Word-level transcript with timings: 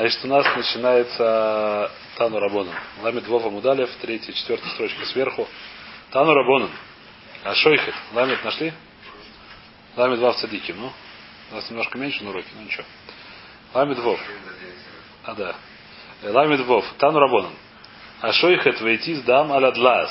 Значит, 0.00 0.24
у 0.24 0.28
нас 0.28 0.56
начинается 0.56 1.90
Тану 2.16 2.38
Рабоном. 2.38 2.74
Ламит 3.02 3.28
Вова 3.28 3.50
Мудалев, 3.50 3.90
третья, 4.00 4.32
четвертая 4.32 4.70
строчка 4.70 5.04
сверху. 5.04 5.46
Тану 6.10 6.32
Рабоном. 6.32 6.70
А 7.44 7.54
Шойхет. 7.54 7.94
Ламит 8.14 8.42
нашли? 8.42 8.72
Ламит 9.98 10.20
Вав 10.20 10.36
Цадики. 10.36 10.72
Ну, 10.72 10.90
у 11.50 11.54
нас 11.54 11.68
немножко 11.68 11.98
меньше 11.98 12.24
на 12.24 12.30
уроке, 12.30 12.48
но 12.56 12.62
ничего. 12.62 12.84
Ламит 13.74 13.98
Вов. 13.98 14.18
А, 15.24 15.34
да. 15.34 15.54
Ламит 16.22 16.60
Вов. 16.60 16.86
Тану 16.96 17.18
Рабоном. 17.18 17.52
А 18.22 18.32
Шойхет 18.32 18.78
с 18.78 19.22
дам 19.24 19.52
аля 19.52 19.70
длас. 19.70 20.10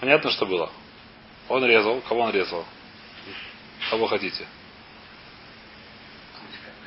Понятно, 0.00 0.30
что 0.30 0.46
было? 0.46 0.70
Он 1.50 1.62
резал. 1.66 2.00
Кого 2.08 2.22
он 2.22 2.30
резал? 2.30 2.64
Кого 3.90 4.06
хотите? 4.06 4.46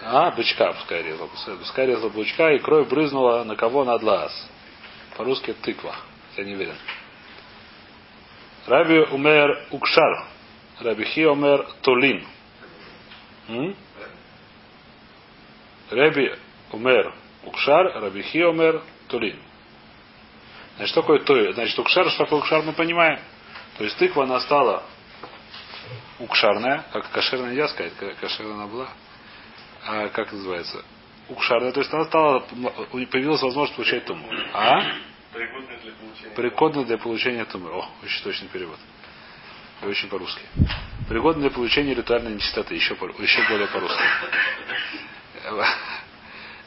А, 0.09 0.31
бычка 0.31 0.71
пускай 0.71 1.03
резал. 1.03 1.29
Пускай 1.59 1.85
резал 1.85 2.09
бычка, 2.09 2.53
и 2.53 2.59
кровь 2.59 2.87
брызнула 2.87 3.43
на 3.43 3.57
кого? 3.57 3.83
На 3.83 3.97
глаз. 3.97 4.31
По-русски 5.17 5.53
тыква. 5.53 5.95
Я 6.37 6.45
не 6.45 6.53
уверен. 6.53 6.75
Раби 8.67 8.99
умер 8.99 9.65
укшар. 9.71 10.23
Раби 10.79 11.03
хи 11.03 11.25
умер 11.25 11.67
тулин. 11.81 12.25
Раби 15.89 16.35
умер 16.71 17.13
укшар, 17.43 18.01
раби 18.01 18.21
хи 18.21 18.43
умер 18.43 18.81
тулин. 19.09 19.37
Значит, 20.77 20.91
что 20.91 21.01
такое 21.01 21.19
то? 21.19 21.51
Значит, 21.51 21.77
укшар, 21.79 22.09
что 22.11 22.23
такое 22.23 22.39
укшар, 22.39 22.61
мы 22.63 22.71
понимаем. 22.71 23.19
То 23.77 23.83
есть 23.83 23.97
тыква, 23.97 24.23
она 24.23 24.39
стала 24.39 24.83
укшарная, 26.19 26.85
как 26.93 27.09
кошерная 27.11 27.49
нельзя 27.49 27.67
сказать, 27.67 27.93
кошерная 28.21 28.53
она 28.53 28.67
была 28.67 28.87
а, 29.87 30.09
как 30.09 30.33
называется, 30.33 30.83
укшарная, 31.29 31.71
то 31.71 31.79
есть 31.79 31.93
она 31.93 32.05
стала, 32.05 32.39
появилась 32.41 33.41
возможность 33.41 33.75
получать 33.75 34.05
туму. 34.05 34.27
А? 34.53 34.81
Пригодная 35.33 35.77
для 35.77 35.91
получения. 35.93 36.35
Пригодна 36.35 36.85
для 36.85 36.97
получения 36.97 37.45
тумы. 37.45 37.69
О, 37.71 37.89
очень 38.03 38.23
точный 38.23 38.47
перевод. 38.49 38.77
И 39.81 39.85
очень 39.85 40.09
по-русски. 40.09 40.41
Пригодна 41.07 41.43
для 41.43 41.51
получения 41.51 41.93
ритуальной 41.93 42.33
нечистоты. 42.33 42.75
Еще, 42.75 42.95
по, 42.95 43.05
еще 43.05 43.47
более 43.47 43.67
по-русски. 43.67 44.01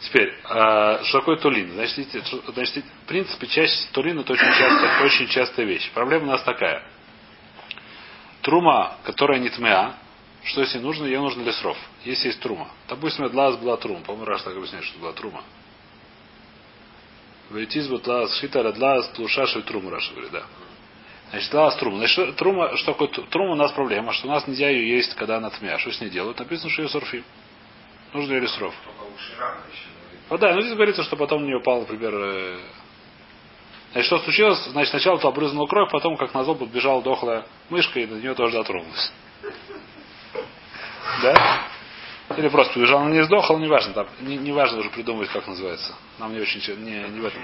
Теперь, 0.00 0.34
а, 0.44 1.02
что 1.04 1.18
такое 1.18 1.36
тулин? 1.36 1.72
Значит, 1.72 2.08
значит, 2.54 2.84
в 2.84 3.06
принципе, 3.06 3.46
часть 3.48 3.92
тулина 3.92 4.20
это 4.20 4.32
очень, 4.32 4.52
часто, 4.52 5.04
очень 5.04 5.28
частая 5.28 5.66
вещь. 5.66 5.90
Проблема 5.92 6.24
у 6.24 6.30
нас 6.30 6.42
такая. 6.42 6.82
Трума, 8.40 8.96
которая 9.04 9.40
не 9.40 9.50
тмеа, 9.50 9.94
что 10.44 10.62
если 10.62 10.78
нужно? 10.78 11.04
Ее 11.04 11.20
нужно 11.20 11.42
для 11.42 11.52
сров. 11.52 11.76
Если 12.04 12.28
есть 12.28 12.40
трума. 12.40 12.68
Допустим, 12.88 13.28
Длас 13.28 13.56
была 13.56 13.76
трума. 13.76 14.00
По-моему, 14.00 14.24
Раш 14.24 14.42
так 14.42 14.56
объясняет, 14.56 14.84
что 14.84 14.98
была 14.98 15.12
трума. 15.12 15.42
Вейтиз 17.50 17.88
бутлас 17.88 18.38
шита 18.38 18.62
длас 18.72 19.08
тлушаши 19.10 19.62
труму, 19.62 19.90
Раша 19.90 20.12
говорит, 20.12 20.30
да. 20.30 20.44
Значит, 21.30 21.50
длас 21.50 21.76
трума. 21.76 21.98
Значит, 21.98 22.36
трума, 22.36 22.76
что 22.76 22.92
такое 22.92 23.08
трума 23.08 23.52
у 23.52 23.56
нас 23.56 23.72
проблема, 23.72 24.12
что 24.12 24.28
у 24.28 24.30
нас 24.30 24.46
нельзя 24.46 24.68
ее 24.68 24.96
есть, 24.96 25.14
когда 25.14 25.36
она 25.36 25.50
тмя. 25.50 25.78
Что 25.78 25.90
с 25.90 26.00
ней 26.00 26.10
делают? 26.10 26.38
Написано, 26.38 26.70
что 26.70 26.82
ее 26.82 26.88
сорфим. 26.88 27.24
Нужно 28.12 28.34
ее 28.34 28.48
сров. 28.48 28.74
А, 30.28 30.38
да, 30.38 30.54
ну 30.54 30.62
здесь 30.62 30.74
говорится, 30.74 31.02
что 31.02 31.16
потом 31.16 31.42
у 31.42 31.46
нее 31.46 31.58
упал, 31.58 31.80
например, 31.80 32.14
э... 32.14 32.58
Значит, 33.92 34.06
что 34.06 34.18
случилось? 34.20 34.64
Значит, 34.66 34.90
сначала 34.90 35.18
то 35.18 35.28
обрызнула 35.28 35.66
кровь, 35.66 35.90
потом, 35.90 36.16
как 36.16 36.32
назло, 36.32 36.54
подбежала 36.54 37.02
дохлая 37.02 37.44
мышка, 37.68 37.98
и 37.98 38.06
до 38.06 38.14
нее 38.14 38.34
тоже 38.34 38.56
дотронулась. 38.56 39.12
Да? 41.22 41.66
Или 42.36 42.48
просто 42.48 42.74
побежал, 42.74 43.00
но 43.04 43.10
не 43.10 43.24
сдохал, 43.24 43.58
не 43.58 43.66
важно, 43.66 43.92
там, 43.92 44.08
не, 44.20 44.36
не 44.36 44.52
важно 44.52 44.78
уже 44.78 44.90
придумывать, 44.90 45.30
как 45.30 45.46
называется. 45.48 45.94
Нам 46.18 46.32
не 46.32 46.40
очень, 46.40 46.60
не, 46.84 47.08
не 47.08 47.20
в 47.20 47.26
этом. 47.26 47.42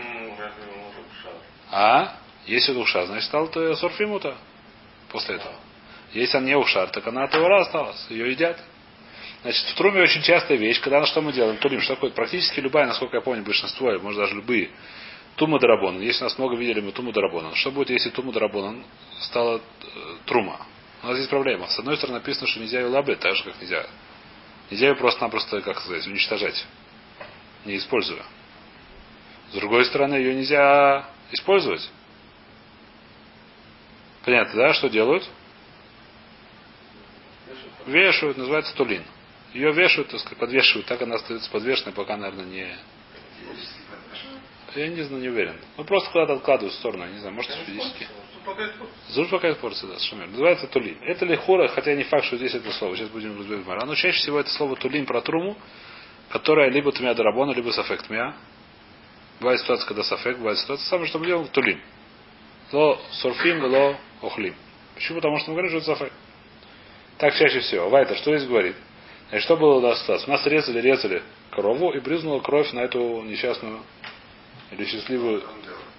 А? 1.72 2.16
Если 2.46 2.72
это 2.72 2.80
ушар, 2.80 3.06
значит 3.06 3.24
стал 3.24 3.48
то 3.48 3.74
сорфимута 3.74 4.36
после 5.10 5.36
этого. 5.36 5.54
Если 6.12 6.36
он 6.36 6.44
не 6.44 6.56
ушар, 6.56 6.88
так 6.90 7.06
она 7.08 7.24
от 7.24 7.34
его 7.34 7.52
осталась. 7.56 8.06
Ее 8.08 8.30
едят. 8.30 8.58
Значит, 9.42 9.66
в 9.66 9.74
труме 9.74 10.02
очень 10.02 10.22
частая 10.22 10.56
вещь, 10.56 10.80
когда 10.80 11.00
на 11.00 11.06
что 11.06 11.20
мы 11.20 11.32
делаем? 11.32 11.56
Турим, 11.58 11.80
что 11.80 11.94
такое? 11.94 12.10
Практически 12.10 12.60
любая, 12.60 12.86
насколько 12.86 13.16
я 13.16 13.20
помню, 13.20 13.42
большинство, 13.42 13.90
или 13.90 13.98
может 13.98 14.20
даже 14.20 14.34
любые, 14.34 14.70
Тума 15.36 15.58
Дарабона. 15.58 16.00
Если 16.00 16.24
нас 16.24 16.38
много 16.38 16.56
видели, 16.56 16.80
мы 16.80 16.92
Туму 16.92 17.12
Дарабона. 17.12 17.54
Что 17.54 17.70
будет, 17.70 17.90
если 17.90 18.10
Тума 18.10 18.32
Дарабона 18.32 18.82
стала 19.20 19.58
э, 19.58 19.60
Трума? 20.24 20.66
У 21.02 21.06
нас 21.06 21.16
здесь 21.16 21.28
проблема. 21.28 21.68
С 21.68 21.78
одной 21.78 21.96
стороны 21.96 22.18
написано, 22.18 22.46
что 22.46 22.60
нельзя 22.60 22.80
ее 22.80 22.86
лабы, 22.86 23.16
так 23.16 23.34
же, 23.36 23.44
как 23.44 23.60
нельзя. 23.60 23.86
Нельзя 24.70 24.88
ее 24.88 24.96
просто-напросто, 24.96 25.60
как 25.62 25.80
сказать, 25.80 26.06
уничтожать. 26.06 26.66
Не 27.64 27.76
используя. 27.76 28.22
С 29.50 29.54
другой 29.54 29.84
стороны, 29.84 30.14
ее 30.14 30.34
нельзя 30.34 31.08
использовать. 31.32 31.88
Понятно, 34.24 34.54
да? 34.54 34.74
Что 34.74 34.88
делают? 34.88 35.28
Вешают, 37.86 38.36
называется 38.36 38.74
тулин. 38.74 39.04
Ее 39.52 39.72
вешают, 39.72 40.08
так 40.10 40.20
сказать, 40.20 40.38
подвешивают, 40.38 40.86
так 40.86 41.00
она 41.02 41.14
остается 41.14 41.48
подвешенной, 41.50 41.94
пока, 41.94 42.16
наверное, 42.16 42.44
не... 42.44 42.76
Я 44.74 44.88
не 44.88 45.02
знаю, 45.02 45.22
не 45.22 45.28
уверен. 45.28 45.56
Ну 45.78 45.84
просто 45.84 46.10
куда-то 46.10 46.34
откладывают 46.34 46.74
в 46.74 46.78
сторону, 46.78 47.04
я 47.04 47.10
не 47.10 47.18
знаю, 47.20 47.34
может 47.34 47.52
физически. 47.64 48.08
Зур 49.08 49.28
пока 49.28 49.54
порция, 49.54 49.90
да, 49.90 49.98
шумер. 49.98 50.28
Называется 50.28 50.66
тулин. 50.66 50.98
Это 51.02 51.24
ли 51.24 51.36
хура, 51.36 51.68
хотя 51.68 51.94
не 51.94 52.04
факт, 52.04 52.24
что 52.26 52.36
здесь 52.36 52.54
это 52.54 52.70
слово. 52.72 52.96
Сейчас 52.96 53.08
будем 53.08 53.38
разбирать 53.38 53.66
мара. 53.66 53.84
Но 53.86 53.94
чаще 53.94 54.18
всего 54.18 54.40
это 54.40 54.50
слово 54.50 54.76
тулин 54.76 55.06
про 55.06 55.20
труму, 55.20 55.56
которая 56.30 56.70
либо 56.70 56.92
тмя 56.92 57.14
дарабона, 57.14 57.52
либо 57.52 57.70
сафек 57.70 58.02
тмя. 58.02 58.36
Бывает 59.40 59.60
ситуация, 59.60 59.86
когда 59.86 60.02
сафек, 60.02 60.38
бывает 60.38 60.58
ситуация, 60.58 60.86
самое, 60.86 61.08
что 61.08 61.18
мы 61.18 61.26
делаем, 61.26 61.48
тулин. 61.48 61.80
Ло 62.72 63.00
сурфим, 63.12 63.64
ло 63.64 63.96
охлим. 64.22 64.54
Почему? 64.94 65.18
Потому 65.18 65.38
что 65.38 65.50
мы 65.50 65.56
говорим, 65.56 65.70
что 65.70 65.92
это 65.92 65.98
сафек. 65.98 66.12
Так 67.18 67.34
чаще 67.34 67.60
всего. 67.60 67.88
Вайтер, 67.88 68.16
что 68.16 68.36
здесь 68.36 68.48
говорит? 68.48 68.76
Значит, 69.28 69.44
что 69.44 69.56
было 69.56 69.74
у 69.74 69.80
нас 69.80 70.00
ситуация? 70.02 70.28
У 70.28 70.30
нас 70.30 70.46
резали, 70.46 70.80
резали 70.80 71.22
корову 71.50 71.92
и 71.92 72.00
брызнула 72.00 72.40
кровь 72.40 72.72
на 72.72 72.80
эту 72.80 73.22
несчастную 73.22 73.80
или 74.70 74.84
счастливую 74.84 75.42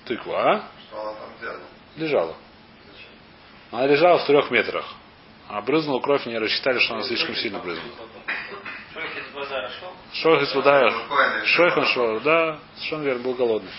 тыкву. 0.06 0.34
А? 0.34 0.68
Что 0.88 1.02
она 1.02 1.14
там 1.14 1.30
делала? 1.42 1.77
Лежала. 1.98 2.36
Она 3.72 3.88
лежала 3.88 4.20
в 4.20 4.26
трех 4.26 4.50
метрах. 4.52 4.86
А 5.50 5.62
брызнула 5.62 6.00
кровь, 6.00 6.26
не 6.26 6.38
рассчитали, 6.38 6.80
что 6.80 6.96
она 6.96 7.04
слишком 7.04 7.36
сильно 7.36 7.60
брызнула. 7.60 7.96
Шойх 8.94 10.42
из 10.42 10.54
Базара 10.54 10.92
Шойх 11.46 11.78
он 11.78 11.86
шел, 11.86 12.20
да, 12.22 12.60
совершенно 12.76 13.04
верно, 13.04 13.24
был 13.24 13.34
голодный. 13.34 13.72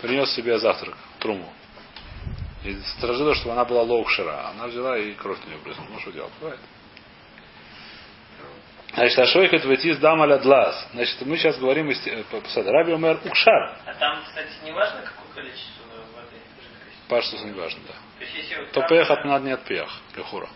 Принес 0.00 0.30
себе 0.34 0.58
завтрак, 0.58 0.96
труму. 1.18 1.52
И 2.64 2.74
сторожила, 2.96 3.34
чтобы 3.34 3.52
она 3.52 3.64
была 3.64 3.82
лоукшера. 3.82 4.50
Она 4.50 4.66
взяла 4.66 4.98
и 4.98 5.12
кровь 5.14 5.38
на 5.44 5.50
нее 5.50 5.58
брызнула. 5.58 5.88
Ну, 5.90 6.00
что 6.00 6.12
делать? 6.12 6.32
Бывает. 6.40 6.60
Значит, 8.94 9.18
Ашойхет 9.18 9.64
войти 9.64 9.94
дам 9.94 10.22
аля 10.22 10.38
длас. 10.38 10.88
Значит, 10.92 11.20
мы 11.22 11.36
сейчас 11.36 11.58
говорим 11.58 11.90
из 11.90 12.00
посада. 12.30 12.72
Раби 12.72 12.92
умер 12.92 13.20
укшар. 13.24 13.76
А 13.86 13.94
там, 13.94 14.22
кстати, 14.24 14.50
не 14.64 14.72
важно, 14.72 15.02
какое 15.02 15.42
количество? 15.42 15.78
Паштус 17.08 17.42
не 17.42 17.52
важно, 17.52 17.80
да. 17.88 17.94
То 18.72 18.80
Топех 18.80 19.10
от 19.10 19.24
над 19.24 19.42
не 19.44 19.52
от 19.52 19.64
пех. 19.64 19.88
Лехура. 20.16 20.48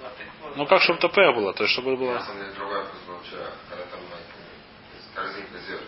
воды, 0.00 0.56
Ну 0.56 0.66
как, 0.66 0.82
чтобы 0.82 0.98
топех 0.98 1.34
было, 1.34 1.52
то 1.52 1.64
есть 1.64 1.72
чтобы 1.74 1.96
было. 1.96 2.14
На 2.14 2.22
самом 2.24 2.40
деле 2.40 2.52
другой 2.52 2.76
вопрос 2.78 3.00
вчера, 3.26 3.46
когда 3.68 3.84
там 3.84 4.00
э, 4.00 5.14
корзинка 5.14 5.58
зерна. 5.58 5.86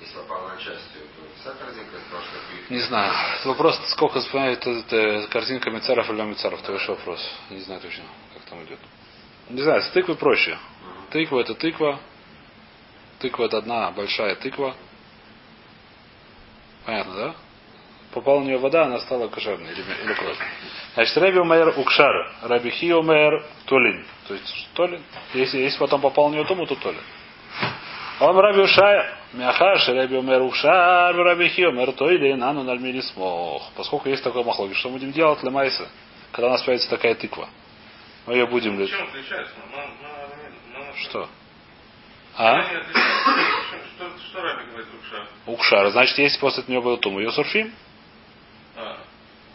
Если 0.00 0.14
попала 0.14 0.48
на 0.48 0.56
части, 0.56 0.94
то 0.94 1.40
вся 1.40 1.52
корзинка 1.52 1.96
из 1.96 2.02
того, 2.10 2.22
что 2.22 2.72
Не 2.74 2.80
знаю. 2.80 3.12
Это 3.38 3.48
вопрос, 3.48 3.78
сколько 3.90 4.20
вспоминает 4.20 4.66
это 4.66 5.28
корзинка 5.28 5.70
мицаров 5.70 6.08
или 6.08 6.22
мицаров, 6.22 6.62
это 6.62 6.72
еще 6.72 6.92
вопрос. 6.92 7.20
Не 7.50 7.60
знаю 7.60 7.80
точно, 7.80 8.04
как 8.34 8.42
там 8.44 8.64
идет. 8.64 8.78
Не 9.50 9.62
знаю, 9.62 9.82
с 9.82 9.90
тыквой 9.90 10.16
проще. 10.16 10.56
Тыква 11.10 11.40
это 11.40 11.54
тыква. 11.54 11.98
Тыква 13.18 13.44
это 13.44 13.58
одна 13.58 13.90
большая 13.90 14.36
тыква. 14.36 14.74
Понятно, 16.84 17.14
да? 17.14 17.34
Попала 18.12 18.40
в 18.40 18.44
нее 18.44 18.56
вода, 18.58 18.84
она 18.84 18.98
стала 19.00 19.28
кошерной 19.28 19.70
или, 19.70 19.82
или 20.04 20.14
кровь. 20.14 20.36
Значит, 20.94 21.16
Раби 21.18 21.38
Умер 21.38 21.74
Укшар, 21.76 22.32
Раби 22.42 22.70
Хи 22.70 22.92
Умер 22.92 23.44
Тулин. 23.66 24.04
То 24.26 24.34
есть 24.34 24.68
Толин. 24.74 25.02
Если, 25.34 25.58
если 25.58 25.78
потом 25.78 26.00
попал 26.00 26.28
в 26.28 26.32
нее 26.32 26.44
тому, 26.44 26.64
то 26.66 26.74
Толин. 26.76 27.00
Он 28.20 28.36
Раби 28.36 28.60
Ушая, 28.62 29.14
Мяхаш, 29.34 29.88
Раби 29.88 30.16
Умер 30.16 30.40
Укшар, 30.42 31.14
Раби 31.14 31.48
Хи 31.48 31.66
Умер 31.66 31.92
Тойлин, 31.92 32.42
Ану 32.42 32.62
Нальмири 32.62 33.02
Смох. 33.02 33.70
Поскольку 33.76 34.08
есть 34.08 34.24
такой 34.24 34.42
махлоги, 34.42 34.72
что 34.72 34.88
мы 34.88 34.94
будем 34.98 35.12
делать 35.12 35.40
для 35.40 35.50
Майса, 35.50 35.86
когда 36.32 36.48
у 36.48 36.50
нас 36.52 36.62
появится 36.62 36.88
такая 36.88 37.14
тыква? 37.14 37.48
Мы 38.26 38.34
ее 38.34 38.46
будем... 38.46 38.78
ли- 38.78 38.86
Что? 40.96 41.28
А? 42.36 42.62
Что, 42.62 44.10
что 44.30 44.40
Раби 44.40 44.62
говорит 44.70 44.88
Рукша? 44.94 45.26
Укшар. 45.46 45.90
Значит, 45.90 46.18
если 46.18 46.38
после 46.40 46.64
нее 46.68 46.80
был 46.80 46.96
тум, 46.96 47.18
ее 47.18 47.30
сурфим. 47.32 47.72
А, 48.78 48.96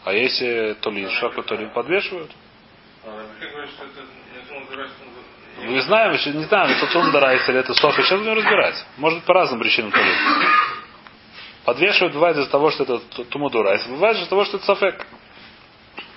А 0.04 0.12
если 0.12 0.74
толин, 0.80 1.08
шаку 1.10 1.42
толин 1.42 1.70
подвешивают? 1.70 2.30
а 3.06 3.16
Раби 3.16 3.50
говорит, 3.52 3.70
что 3.70 3.84
это 3.84 4.00
не 4.00 4.60
называется 4.60 4.96
Мы 5.66 5.80
знаем, 5.82 6.12
еще 6.12 6.30
не 6.32 6.44
знаю, 6.44 6.76
это 6.76 6.86
тундарайс 6.92 7.48
или 7.48 7.58
это 7.58 7.72
софа. 7.74 8.02
Сейчас 8.02 8.18
будем 8.18 8.34
разбирать. 8.34 8.84
Может 8.98 9.20
быть, 9.20 9.26
по 9.26 9.34
разным 9.34 9.60
причинам 9.60 9.92
толит. 9.92 10.16
Подвешивают 11.64 12.12
бывает 12.12 12.36
из-за 12.36 12.50
того, 12.50 12.70
что 12.70 12.82
это 12.82 12.98
тумудурайс. 13.24 13.86
Бывает 13.86 14.18
из-за 14.18 14.28
того, 14.28 14.44
что 14.44 14.58
это 14.58 14.66
софек. 14.66 15.06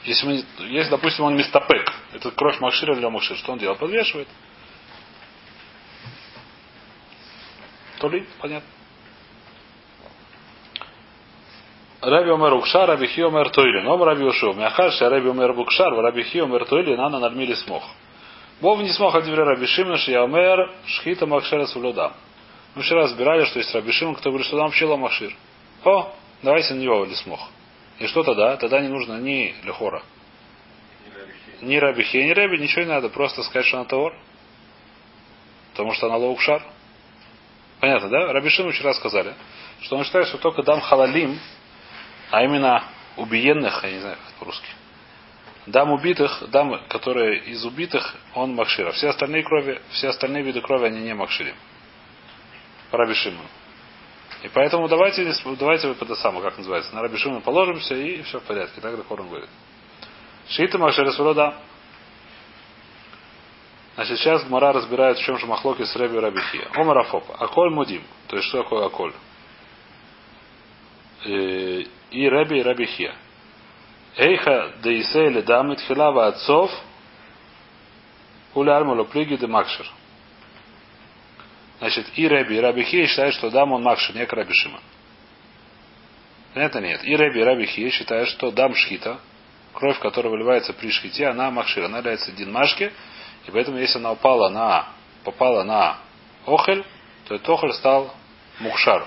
Если, 0.04 0.26
мы, 0.26 0.44
если, 0.68 0.90
допустим, 0.92 1.26
он 1.26 1.36
мистопек, 1.36 1.92
это 2.14 2.32
кровь 2.32 2.60
Макшира 2.60 2.96
или 2.96 3.06
Макшир, 3.06 3.38
что 3.38 3.54
он 3.54 3.58
делает? 3.58 3.80
Подвешивает. 3.80 4.28
То 8.00 8.10
ли, 8.10 8.26
понятно. 8.40 8.70
Раби 12.02 12.30
Омер 12.30 12.54
Укшар, 12.54 12.88
Раби 12.88 13.08
Хи 13.08 13.22
Омер 13.22 13.50
Тойлин. 13.50 13.88
Ом 13.88 14.04
Раби 14.04 14.24
Ушов. 14.24 14.56
Мяхаш, 14.56 15.02
Раби 15.02 15.30
Омер 15.30 15.54
Букшар, 15.54 15.94
Раби 15.94 16.24
Хи 16.24 16.40
Омер 16.40 16.66
Тойлин, 16.66 17.00
Анна 17.00 17.20
Нальмили 17.20 17.56
смог. 17.56 17.84
Бог 18.62 18.80
не 18.80 18.90
смог 18.90 19.14
от 19.14 19.28
Раби 19.28 19.68
Шимон, 19.68 19.98
я 20.08 20.24
Омер, 20.24 20.72
Шхита 20.88 21.28
Макшера 21.28 21.68
Сулюдам. 21.68 22.14
Мы 22.74 22.82
вчера 22.82 23.04
разбирали, 23.04 23.46
что 23.46 23.60
есть 23.60 23.74
Раби 23.74 23.92
Шимон, 23.92 24.16
кто 24.16 24.30
говорит, 24.30 24.48
что 24.48 24.58
там 24.58 24.72
пчела 24.72 24.98
Макшир. 24.98 25.36
О, 25.84 26.12
давайте 26.42 26.74
на 26.74 26.80
него 26.80 27.06
смог. 27.16 27.40
И 28.00 28.08
что 28.08 28.24
тогда? 28.24 28.58
Тогда 28.58 28.80
не 28.80 28.88
нужно 28.88 29.20
ни 29.20 29.54
Лехора. 29.64 30.02
Ни 31.62 31.76
Раби 31.78 32.04
Хи, 32.04 32.18
ни 32.18 32.32
Раби, 32.32 32.58
ничего 32.58 32.82
не 32.82 32.90
надо. 32.90 33.10
Просто 33.10 33.44
сказать, 33.44 33.68
что 33.68 33.78
она 33.78 33.86
Товар. 33.86 34.14
Потому 35.72 35.94
что 35.94 36.08
она 36.08 36.18
Лоукшар. 36.18 36.64
Понятно, 37.80 38.10
да? 38.10 38.34
Раби 38.34 38.50
Шимон 38.50 38.72
вчера 38.72 38.94
сказали, 38.96 39.36
что 39.82 39.98
он 39.98 40.04
считает, 40.04 40.28
что 40.28 40.40
только 40.40 40.64
дам 40.64 40.82
халалим, 40.82 41.40
а 42.32 42.44
именно 42.44 42.84
убиенных, 43.16 43.84
я 43.84 43.92
не 43.92 44.00
знаю, 44.00 44.18
как 44.26 44.34
по-русски. 44.36 44.68
Дам 45.66 45.92
убитых, 45.92 46.44
дам, 46.50 46.80
которые 46.88 47.40
из 47.40 47.66
убитых, 47.66 48.16
он 48.34 48.56
макшира. 48.56 48.92
Все 48.92 49.10
остальные 49.10 49.44
крови, 49.44 49.82
все 49.92 50.10
остальные 50.10 50.44
виды 50.44 50.62
крови, 50.62 50.88
они 50.88 51.02
не 51.02 51.14
макширим. 51.14 51.56
Раби 52.92 53.14
Шимон. 53.14 53.46
И 54.44 54.50
поэтому 54.50 54.88
давайте, 54.88 55.34
давайте 55.60 55.88
вот 55.90 56.02
это 56.02 56.16
самое, 56.16 56.44
как 56.44 56.58
называется, 56.58 56.94
на 56.96 57.02
Раби 57.02 57.18
Шимон 57.18 57.42
положимся 57.42 57.96
и 57.96 58.22
все 58.22 58.40
в 58.40 58.44
порядке. 58.44 58.80
Так 58.80 59.08
Хорон 59.08 59.28
говорит. 59.28 59.50
Шиита 60.50 60.78
Макшира 60.78 61.12
Сурода. 61.12 61.56
Значит, 63.96 64.20
сейчас 64.20 64.44
Гмара 64.46 64.74
разбирает, 64.74 65.18
в 65.18 65.24
чем 65.24 65.38
же 65.40 65.48
махлоки 65.48 65.84
с 65.84 65.96
Реби 65.96 66.18
Рабихия. 66.20 66.70
Омарафопа. 66.76 67.34
Аколь 67.40 67.74
мудим. 67.74 68.04
То 68.28 68.38
есть, 68.38 68.48
что 68.48 68.62
такое 68.62 68.86
аколь? 68.86 69.14
И 72.12 72.30
Реби 72.30 72.60
и 72.60 72.64
Рабихия. 72.64 73.16
Эйха 74.16 74.74
де 74.82 75.02
Исейли 75.02 75.42
дамит 75.42 75.80
хилава 75.82 76.28
отцов 76.28 76.72
уля 78.56 78.78
армулу 78.78 79.06
плиги 79.06 79.36
де 79.36 79.48
макшир. 79.48 79.86
Значит, 81.80 82.08
и 82.16 82.28
Реби, 82.28 82.56
и 82.56 82.60
Раби 82.60 82.84
Хия 82.84 83.06
считают, 83.06 83.36
что 83.36 83.52
дам 83.52 83.72
он 83.72 83.84
макшир, 83.84 84.16
не 84.16 84.26
Раби 84.26 84.54
Шима. 84.54 84.80
Это 86.56 86.82
нет. 86.82 87.04
И 87.04 87.16
Реби, 87.16 87.40
и 87.40 87.44
Раби 87.44 87.66
Хия 87.66 87.92
считают, 87.92 88.30
что 88.30 88.52
дам 88.52 88.74
шхита, 88.74 89.20
кровь, 89.74 90.00
которая 90.00 90.32
выливается 90.32 90.74
при 90.74 90.90
шхите, 90.90 91.28
она 91.28 91.52
макшир, 91.52 91.86
она 91.86 92.00
является 92.00 92.32
динмашки, 92.32 92.92
и 93.46 93.52
поэтому, 93.52 93.78
если 93.78 94.00
она 94.00 94.12
упала 94.12 94.50
на, 94.50 94.88
попала 95.24 95.64
на 95.64 95.98
охель, 96.48 96.84
то 97.28 97.36
этот 97.36 97.48
охель 97.48 97.74
стал 97.74 98.14
мухшар. 98.60 99.06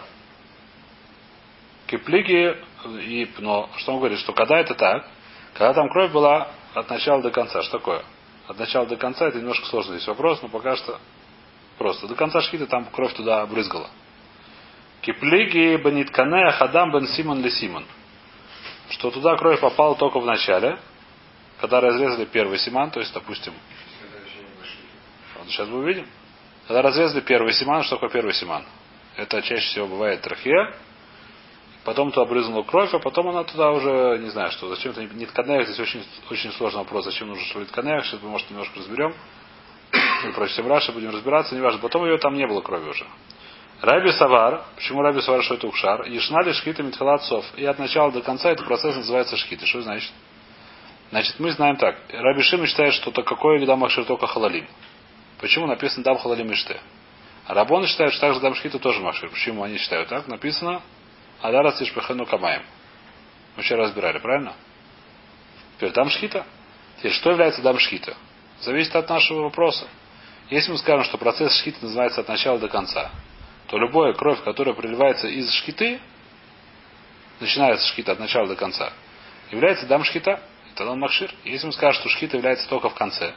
Киплиги 1.88 2.56
и 2.84 3.28
но 3.38 3.68
что 3.76 3.92
он 3.92 3.98
говорит, 3.98 4.18
что 4.18 4.32
когда 4.32 4.58
это 4.58 4.74
так, 4.74 5.06
когда 5.54 5.74
там 5.74 5.88
кровь 5.90 6.12
была 6.12 6.48
от 6.74 6.88
начала 6.88 7.22
до 7.22 7.30
конца, 7.30 7.62
что 7.62 7.78
такое? 7.78 8.02
От 8.46 8.58
начала 8.58 8.86
до 8.86 8.96
конца 8.96 9.28
это 9.28 9.38
немножко 9.38 9.66
сложный 9.66 9.96
здесь 9.96 10.08
вопрос, 10.08 10.40
но 10.42 10.48
пока 10.48 10.76
что 10.76 10.98
просто. 11.78 12.08
До 12.08 12.14
конца 12.14 12.40
шхита 12.40 12.66
там 12.66 12.86
кровь 12.86 13.14
туда 13.14 13.44
брызгала. 13.46 13.88
Киплиги 15.02 15.76
баниткане 15.76 16.50
хадам 16.52 16.92
бен 16.92 17.06
симон 17.08 17.42
ли 17.42 17.50
симон. 17.50 17.84
Что 18.90 19.10
туда 19.10 19.36
кровь 19.36 19.60
попала 19.60 19.94
только 19.96 20.20
в 20.20 20.26
начале, 20.26 20.78
когда 21.60 21.80
разрезали 21.80 22.24
первый 22.24 22.58
симан, 22.58 22.90
то 22.90 23.00
есть, 23.00 23.12
допустим, 23.12 23.52
вот 25.38 25.48
сейчас 25.48 25.68
мы 25.68 25.78
увидим. 25.78 26.06
Когда 26.66 26.82
разрезали 26.82 27.20
первый 27.20 27.52
симан, 27.52 27.82
что 27.82 27.96
такое 27.96 28.10
первый 28.10 28.34
симан? 28.34 28.64
Это 29.16 29.42
чаще 29.42 29.66
всего 29.66 29.86
бывает 29.86 30.20
трахея, 30.22 30.74
потом 31.84 32.12
туда 32.12 32.26
брызнула 32.26 32.62
кровь, 32.62 32.92
а 32.94 32.98
потом 32.98 33.28
она 33.28 33.44
туда 33.44 33.70
уже, 33.70 34.18
не 34.18 34.30
знаю, 34.30 34.50
что, 34.50 34.68
зачем 34.68 34.92
это 34.92 35.02
не 35.02 35.26
тканеях, 35.26 35.66
здесь 35.66 35.80
очень, 35.80 36.04
очень 36.30 36.52
сложный 36.52 36.80
вопрос, 36.80 37.04
зачем 37.04 37.28
нужно 37.28 37.44
что 37.44 37.60
ли 37.60 37.66
тканеях, 37.66 38.04
сейчас 38.06 38.20
мы, 38.22 38.28
может, 38.28 38.50
немножко 38.50 38.78
разберем. 38.78 39.14
Мы 40.24 40.32
прочтем 40.32 40.68
Раши, 40.68 40.92
будем 40.92 41.10
разбираться, 41.10 41.54
не 41.54 41.60
важно. 41.60 41.80
Потом 41.80 42.04
ее 42.04 42.18
там 42.18 42.34
не 42.34 42.46
было 42.46 42.60
крови 42.60 42.90
уже. 42.90 43.04
Раби 43.80 44.12
Савар, 44.12 44.62
почему 44.76 45.02
Раби 45.02 45.20
Савар, 45.20 45.42
что 45.42 45.54
это 45.54 45.66
укшар? 45.66 46.04
Ешнали 46.06 46.52
шхита 46.52 46.82
митхалатцов. 46.82 47.44
И 47.56 47.64
от 47.64 47.78
начала 47.78 48.12
до 48.12 48.20
конца 48.20 48.50
этот 48.50 48.66
процесс 48.66 48.94
называется 48.94 49.36
шхита. 49.36 49.66
Что 49.66 49.80
значит? 49.80 50.12
Значит, 51.10 51.40
мы 51.40 51.50
знаем 51.50 51.76
так. 51.76 51.96
Раби 52.10 52.42
Шима 52.42 52.66
считает, 52.66 52.94
что 52.94 53.10
то 53.10 53.22
какое 53.22 53.64
дам 53.66 53.80
махшир 53.80 54.04
только 54.04 54.26
халалим. 54.26 54.66
Почему 55.40 55.66
написано 55.66 56.04
дам 56.04 56.18
халалим 56.18 56.52
иште? 56.52 56.78
А 57.46 57.54
Рабоны 57.54 57.86
считают, 57.88 58.12
что 58.12 58.20
также 58.20 58.40
дам 58.40 58.54
шхита 58.54 58.78
тоже 58.78 59.00
махшир. 59.00 59.28
Почему 59.30 59.64
они 59.64 59.78
считают 59.78 60.08
так? 60.08 60.28
Написано 60.28 60.82
Адара 61.42 61.72
Тишпехану 61.72 62.26
Камаем. 62.26 62.62
Мы 63.56 63.62
вчера 63.62 63.84
разбирали, 63.84 64.18
правильно? 64.18 64.54
Теперь 65.76 65.92
дам 65.92 66.10
шхита. 66.10 66.44
Теперь 66.98 67.12
что 67.12 67.30
является 67.30 67.62
дам 67.62 67.78
шхита? 67.78 68.14
Зависит 68.60 68.94
от 68.94 69.08
нашего 69.08 69.44
вопроса. 69.44 69.88
Если 70.50 70.70
мы 70.70 70.78
скажем, 70.78 71.04
что 71.04 71.16
процесс 71.16 71.56
шхита 71.56 71.78
называется 71.82 72.20
от 72.20 72.28
начала 72.28 72.58
до 72.58 72.68
конца, 72.68 73.10
то 73.68 73.78
любая 73.78 74.12
кровь, 74.12 74.42
которая 74.42 74.74
приливается 74.74 75.28
из 75.28 75.50
шхиты, 75.52 76.00
начинается 77.38 77.86
шхита 77.88 78.12
от 78.12 78.18
начала 78.18 78.46
до 78.46 78.56
конца, 78.56 78.92
является 79.50 79.86
дам 79.86 80.04
шхита. 80.04 80.42
Это 80.72 80.86
он 80.86 80.98
махшир. 80.98 81.32
Если 81.44 81.66
мы 81.66 81.72
скажем, 81.72 82.00
что 82.00 82.10
шхита 82.10 82.36
является 82.36 82.68
только 82.68 82.90
в 82.90 82.94
конце, 82.94 83.32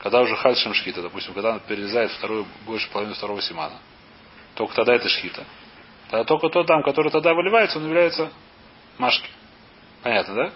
когда 0.00 0.20
уже 0.20 0.36
хальшем 0.36 0.74
шхита, 0.74 1.00
допустим, 1.00 1.32
когда 1.32 1.52
он 1.52 1.60
перелезает 1.60 2.10
вторую, 2.10 2.46
больше 2.66 2.90
половину 2.90 3.14
второго 3.14 3.40
симана, 3.40 3.78
только 4.54 4.74
тогда 4.74 4.94
это 4.94 5.08
шхита. 5.08 5.44
Тогда 6.14 6.26
только 6.26 6.48
тот 6.48 6.66
дам, 6.68 6.84
который 6.84 7.10
тогда 7.10 7.34
выливается, 7.34 7.78
он 7.78 7.86
является 7.86 8.30
машки. 8.98 9.28
Понятно, 10.00 10.34
да? 10.36 10.52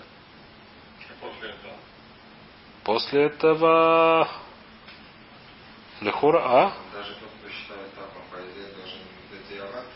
После 1.21 1.49
этого. 1.49 1.73
После 2.85 3.23
этого 3.25 4.29
Лехура, 6.01 6.39
а? 6.39 6.73
Даже 6.95 7.15
тот, 7.15 7.29
кто 7.41 7.51
считает 7.51 7.89
этапом, 7.93 8.23
по 8.31 8.37
идее, 8.37 8.73
должен 8.73 9.01
детиават, 9.33 9.87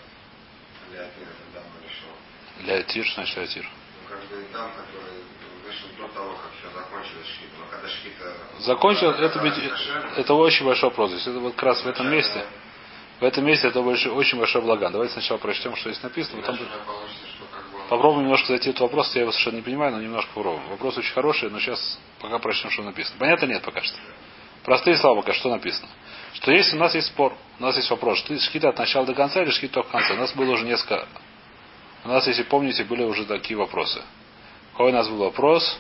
или 0.91 0.99
атир, 0.99 1.29
это 1.29 1.55
дам 1.55 1.63
решил. 1.81 2.65
Для 2.65 2.83
Тир, 2.83 3.07
что 3.07 3.15
значит 3.23 3.51
Тир? 3.51 3.63
Ну, 3.63 4.09
как 4.17 4.19
бы 4.29 4.45
дам, 4.53 4.69
который 4.73 5.23
вышел 5.65 5.89
до 5.97 6.13
того, 6.13 6.33
как 6.43 6.51
все 6.59 6.77
закончилось 6.77 7.27
шхита. 7.29 7.55
Но 7.61 7.67
когда 7.71 7.89
шхита... 7.89 8.37
Закончил, 8.59 9.13
когда 9.13 9.27
это, 9.27 9.39
кошерно, 9.39 10.11
это 10.17 10.35
очень 10.35 10.67
большой 10.67 10.91
вопрос. 10.91 11.13
Здесь 11.13 11.29
это 11.29 11.39
вот 11.39 11.55
как 11.55 11.63
раз 11.63 11.85
в 11.85 11.87
этом 11.87 12.11
месте. 12.11 12.45
В 13.21 13.25
этом 13.25 13.45
месте 13.45 13.69
это 13.69 13.83
больше, 13.83 14.11
очень 14.11 14.39
большой 14.39 14.63
благан. 14.63 14.93
Давайте 14.93 15.15
сначала 15.15 15.39
прочтем, 15.39 15.77
что 15.77 15.91
здесь 15.91 16.03
написано. 16.03 16.43
Потом 16.43 16.59
попробуем 17.89 18.25
немножко 18.25 18.49
зайти 18.49 18.69
в 18.69 18.71
этот 18.71 18.83
вопрос. 18.83 19.15
Я 19.15 19.23
его 19.23 19.33
совершенно 19.33 19.57
не 19.57 19.63
понимаю, 19.63 19.93
но 19.93 20.01
немножко 20.01 20.31
попробуем. 20.35 20.69
Вопрос 20.71 20.99
очень 20.99 21.13
хороший, 21.13 21.51
но 21.51 21.61
сейчас 21.61 21.99
пока 22.21 22.39
прочтем, 22.39 22.71
что 22.71 22.83
написано. 22.83 23.17
Понятно 23.19 23.47
нет 23.47 23.63
пока 23.63 23.83
что. 23.83 23.97
Простые 24.65 24.97
слова 24.97 25.21
пока 25.21 25.33
что 25.33 25.51
написано. 25.51 25.89
Что 26.35 26.51
если 26.51 26.77
у 26.77 26.81
нас 26.81 26.95
есть 26.95 27.09
спор, 27.09 27.37
у 27.59 27.63
нас 27.63 27.77
есть 27.77 27.91
вопрос, 27.91 28.25
шкита 28.41 28.71
от 28.71 28.79
начала 28.79 29.05
до 29.05 29.15
конца 29.15 29.43
или 29.43 29.51
шкита 29.51 29.75
только 29.75 29.89
в 29.89 29.93
конце. 29.93 30.15
У 30.15 30.17
нас 30.17 30.33
было 30.33 30.53
уже 30.53 30.65
несколько... 30.65 31.07
У 32.05 32.09
нас, 32.09 32.27
если 32.27 32.43
помните, 32.43 32.83
были 32.85 33.05
уже 33.05 33.25
такие 33.27 33.57
вопросы. 33.57 34.03
Какой 34.73 34.91
у 34.91 34.95
нас 34.95 35.09
был 35.09 35.19
вопрос 35.19 35.79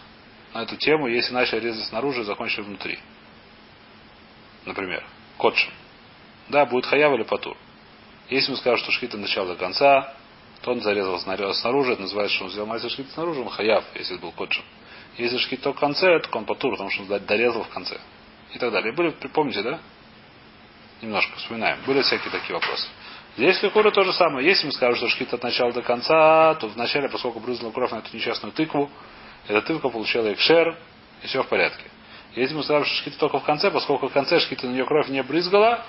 на 0.54 0.62
эту 0.62 0.76
тему, 0.76 1.08
если 1.08 1.32
начали 1.32 1.60
резать 1.60 1.86
снаружи, 1.86 2.22
закончили 2.24 2.62
внутри. 2.62 2.98
Например, 4.64 5.04
котшем. 5.38 5.72
Да, 6.48 6.66
будет 6.66 6.86
хаяв 6.86 7.12
или 7.14 7.22
патур. 7.22 7.56
Если 8.28 8.50
мы 8.50 8.56
скажем, 8.56 8.78
что 8.78 8.92
шхита 8.92 9.16
начала 9.16 9.48
до 9.48 9.56
конца, 9.56 10.14
то 10.62 10.72
он 10.72 10.80
зарезал 10.80 11.18
снаружи, 11.18 11.92
это 11.92 12.02
называется, 12.02 12.36
что 12.36 12.44
он 12.44 12.50
сделал 12.50 12.68
мастер 12.68 12.90
шхита 12.90 13.12
снаружи, 13.12 13.40
он 13.40 13.48
хаяв, 13.48 13.84
если 13.94 14.16
был 14.16 14.32
котшем. 14.32 14.64
Если 15.18 15.36
шхит 15.38 15.60
только 15.60 15.76
в 15.76 15.80
конце, 15.80 16.20
то 16.20 16.38
он 16.38 16.44
патур, 16.44 16.72
потому 16.72 16.90
что 16.90 17.02
он 17.02 17.26
дорезал 17.26 17.64
в 17.64 17.68
конце. 17.68 17.98
И 18.52 18.58
так 18.58 18.72
далее. 18.72 18.92
Были, 18.94 19.10
помните, 19.32 19.62
да? 19.62 19.80
Немножко 21.00 21.36
вспоминаем. 21.36 21.78
Были 21.86 22.02
всякие 22.02 22.30
такие 22.30 22.54
вопросы. 22.54 22.86
Здесь 23.36 23.62
лихура 23.62 23.90
то 23.90 24.02
же 24.02 24.12
самое. 24.12 24.46
Если 24.46 24.66
мы 24.66 24.72
скажем, 24.72 24.96
что 24.96 25.08
шхит 25.08 25.32
от 25.32 25.42
начала 25.42 25.72
до 25.72 25.82
конца, 25.82 26.54
то 26.54 26.68
вначале, 26.68 27.08
поскольку 27.08 27.40
брызнула 27.40 27.72
кровь 27.72 27.90
на 27.90 27.96
эту 27.96 28.14
несчастную 28.14 28.52
тыкву, 28.52 28.90
эта 29.48 29.62
тыква 29.62 29.88
получила 29.88 30.32
экшер, 30.32 30.76
и 31.22 31.26
все 31.26 31.42
в 31.42 31.48
порядке. 31.48 31.84
Если 32.34 32.54
мы 32.54 32.62
скажем, 32.62 32.84
что 32.86 32.96
шхита 32.96 33.18
только 33.18 33.38
в 33.40 33.44
конце, 33.44 33.70
поскольку 33.70 34.08
в 34.08 34.12
конце 34.12 34.40
шхита 34.40 34.66
на 34.66 34.72
нее 34.72 34.84
кровь 34.84 35.08
не 35.08 35.22
брызгала, 35.22 35.84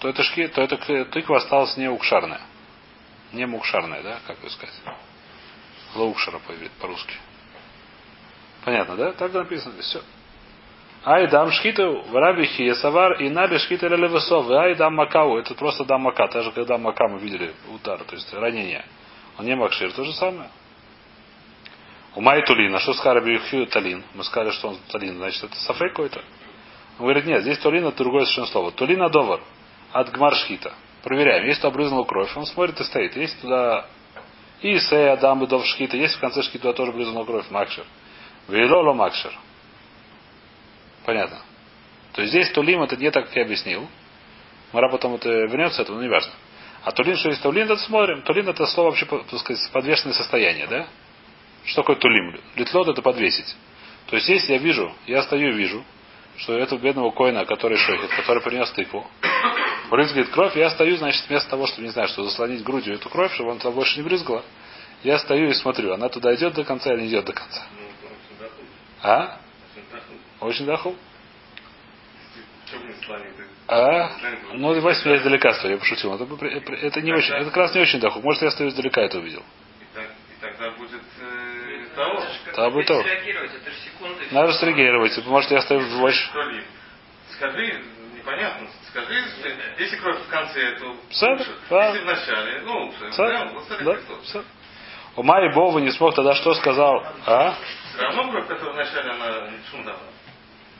то 0.00 0.08
эта, 0.08 0.22
шки, 0.22 0.48
то 0.48 0.62
эта 0.62 0.76
тыква 1.04 1.36
осталась 1.36 1.76
не 1.76 1.88
укшарная. 1.88 2.40
Не 3.32 3.46
мукшарная, 3.46 4.02
да, 4.02 4.18
как 4.26 4.40
бы 4.40 4.48
сказать. 4.50 4.74
Лаукшара 5.94 6.38
по- 6.38 6.54
по-русски. 6.80 7.14
Понятно, 8.64 8.96
да? 8.96 9.12
Так 9.12 9.32
написано 9.32 9.80
все. 9.82 10.02
Ай 11.04 11.28
дам 11.28 11.50
шхиту, 11.52 12.02
в 12.02 12.14
раби 12.14 12.44
хиесавар, 12.46 13.22
и 13.22 13.28
наби 13.28 13.58
шхита 13.58 13.88
левесов, 13.88 14.50
ай 14.50 14.74
дам 14.74 14.94
макау. 14.94 15.36
Это 15.36 15.54
просто 15.54 15.84
дам 15.84 16.02
мака. 16.02 16.28
Даже 16.28 16.50
когда 16.52 16.78
мака 16.78 17.06
мы 17.08 17.18
видели 17.18 17.54
удар, 17.68 18.02
то 18.02 18.14
есть 18.14 18.32
ранение. 18.32 18.84
Он 19.38 19.44
не 19.44 19.54
макшир, 19.54 19.92
то 19.92 20.04
же 20.04 20.12
самое. 20.14 20.50
У 22.14 22.20
Май 22.20 22.44
Тулина, 22.44 22.80
что 22.80 22.92
с 22.92 23.00
Хараби 23.00 23.38
Хью 23.38 23.66
Талин? 23.66 24.02
Мы 24.14 24.24
сказали, 24.24 24.50
что 24.50 24.68
он 24.68 24.78
Талин, 24.90 25.16
значит, 25.18 25.44
это 25.44 25.54
Сафей 25.56 25.90
какой-то. 25.90 26.20
Он 26.98 27.04
говорит, 27.04 27.24
нет, 27.24 27.42
здесь 27.42 27.58
Тулин 27.58 27.86
это 27.86 27.98
другое 27.98 28.24
совершенно 28.24 28.48
слово. 28.48 28.72
Тулина 28.72 29.08
Довар 29.08 29.40
от 29.92 30.10
Гмаршхита. 30.10 30.72
Проверяем. 31.02 31.46
Если 31.46 31.66
обрызнула 31.66 32.04
кровь, 32.04 32.36
он 32.36 32.46
смотрит 32.46 32.80
и 32.80 32.84
стоит. 32.84 33.16
Если 33.16 33.40
туда 33.40 33.86
и 34.60 34.78
Сея 34.78 35.14
Адам 35.14 35.46
Дов 35.46 35.64
Шхита, 35.64 35.96
если 35.96 36.18
в 36.18 36.20
конце 36.20 36.42
Шхита 36.42 36.72
тоже 36.74 36.92
брызнула 36.92 37.24
кровь, 37.24 37.50
Макшер. 37.50 37.84
Вейлоло 38.48 38.92
Макшер. 38.92 39.32
Понятно. 41.06 41.38
То 42.12 42.22
есть 42.22 42.32
здесь 42.32 42.50
Тулим 42.50 42.82
это 42.82 42.96
не 42.96 43.10
так, 43.10 43.26
как 43.26 43.36
я 43.36 43.42
объяснил. 43.42 43.88
Мара 44.72 44.90
потом 44.90 45.14
это 45.14 45.28
вернется, 45.28 45.82
это, 45.82 45.92
но 45.92 46.02
не 46.02 46.08
важно. 46.08 46.32
А 46.84 46.92
Тулин, 46.92 47.16
что 47.16 47.30
есть 47.30 47.42
Тулин, 47.42 47.64
это 47.64 47.76
смотрим. 47.76 48.22
Тулин 48.22 48.48
это 48.48 48.66
слово 48.66 48.90
вообще, 48.90 49.06
так 49.06 49.40
сказать, 49.40 49.70
подвешенное 49.72 50.14
состояние, 50.14 50.66
да? 50.66 50.86
Что 51.64 51.82
такое 51.82 51.96
Тулим? 51.96 52.38
Литлот 52.56 52.88
это 52.88 53.02
подвесить. 53.02 53.56
То 54.06 54.16
есть 54.16 54.28
если 54.28 54.54
я 54.54 54.58
вижу, 54.58 54.92
я 55.06 55.22
стою 55.22 55.50
и 55.50 55.56
вижу, 55.56 55.84
что 56.36 56.56
этого 56.58 56.78
бедного 56.78 57.10
коина, 57.10 57.44
который 57.44 57.76
шохит, 57.76 58.10
который 58.10 58.42
принес 58.42 58.70
тыкву, 58.72 59.06
брызгает 59.90 60.30
кровь, 60.30 60.56
я 60.56 60.70
стою, 60.70 60.96
значит, 60.96 61.28
вместо 61.28 61.50
того, 61.50 61.66
чтобы, 61.66 61.82
не 61.82 61.92
знаю, 61.92 62.08
что 62.08 62.24
заслонить 62.24 62.62
грудью 62.62 62.94
эту 62.94 63.08
кровь, 63.10 63.32
чтобы 63.34 63.50
он 63.50 63.58
туда 63.58 63.70
больше 63.72 63.98
не 63.98 64.02
брызгала, 64.02 64.44
я 65.02 65.18
стою 65.18 65.50
и 65.50 65.54
смотрю, 65.54 65.92
она 65.92 66.08
туда 66.08 66.34
идет 66.34 66.54
до 66.54 66.64
конца 66.64 66.92
или 66.92 67.02
не 67.02 67.08
идет 67.08 67.24
до 67.24 67.32
конца. 67.32 67.66
А? 69.02 69.38
Очень 70.40 70.66
даху. 70.66 70.94
А? 73.66 74.10
Ну, 74.54 74.74
давай 74.74 74.94
меня 75.04 75.16
издалека 75.16 75.54
стою, 75.54 75.74
я 75.74 75.78
пошутил. 75.78 76.14
Это, 76.14 76.72
это 76.72 77.00
не 77.00 77.12
очень, 77.12 77.34
это 77.34 77.46
как 77.46 77.56
раз 77.56 77.74
не 77.74 77.80
очень 77.80 78.00
даху. 78.00 78.20
Может, 78.20 78.42
я 78.42 78.50
стою 78.50 78.70
издалека 78.70 79.00
это 79.00 79.18
увидел. 79.18 79.42
И 79.42 80.40
тогда 80.40 80.70
будет 80.72 80.79
э, 80.79 80.79
Тогда 82.60 82.74
будет 82.74 82.86
того. 82.88 83.02
Надо 84.32 84.52
среагировать. 84.52 85.26
Может, 85.26 85.50
я 85.50 85.62
стою 85.62 85.80
больше. 85.98 86.30
Скажи, 87.30 87.82
непонятно. 88.14 88.68
Скажи, 88.90 89.14
если 89.78 89.96
кровь 89.96 90.18
в 90.18 90.28
конце, 90.28 90.72
то 90.78 90.88
лучше. 90.88 91.50
Если 91.70 92.00
в 92.00 92.04
начале, 92.04 92.60
ну 92.66 92.84
лучше. 92.84 93.10
Да, 93.16 93.98
да. 94.34 94.42
У 95.16 95.22
Майи 95.22 95.54
Бова 95.54 95.78
не 95.78 95.90
смог 95.90 96.14
тогда 96.14 96.34
что 96.34 96.52
сказал? 96.54 97.02
А? 97.24 97.54
Все 97.94 98.02
равно 98.02 98.30
кровь, 98.30 98.46
которая 98.46 98.74
в 98.74 98.76
начале, 98.76 99.10
она 99.10 99.50
шум 99.70 99.84
дала. 99.84 99.98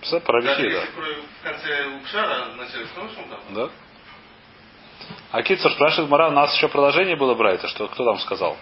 Все, 0.03 0.21
парабихи, 0.21 0.71
да. 0.71 0.83
в 0.83 1.43
конце 1.43 1.87
у 1.87 2.01
Кшара, 2.01 2.45
в 2.53 2.57
начале 2.57 2.85
все 2.85 2.97
равно 2.97 3.15
шум 3.15 3.29
дала. 3.31 3.67
Да. 3.67 3.73
А 5.33 5.43
Китсер 5.43 5.73
спрашивает, 5.73 6.11
Мара, 6.11 6.29
у 6.29 6.33
нас 6.33 6.55
еще 6.55 6.69
продолжение 6.69 7.17
было 7.17 7.35
Брайта, 7.35 7.69
что 7.69 7.89
кто 7.89 8.05
там 8.05 8.19
сказал? 8.19 8.59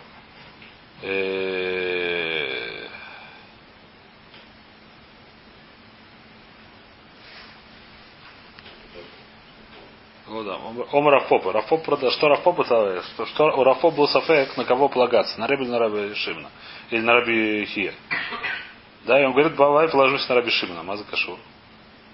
Э, 1.02 2.68
Ну 10.28 10.44
да, 10.44 10.47
Ом 10.92 11.08
Рафопа. 11.08 11.52
Рафоп, 11.52 11.84
что 11.84 12.28
Рафоп 12.28 12.60
это, 12.60 13.02
что, 13.02 13.26
что 13.26 13.44
у 13.44 13.64
Рафоп 13.64 13.94
был 13.94 14.08
сафек, 14.08 14.56
на 14.56 14.64
кого 14.64 14.88
полагаться, 14.88 15.38
на 15.40 15.46
Реби 15.46 15.64
или 15.64 15.70
на 15.70 15.78
Раби 15.78 16.14
Шимна, 16.14 16.50
или 16.90 17.00
на 17.00 17.14
Раби 17.14 17.64
Хия. 17.66 17.94
Да, 19.04 19.20
и 19.20 19.24
он 19.24 19.32
говорит, 19.32 19.56
давай 19.56 19.88
положусь 19.88 20.28
на 20.28 20.34
Раби 20.34 20.50
Шимна, 20.50 20.82
Маза 20.82 21.04
Кашур. 21.04 21.38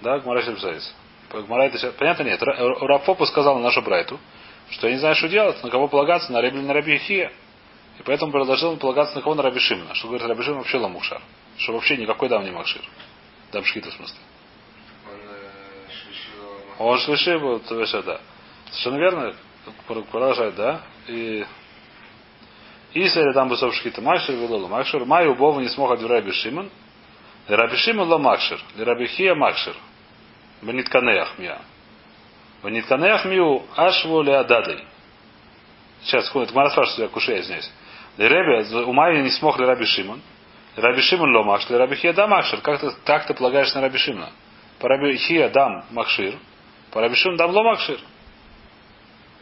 Да, 0.01 0.19
Гмара 0.19 0.41
писается. 0.41 0.91
Гмара 1.31 1.63
это 1.63 1.91
Понятно 1.91 2.23
нет. 2.23 2.41
Ра- 2.41 2.79
Рафопа 2.87 3.25
сказал 3.25 3.59
нашу 3.59 3.81
Брайту, 3.81 4.19
что 4.69 4.87
я 4.87 4.93
не 4.93 4.99
знаю, 4.99 5.15
что 5.15 5.27
делать, 5.27 5.61
на 5.63 5.69
кого 5.69 5.87
полагаться, 5.87 6.31
на 6.31 6.41
Реби 6.41 6.57
или 6.57 6.65
на 6.65 6.73
Раби 6.73 6.97
Хия. 6.97 7.31
И 7.99 8.03
поэтому 8.03 8.31
предложил 8.31 8.71
ему 8.71 8.79
полагаться 8.79 9.15
на 9.15 9.21
кого 9.21 9.35
на 9.35 9.43
Раби 9.43 9.59
Шимна. 9.59 9.93
Что 9.95 10.07
говорит 10.07 10.27
Раби 10.27 10.43
Шимна 10.43 10.59
вообще 10.59 10.77
ламушар. 10.77 11.21
Что 11.57 11.73
вообще 11.73 11.97
никакой 11.97 12.29
дам 12.29 12.43
не 12.43 12.51
макшир. 12.51 12.81
Дамшхита 13.51 13.89
в 13.89 13.93
смысле. 13.93 14.17
Он 15.07 15.15
э, 16.87 16.91
Он 16.91 16.99
шлыши 16.99 17.39
был, 17.39 17.59
то 17.59 17.79
есть 17.79 17.93
да. 18.05 18.19
Совершенно 18.71 18.97
верно, 18.97 19.33
продолжает, 19.87 20.55
да. 20.55 20.81
И 21.07 21.45
если 22.95 23.33
там 23.33 23.49
бы 23.49 23.57
шхита 23.57 24.01
Макшир, 24.01 24.35
Вилола 24.35 24.67
Макшир, 24.67 25.03
Маю 25.05 25.35
Бова 25.35 25.59
не 25.59 25.67
смог 25.67 25.91
от 25.91 26.01
Раби 26.01 26.31
Шимон, 26.31 26.69
Раби 27.47 27.75
Шимон 27.75 28.07
ло 28.07 28.17
Макшир, 28.17 28.59
Раби 28.77 29.07
Хия 29.07 29.35
Макшир, 29.35 29.75
Бенитканеях 30.61 31.37
Мия. 31.37 31.59
Бенитканеях 32.63 33.25
Мию 33.25 33.63
Ашву 33.75 34.21
Леададой. 34.21 34.85
Сейчас, 36.03 36.27
секунду, 36.27 36.51
Гмара 36.53 36.69
спрашивает, 36.69 36.99
я 36.99 37.07
кушаю 37.09 37.43
здесь. 37.43 37.69
Лереби, 38.17 38.73
у 38.85 38.93
Майи 38.93 39.21
не 39.21 39.29
смог 39.29 39.59
ли 39.59 39.65
Раби 39.65 39.85
Шимон, 39.85 40.21
Раби 40.77 41.01
Шимон 41.01 41.35
ло 41.35 41.43
Макшир, 41.43 41.77
Раби 41.77 41.95
Хия 41.97 42.13
да 42.13 42.27
Макшир. 42.27 42.61
Как 42.61 42.79
ты, 42.79 42.91
как 43.03 43.27
ты 43.27 43.33
полагаешь 43.33 43.73
на 43.73 43.81
Раби 43.81 43.97
Шимона? 43.97 44.29
По 44.79 44.87
Раби 44.87 45.17
Хия 45.17 45.49
дам 45.49 45.83
Макшир, 45.91 46.35
по 46.91 47.01
Раби 47.01 47.15
Шимон 47.15 47.37
дам 47.37 47.51
ло 47.51 47.63
Макшир. 47.63 47.99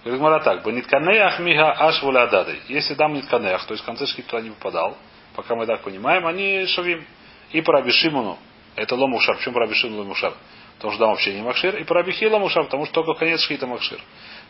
Говорит 0.03 0.21
Мара 0.21 0.39
так, 0.39 0.65
Бенитканеях 0.65 1.39
мига 1.39 1.71
аш 1.71 2.03
адады. 2.03 2.59
Если 2.67 2.93
дам 2.93 3.13
нитканеях, 3.13 3.65
то 3.65 3.73
есть 3.73 3.83
в 3.83 3.85
конце 3.85 4.05
шкит 4.05 4.27
туда 4.27 4.41
не 4.41 4.49
попадал, 4.49 4.97
пока 5.35 5.55
мы 5.55 5.65
так 5.65 5.81
понимаем, 5.81 6.25
они 6.27 6.65
шавим. 6.67 7.05
И 7.51 7.61
по 7.61 7.71
Раби 7.71 7.91
Шимону, 7.91 8.37
это 8.75 8.95
ломушар. 8.95 9.37
Почему 9.37 9.53
по 9.53 9.61
Раби 9.61 9.75
Шимону 9.75 10.01
ломушар? 10.01 10.33
Потому 10.75 10.91
что 10.91 10.99
дам 10.99 11.09
вообще 11.11 11.33
не 11.33 11.41
макшир. 11.41 11.77
И 11.77 11.83
по 11.85 11.95
Раби 11.95 12.11
Хи 12.11 12.25
ломушар, 12.25 12.65
потому 12.65 12.85
что 12.85 12.95
только 12.95 13.13
в 13.13 13.17
конец 13.17 13.39
шхита 13.41 13.67
макшир. 13.67 13.99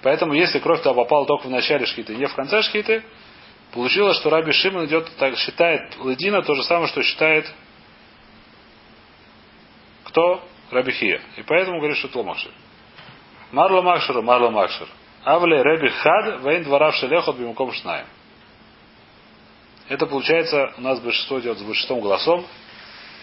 Поэтому 0.02 0.34
если 0.34 0.58
кровь 0.58 0.80
туда 0.80 0.96
попала 0.96 1.28
только 1.28 1.48
в 1.48 1.52
начале 1.52 1.86
шхиты, 1.86 2.16
не 2.16 2.26
в 2.26 2.34
конце 2.34 2.64
шхиты, 2.64 3.04
получилось, 3.72 4.18
что 4.18 4.32
Раби 4.32 4.52
Шимон 4.52 4.86
идет, 4.86 5.12
так 5.18 5.38
считает 5.38 5.96
Ладина 6.00 6.42
то 6.42 6.56
же 6.56 6.64
самое, 6.64 6.88
что 6.88 7.04
считает 7.04 7.52
кто? 10.06 10.44
Раби 10.72 10.92
Хия. 10.92 11.22
И 11.38 11.44
поэтому 11.44 11.78
говорит, 11.78 11.98
что 11.98 12.08
это 12.08 12.18
ломашир. 12.18 12.52
Марло 13.52 13.82
Макшир, 13.82 14.22
Марло 14.22 14.50
Макшир. 14.50 14.88
Авле 15.24 15.64
Реби 15.64 15.90
Хад, 15.90 16.42
Вейн 16.42 16.64
дворав 16.64 16.96
шелехот 16.96 17.38
бимуком 17.38 17.72
шнаем. 17.74 18.06
Это 19.90 20.06
получается, 20.06 20.74
у 20.78 20.82
нас 20.82 21.00
большинство 21.00 21.40
идет 21.40 21.58
с 21.58 21.62
большинством 21.62 22.02
голосом. 22.02 22.46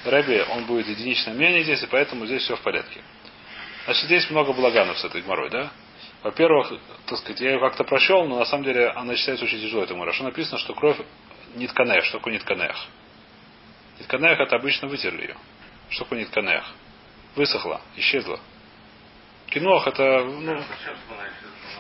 Рэби, 0.05 0.45
он 0.51 0.65
будет 0.65 0.89
единичное 0.89 1.35
мнение 1.35 1.63
здесь, 1.63 1.83
и 1.83 1.87
поэтому 1.87 2.27
здесь 2.27 2.43
все 2.43 2.57
в 2.57 2.61
порядке. 2.61 3.03
Значит, 3.85 4.05
здесь 4.05 4.31
много 4.31 4.53
благанов 4.53 4.99
с 4.99 5.05
этой 5.05 5.21
гморой, 5.23 5.51
да? 5.51 5.71
Во-первых, 6.23 6.73
так 7.07 7.19
сказать, 7.19 7.41
я 7.41 7.53
ее 7.53 7.61
как-то 7.61 7.85
прочел, 7.85 8.27
но 8.27 8.39
на 8.39 8.45
самом 8.45 8.65
деле 8.65 8.89
она 8.89 9.17
считается 9.17 9.45
очень 9.45 9.61
тяжелой, 9.61 9.85
эта 9.85 9.95
гмора. 9.95 10.13
Что 10.13 10.25
написано, 10.25 10.59
что 10.59 10.75
кровь 10.75 10.99
нитканех. 11.55 12.05
Что 12.05 12.19
такое 12.19 12.35
нитканех? 12.35 12.77
Нитканех 13.99 14.39
это 14.39 14.57
обычно 14.57 14.89
вытерли 14.89 15.23
ее. 15.23 15.37
Что 15.89 16.05
такое 16.05 16.21
нитканех? 16.21 16.65
Высохла, 17.37 17.81
исчезла. 17.97 18.39
Кинох 19.51 19.87
это, 19.87 20.25
ну, 20.25 20.63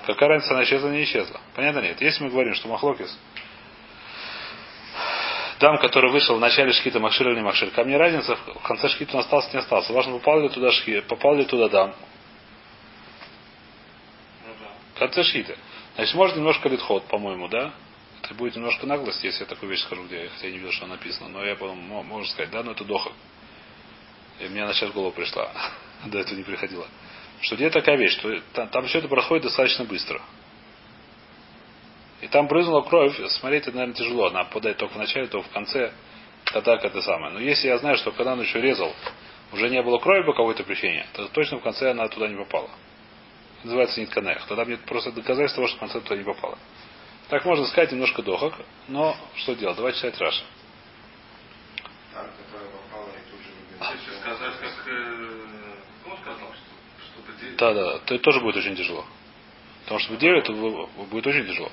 какая 0.04 0.28
разница, 0.28 0.54
она 0.54 0.64
исчезла, 0.64 0.88
не 0.88 1.04
исчезла. 1.04 1.40
Понятно 1.54 1.80
нет? 1.80 2.00
Если 2.00 2.24
мы 2.24 2.30
говорим, 2.30 2.54
что 2.54 2.68
Махлокис, 2.68 3.16
дам, 5.60 5.78
который 5.78 6.10
вышел 6.10 6.36
в 6.36 6.40
начале 6.40 6.72
шкита 6.72 6.98
Махшир 6.98 7.28
или 7.28 7.36
не 7.36 7.42
Махшир, 7.42 7.70
ко 7.70 7.84
мне 7.84 7.96
разница, 7.96 8.34
в 8.34 8.62
конце 8.62 8.88
шкита 8.88 9.14
он 9.14 9.20
остался, 9.20 9.52
не 9.52 9.60
остался. 9.60 9.92
Важно, 9.92 10.18
попал 10.18 10.40
ли 10.40 10.48
туда 10.48 10.72
шки, 10.72 11.00
попал 11.00 11.36
ли 11.36 11.44
туда 11.44 11.68
дам. 11.68 11.94
В 14.94 14.98
конце 14.98 15.22
шкита. 15.22 15.56
Значит, 15.94 16.14
может 16.14 16.36
немножко 16.36 16.68
литход, 16.68 17.04
по-моему, 17.06 17.48
да? 17.48 17.72
Это 18.22 18.34
будет 18.34 18.56
немножко 18.56 18.86
наглость, 18.86 19.22
если 19.22 19.44
я 19.44 19.46
такую 19.46 19.70
вещь 19.70 19.82
скажу, 19.82 20.04
где 20.04 20.24
я, 20.24 20.28
хотя 20.28 20.46
я 20.46 20.52
не 20.52 20.58
видел, 20.58 20.72
что 20.72 20.86
написано. 20.86 21.28
Но 21.28 21.44
я 21.44 21.54
потом, 21.54 21.78
можно 21.78 22.26
сказать, 22.28 22.50
да, 22.50 22.62
но 22.62 22.72
это 22.72 22.84
дохок. 22.84 23.12
И 24.40 24.48
мне 24.48 24.64
она 24.64 24.72
сейчас 24.72 24.90
в 24.90 24.94
голову 24.94 25.12
пришла. 25.12 25.50
До 26.06 26.18
этого 26.18 26.36
не 26.36 26.44
приходила. 26.44 26.86
Что 27.40 27.56
где 27.56 27.70
такая 27.70 27.96
вещь, 27.96 28.12
что 28.12 28.40
там, 28.52 28.68
там 28.68 28.86
все 28.86 28.98
это 28.98 29.08
проходит 29.08 29.44
достаточно 29.44 29.84
быстро. 29.84 30.20
И 32.20 32.28
там 32.28 32.48
брызнула 32.48 32.82
кровь, 32.82 33.18
смотреть 33.30 33.62
это, 33.62 33.76
наверное, 33.76 33.94
тяжело. 33.94 34.26
Она 34.26 34.44
попадает 34.44 34.76
только 34.76 34.94
в 34.94 34.98
начале, 34.98 35.26
то 35.26 35.40
в 35.40 35.48
конце, 35.48 35.92
тогда 36.52 36.76
как 36.76 36.86
это 36.86 37.02
самое. 37.02 37.32
Но 37.32 37.40
если 37.40 37.68
я 37.68 37.78
знаю, 37.78 37.96
что 37.96 38.12
когда 38.12 38.34
он 38.34 38.42
еще 38.42 38.60
резал, 38.60 38.94
уже 39.52 39.70
не 39.70 39.82
было 39.82 39.98
крови 39.98 40.24
по 40.24 40.32
какой-то 40.32 40.62
причине, 40.64 41.06
то 41.14 41.28
точно 41.28 41.58
в 41.58 41.62
конце 41.62 41.90
она 41.90 42.08
туда 42.08 42.28
не 42.28 42.36
попала. 42.36 42.68
Это 43.58 43.66
называется 43.66 44.00
нитканех. 44.00 44.46
Тогда 44.46 44.64
мне 44.64 44.76
просто 44.76 45.12
доказательство 45.12 45.62
того, 45.62 45.68
что 45.68 45.76
в 45.76 45.80
конце 45.80 46.00
туда 46.00 46.16
не 46.16 46.24
попала. 46.24 46.58
Так 47.28 47.44
можно 47.44 47.64
сказать 47.66 47.92
немножко 47.92 48.22
дохок, 48.22 48.54
но 48.88 49.16
что 49.36 49.54
делать? 49.54 49.76
Давайте 49.76 49.98
читать 49.98 50.18
Раша. 50.20 50.42
Там, 52.12 52.26
которая 52.26 52.68
попала 52.70 53.08
и 53.10 53.30
тут 53.30 53.40
же 53.40 53.96
Если 53.96 54.20
сказать, 54.20 54.54
как 54.60 54.88
э, 54.88 56.10
он 56.10 56.18
сказал, 56.18 56.48
что 56.52 56.70
что-то 57.06 57.40
делать. 57.40 57.49
Да, 57.60 57.74
да, 57.74 57.98
то 57.98 58.14
это 58.14 58.24
тоже 58.24 58.40
будет 58.40 58.56
очень 58.56 58.74
тяжело. 58.74 59.04
Потому 59.82 60.00
что 60.00 60.14
в 60.14 60.18
деле 60.18 60.38
это 60.38 60.52
будет 60.52 61.26
очень 61.26 61.46
тяжело. 61.46 61.70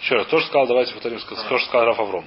Еще 0.00 0.14
раз, 0.14 0.28
то, 0.28 0.38
что 0.38 0.48
сказал, 0.48 0.68
давайте 0.68 0.92
повторим, 0.92 1.18
то, 1.18 1.36
что 1.36 1.58
сказал 1.66 1.86
Раф 1.86 1.98
Авром. 1.98 2.26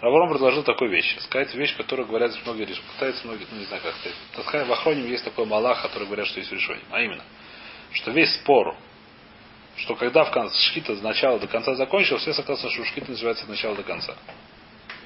Равром 0.00 0.28
предложил 0.28 0.62
такую 0.62 0.90
вещь. 0.90 1.16
Сказать 1.20 1.54
вещь, 1.54 1.74
которую 1.76 2.06
говорят 2.06 2.32
многие 2.44 2.64
решения. 2.64 2.86
Пытаются 2.94 3.26
многие, 3.26 3.46
ну 3.50 3.58
не 3.58 3.64
знаю 3.64 3.82
как 3.82 3.94
сказать. 3.94 4.66
В 4.66 4.72
Ахроне 4.72 5.08
есть 5.08 5.24
такой 5.24 5.46
Малах, 5.46 5.80
который 5.80 6.04
говорят, 6.04 6.26
что 6.26 6.40
есть 6.40 6.52
решение. 6.52 6.84
А 6.90 7.00
именно, 7.00 7.24
что 7.92 8.10
весь 8.10 8.34
спор, 8.34 8.76
что 9.76 9.94
когда 9.94 10.24
в 10.24 10.30
конце 10.30 10.54
шхита 10.54 10.94
с 10.94 11.00
начала 11.00 11.38
до 11.38 11.46
конца 11.46 11.74
закончил, 11.74 12.18
все 12.18 12.34
согласны, 12.34 12.68
что 12.68 12.84
шхита 12.84 13.10
называется 13.10 13.44
от 13.44 13.50
начала 13.50 13.74
до 13.74 13.84
конца. 13.84 14.14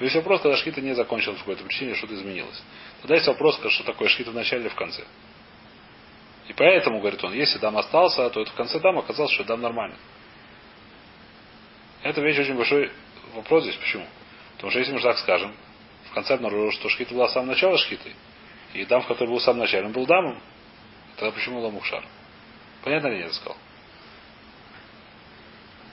Весь 0.01 0.15
вопрос, 0.15 0.41
когда 0.41 0.57
шхита 0.57 0.81
не 0.81 0.93
закончилась 0.93 1.37
по 1.37 1.45
какой-то 1.45 1.63
причине, 1.63 1.95
что-то 1.95 2.15
изменилось. 2.15 2.61
Тогда 3.01 3.15
есть 3.15 3.27
вопрос, 3.27 3.61
что 3.69 3.83
такое 3.83 4.09
шхита 4.09 4.31
в 4.31 4.35
начале 4.35 4.63
или 4.63 4.69
в 4.69 4.75
конце. 4.75 5.03
И 6.49 6.53
поэтому, 6.53 6.99
говорит 6.99 7.23
он, 7.23 7.33
если 7.33 7.59
дам 7.59 7.77
остался, 7.77 8.27
то 8.31 8.41
это 8.41 8.51
в 8.51 8.55
конце 8.55 8.79
дам 8.79 8.97
оказалось, 8.97 9.31
что 9.31 9.43
дам 9.43 9.61
нормально. 9.61 9.95
Это 12.01 12.21
вещь 12.21 12.39
очень 12.39 12.55
большой 12.55 12.91
вопрос 13.35 13.63
здесь. 13.63 13.75
Почему? 13.75 14.05
Потому 14.55 14.71
что 14.71 14.79
если 14.79 14.93
мы 14.93 14.99
так 14.99 15.19
скажем, 15.19 15.55
в 16.09 16.13
конце 16.13 16.33
обнаружилось, 16.33 16.73
что 16.73 16.89
шхита 16.89 17.13
была 17.13 17.27
с 17.27 17.33
самого 17.33 17.51
начала 17.51 17.77
шхитой, 17.77 18.15
и 18.73 18.83
дам, 18.85 19.03
который 19.03 19.29
был 19.29 19.37
в 19.37 19.43
самом 19.43 19.61
он 19.61 19.91
был 19.91 20.07
дамом, 20.07 20.41
тогда 21.17 21.31
почему 21.31 21.59
ламухшар? 21.59 22.03
Понятно 22.83 23.07
ли 23.07 23.19
я 23.19 23.29
сказал? 23.31 23.57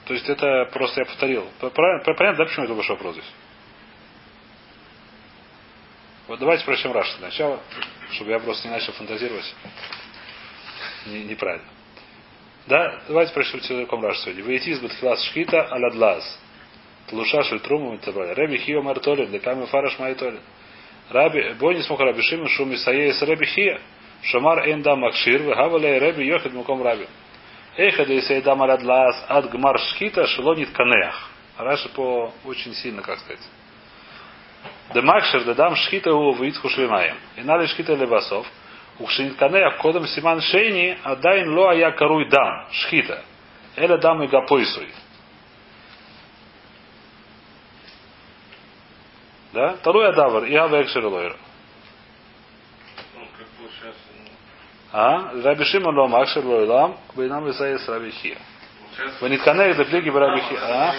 То 0.05 0.13
есть 0.15 0.27
это 0.27 0.69
просто 0.73 1.01
я 1.01 1.05
повторил. 1.05 1.47
Понятно, 1.59 2.35
да, 2.35 2.45
почему 2.45 2.65
это 2.65 2.73
большой 2.73 2.95
вопрос 2.95 3.15
здесь? 3.15 3.31
Вот 6.27 6.39
давайте 6.39 6.65
прочтем 6.65 6.93
Раши 6.93 7.15
сначала, 7.17 7.59
чтобы 8.11 8.31
я 8.31 8.39
просто 8.39 8.67
не 8.67 8.73
начал 8.73 8.93
фантазировать. 8.93 9.53
Не, 11.07 11.23
неправильно. 11.23 11.67
Да, 12.67 13.01
давайте 13.07 13.33
прочтем 13.33 13.61
целиком 13.61 14.03
Раши 14.03 14.21
сегодня. 14.21 14.43
Выйти 14.43 14.69
из 14.69 14.79
Батхилас 14.79 15.23
Шхита 15.23 15.63
алядлаз. 15.63 16.39
Тлуша 17.07 17.43
шельтруму 17.43 17.95
и 17.95 17.97
т.д. 17.99 18.33
Рэби 18.33 18.57
Хио 18.57 18.81
Мартолин, 18.81 19.31
Деками 19.31 19.65
Фараш 19.65 19.97
Майтолин. 19.99 20.41
Раби, 21.09 21.53
бой 21.53 21.75
не 21.75 21.83
смог 21.83 22.01
Раби 22.01 22.21
Шимон, 22.21 22.49
Шуми 22.49 22.75
Саеес 22.75 23.21
Рэби 23.21 23.45
Хия. 23.45 23.79
Шамар 24.23 24.69
Энда 24.69 24.95
Макшир, 24.95 25.41
Вегавале 25.43 25.97
Рэби 25.99 26.23
Йохид 26.23 26.53
Муком 26.53 26.83
Раби. 26.83 27.07
Эхад 27.77 28.09
если 28.09 28.41
дам 28.41 28.61
алядлаз 28.61 29.25
ад 29.29 29.49
гмар 29.49 29.79
шхита 29.79 30.27
шелонит 30.27 30.71
канеах. 30.71 31.29
Раши 31.57 31.87
по 31.89 32.33
очень 32.43 32.73
сильно, 32.73 33.01
как 33.01 33.19
сказать. 33.19 33.47
Демакшер 34.93 35.45
дедам 35.45 35.75
шхита 35.75 36.13
у 36.13 36.33
витху 36.33 36.67
шлемаем. 36.69 37.15
И 37.37 37.41
надо 37.41 37.67
шхита 37.67 37.93
левасов. 37.93 38.45
Укшинит 38.99 39.37
канеах 39.37 39.77
кодом 39.77 40.07
симан 40.07 40.41
шейни 40.41 40.97
адайн 41.03 41.53
ло 41.53 41.69
ая 41.69 41.91
каруй 41.91 42.29
дам. 42.29 42.67
Шхита. 42.71 43.23
Эля 43.75 43.97
дам 43.97 44.23
и 44.23 44.27
гапойсуй. 44.27 44.91
Да? 49.53 49.75
Второй 49.77 50.09
адавар. 50.09 50.45
И 50.45 50.55
ава 50.55 50.81
экшер 50.81 51.37
А? 54.91 55.31
Раби 55.43 55.63
Шимон 55.65 55.95
лом 55.95 56.15
акшер 56.15 56.43
лойлам, 56.45 56.97
бейнам 57.15 57.49
исаис 57.51 57.87
раби 57.87 58.11
хия. 58.11 58.37
Ванитканех 59.21 59.77
деплеги 59.77 60.09
раби 60.09 60.41
хия. 60.41 60.59
А? 60.61 60.95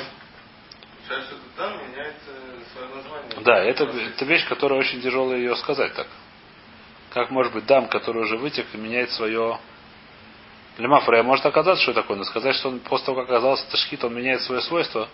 Да, 3.41 3.65
это, 3.65 3.85
это 3.85 4.25
вещь, 4.25 4.47
которая 4.47 4.79
очень 4.79 5.01
тяжелая 5.01 5.39
ее 5.39 5.57
сказать 5.57 5.95
так. 5.95 6.07
Как 7.11 7.31
может 7.31 7.53
быть 7.53 7.67
дам, 7.67 7.89
который 7.89 8.23
уже 8.23 8.37
вытек 8.37 8.67
меняет 8.75 9.11
свое... 9.13 9.59
Лемафра, 10.77 11.23
может 11.25 11.45
оказаться, 11.45 11.83
что 11.83 11.93
такое, 11.93 12.17
но 12.17 12.25
сказать, 12.25 12.55
что 12.55 12.69
он 12.69 12.79
после 12.79 13.07
того, 13.07 13.21
как 13.21 13.31
оказался 13.31 13.69
ташхит, 13.69 14.05
он 14.05 14.15
меняет 14.15 14.43
свое 14.43 14.61
свойство. 14.61 15.09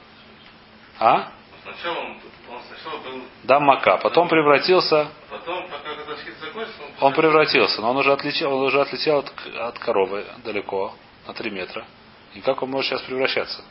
А? 0.99 1.33
Сначала 1.63 2.01
он, 2.01 2.21
он 2.51 2.61
сначала 2.69 3.01
был... 3.01 3.23
Дам 3.45 3.63
мака, 3.65 3.97
потом 3.97 4.29
превратился... 4.29 5.09
Потом, 5.31 5.67
пока 5.69 5.95
шхит 6.17 6.35
закончился, 6.39 6.83
он... 7.01 7.07
он 7.09 7.15
превратился, 7.15 7.81
но 7.81 7.91
он 7.91 7.97
уже 7.97 8.13
отлетел, 8.13 8.53
он 8.53 8.65
уже 8.65 8.81
отлетел 8.81 9.19
от, 9.19 9.33
от 9.57 9.79
коровы 9.79 10.27
далеко, 10.45 10.95
на 11.27 11.33
3 11.33 11.51
метра. 11.51 11.87
И 12.35 12.41
как 12.41 12.63
он 12.63 12.71
может 12.71 12.91
сейчас 12.91 13.03
превращаться? 13.03 13.65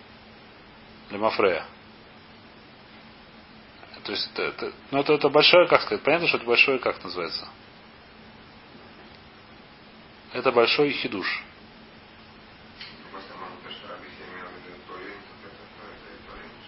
Лемафрея. 1.12 1.66
То 4.04 4.12
есть 4.12 4.30
это, 4.34 4.44
это, 4.44 4.72
ну 4.92 5.00
это, 5.00 5.14
это 5.14 5.30
большое, 5.30 5.68
как 5.68 5.82
сказать, 5.82 6.04
понятно, 6.04 6.28
что 6.28 6.38
это 6.38 6.46
большое, 6.46 6.80
как 6.80 7.02
называется? 7.04 7.48
Это 10.34 10.52
большой 10.52 10.92
хидуш. 10.92 11.44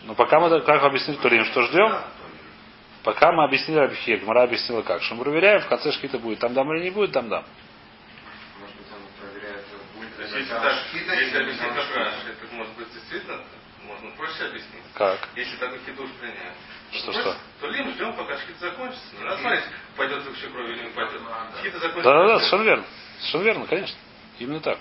Но 0.03 0.13
пока 0.13 0.39
мы 0.39 0.61
как 0.61 0.83
объяснили 0.83 1.17
Турим, 1.17 1.45
что 1.45 1.63
ждем? 1.63 1.97
Пока 3.03 3.31
мы 3.31 3.43
объяснили 3.43 3.79
Рабихе, 3.79 4.17
Гмара 4.17 4.43
объяснила 4.43 4.83
как. 4.83 5.01
Что 5.01 5.15
мы 5.15 5.23
проверяем, 5.23 5.61
в 5.61 5.67
конце 5.67 5.91
шхита 5.91 6.19
будет 6.19 6.39
там 6.39 6.53
дам 6.53 6.71
или 6.73 6.83
не 6.83 6.89
будет, 6.91 7.11
там 7.11 7.27
дам. 7.27 7.43
Может 8.59 8.75
быть, 8.75 8.85
он 8.93 9.29
проверяет, 9.29 9.65
будет 9.95 10.17
ли 10.17 10.39
Если 10.39 10.53
так, 10.53 10.73
если 10.93 11.37
объяснить 11.37 11.71
это 11.71 12.55
может 12.55 12.73
быть 12.73 12.93
действительно, 12.93 13.41
можно 13.83 14.11
проще 14.11 14.45
объяснить. 14.45 14.83
Как? 14.93 15.19
Если 15.35 15.55
такой 15.57 15.79
хидуш 15.85 16.09
принять. 16.19 16.53
Что, 16.91 17.13
что? 17.13 17.35
То 17.61 17.67
лим 17.67 17.91
ждем, 17.93 18.13
пока 18.13 18.37
шхит 18.37 18.57
закончится. 18.59 19.15
Не 19.17 19.23
надо 19.23 19.41
смотреть, 19.41 19.63
пойдет 19.97 20.25
вообще 20.25 20.47
кровь 20.47 20.69
или 20.69 20.83
не 20.83 20.89
пойдет. 20.89 21.21
Шхита 21.61 21.79
закончится. 21.79 22.03
Да, 22.03 22.13
да, 22.13 22.27
да, 22.27 22.37
совершенно 22.37 22.63
верно. 22.63 22.85
Совершенно 23.19 23.43
верно, 23.43 23.65
конечно. 23.67 23.97
Именно 24.39 24.59
так. 24.59 24.79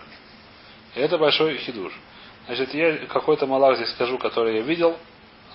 И 0.95 1.01
это 1.01 1.19
большой 1.19 1.59
хидуш. 1.59 1.93
Значит, 2.47 2.75
я 2.75 3.07
какой-то 3.07 3.47
малах 3.47 3.77
здесь 3.77 3.91
скажу, 3.91 4.19
который 4.19 4.57
я 4.57 4.63
видел, 4.63 4.99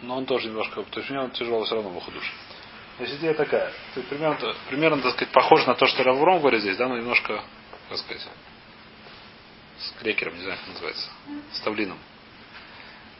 но 0.02 0.18
он 0.18 0.26
тоже 0.26 0.48
немножко, 0.48 0.82
то 0.84 1.00
есть 1.00 1.12
у 1.12 1.14
него 1.14 1.28
тяжело 1.30 1.64
все 1.64 1.76
равно 1.76 1.90
в 1.90 2.12
душ. 2.12 2.34
Значит, 2.98 3.20
идея 3.20 3.34
такая. 3.34 3.72
Есть, 3.96 4.10
примерно, 4.10 4.56
примерно, 4.68 5.02
так 5.02 5.14
сказать, 5.14 5.32
похоже 5.34 5.68
на 5.68 5.76
то, 5.76 5.86
что 5.86 6.04
Равром 6.04 6.40
говорит 6.40 6.62
здесь, 6.62 6.78
да, 6.78 6.88
но 6.88 6.98
немножко, 6.98 7.42
как 7.90 7.98
сказать, 7.98 8.28
с 9.78 9.92
крекером, 10.00 10.36
не 10.36 10.44
знаю, 10.44 10.58
как 10.60 10.68
называется, 10.74 11.10
с 11.54 11.60
тавлином. 11.62 11.98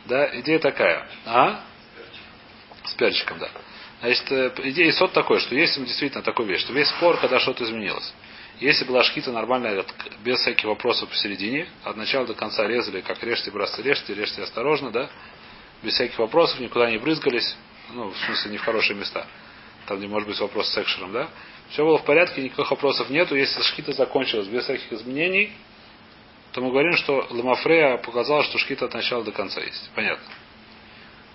Да, 0.06 0.40
идея 0.40 0.60
такая. 0.60 1.08
А? 1.26 1.62
С 2.84 2.94
перчиком, 2.96 3.38
да. 3.40 3.50
Значит, 4.02 4.32
э, 4.32 4.52
идея 4.64 4.92
сот 4.94 5.14
такой, 5.14 5.40
что 5.40 5.56
есть 5.56 5.78
действительно 5.78 6.24
такой 6.24 6.46
вещь, 6.46 6.62
что 6.62 6.74
весь 6.74 6.90
спор, 6.90 7.18
когда 7.18 7.40
что-то 7.40 7.64
изменилось. 7.64 8.14
Если 8.60 8.84
была 8.84 9.04
шкита 9.04 9.32
нормальная, 9.32 9.86
без 10.24 10.40
всяких 10.40 10.66
вопросов 10.66 11.10
посередине, 11.10 11.68
от 11.84 11.96
начала 11.96 12.28
до 12.28 12.34
конца 12.34 12.68
резали, 12.68 13.00
как 13.00 13.24
режьте, 13.24 13.52
братцы, 13.52 13.82
режьте, 13.82 14.14
режьте 14.14 14.44
осторожно, 14.44 14.92
да, 14.92 15.10
без 15.82 15.94
всяких 15.94 16.20
вопросов, 16.20 16.60
никуда 16.60 16.92
не 16.92 16.98
брызгались, 16.98 17.56
ну, 17.94 18.10
в 18.10 18.18
смысле, 18.18 18.52
не 18.52 18.58
в 18.58 18.64
хорошие 18.64 18.98
места. 18.98 19.26
Там, 19.86 19.98
где 19.98 20.08
может 20.08 20.28
быть 20.28 20.40
вопрос 20.40 20.68
с 20.70 20.78
экшером, 20.78 21.14
да. 21.14 21.30
Все 21.70 21.86
было 21.86 21.98
в 22.00 22.04
порядке, 22.04 22.42
никаких 22.42 22.70
вопросов 22.70 23.10
нету. 23.10 23.36
Если 23.36 23.62
шкита 23.62 23.94
закончилась 23.94 24.48
без 24.48 24.64
всяких 24.66 24.92
изменений, 24.92 25.54
то 26.52 26.62
мы 26.62 26.72
говорим, 26.72 26.94
что 26.94 27.28
Ламафрея 27.30 27.98
показала, 27.98 28.44
что 28.44 28.58
шкита 28.58 28.86
от 28.86 28.94
начала 28.94 29.24
до 29.24 29.32
конца 29.32 29.62
есть. 29.62 29.90
Понятно. 29.96 30.26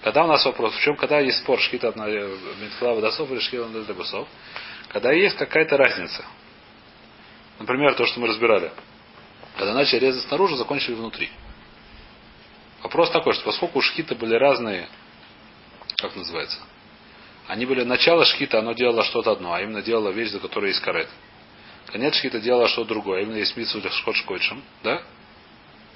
Когда 0.02 0.24
у 0.24 0.26
нас 0.26 0.44
вопрос, 0.44 0.74
в 0.74 0.80
чем, 0.82 0.96
когда 0.96 1.20
есть 1.20 1.38
спор, 1.38 1.58
шкита 1.58 1.88
от 1.88 1.96
Митхлава 1.96 3.00
Досов 3.00 3.30
или 3.30 3.38
шкита 3.38 3.64
от 3.64 3.86
Дебусов, 3.86 4.28
когда 4.88 5.12
есть 5.12 5.36
какая-то 5.36 5.78
разница. 5.78 6.24
Например, 7.58 7.94
то, 7.94 8.06
что 8.06 8.20
мы 8.20 8.28
разбирали. 8.28 8.72
Когда 9.56 9.74
начали 9.74 10.00
резать 10.00 10.24
снаружи, 10.24 10.56
закончили 10.56 10.94
внутри. 10.94 11.30
Вопрос 12.82 13.10
такой, 13.10 13.34
что 13.34 13.44
поскольку 13.44 13.80
шхиты 13.80 14.14
были 14.14 14.34
разные, 14.34 14.88
как 15.96 16.14
называется, 16.16 16.58
они 17.46 17.66
были 17.66 17.82
начало 17.82 18.24
шхита, 18.24 18.58
оно 18.58 18.72
делало 18.72 19.04
что-то 19.04 19.32
одно, 19.32 19.54
а 19.54 19.60
именно 19.60 19.82
делало 19.82 20.10
вещь, 20.10 20.30
за 20.30 20.40
которой 20.40 20.68
есть 20.68 20.80
карет. 20.80 21.08
Конец 21.86 22.14
шхита 22.16 22.40
делала 22.40 22.68
что-то 22.68 22.88
другое, 22.88 23.20
а 23.20 23.22
именно 23.22 23.36
есть 23.36 23.56
митсу 23.56 23.80
для 23.80 23.90
шхот 23.90 24.16
шкотшем, 24.16 24.62
да? 24.82 25.02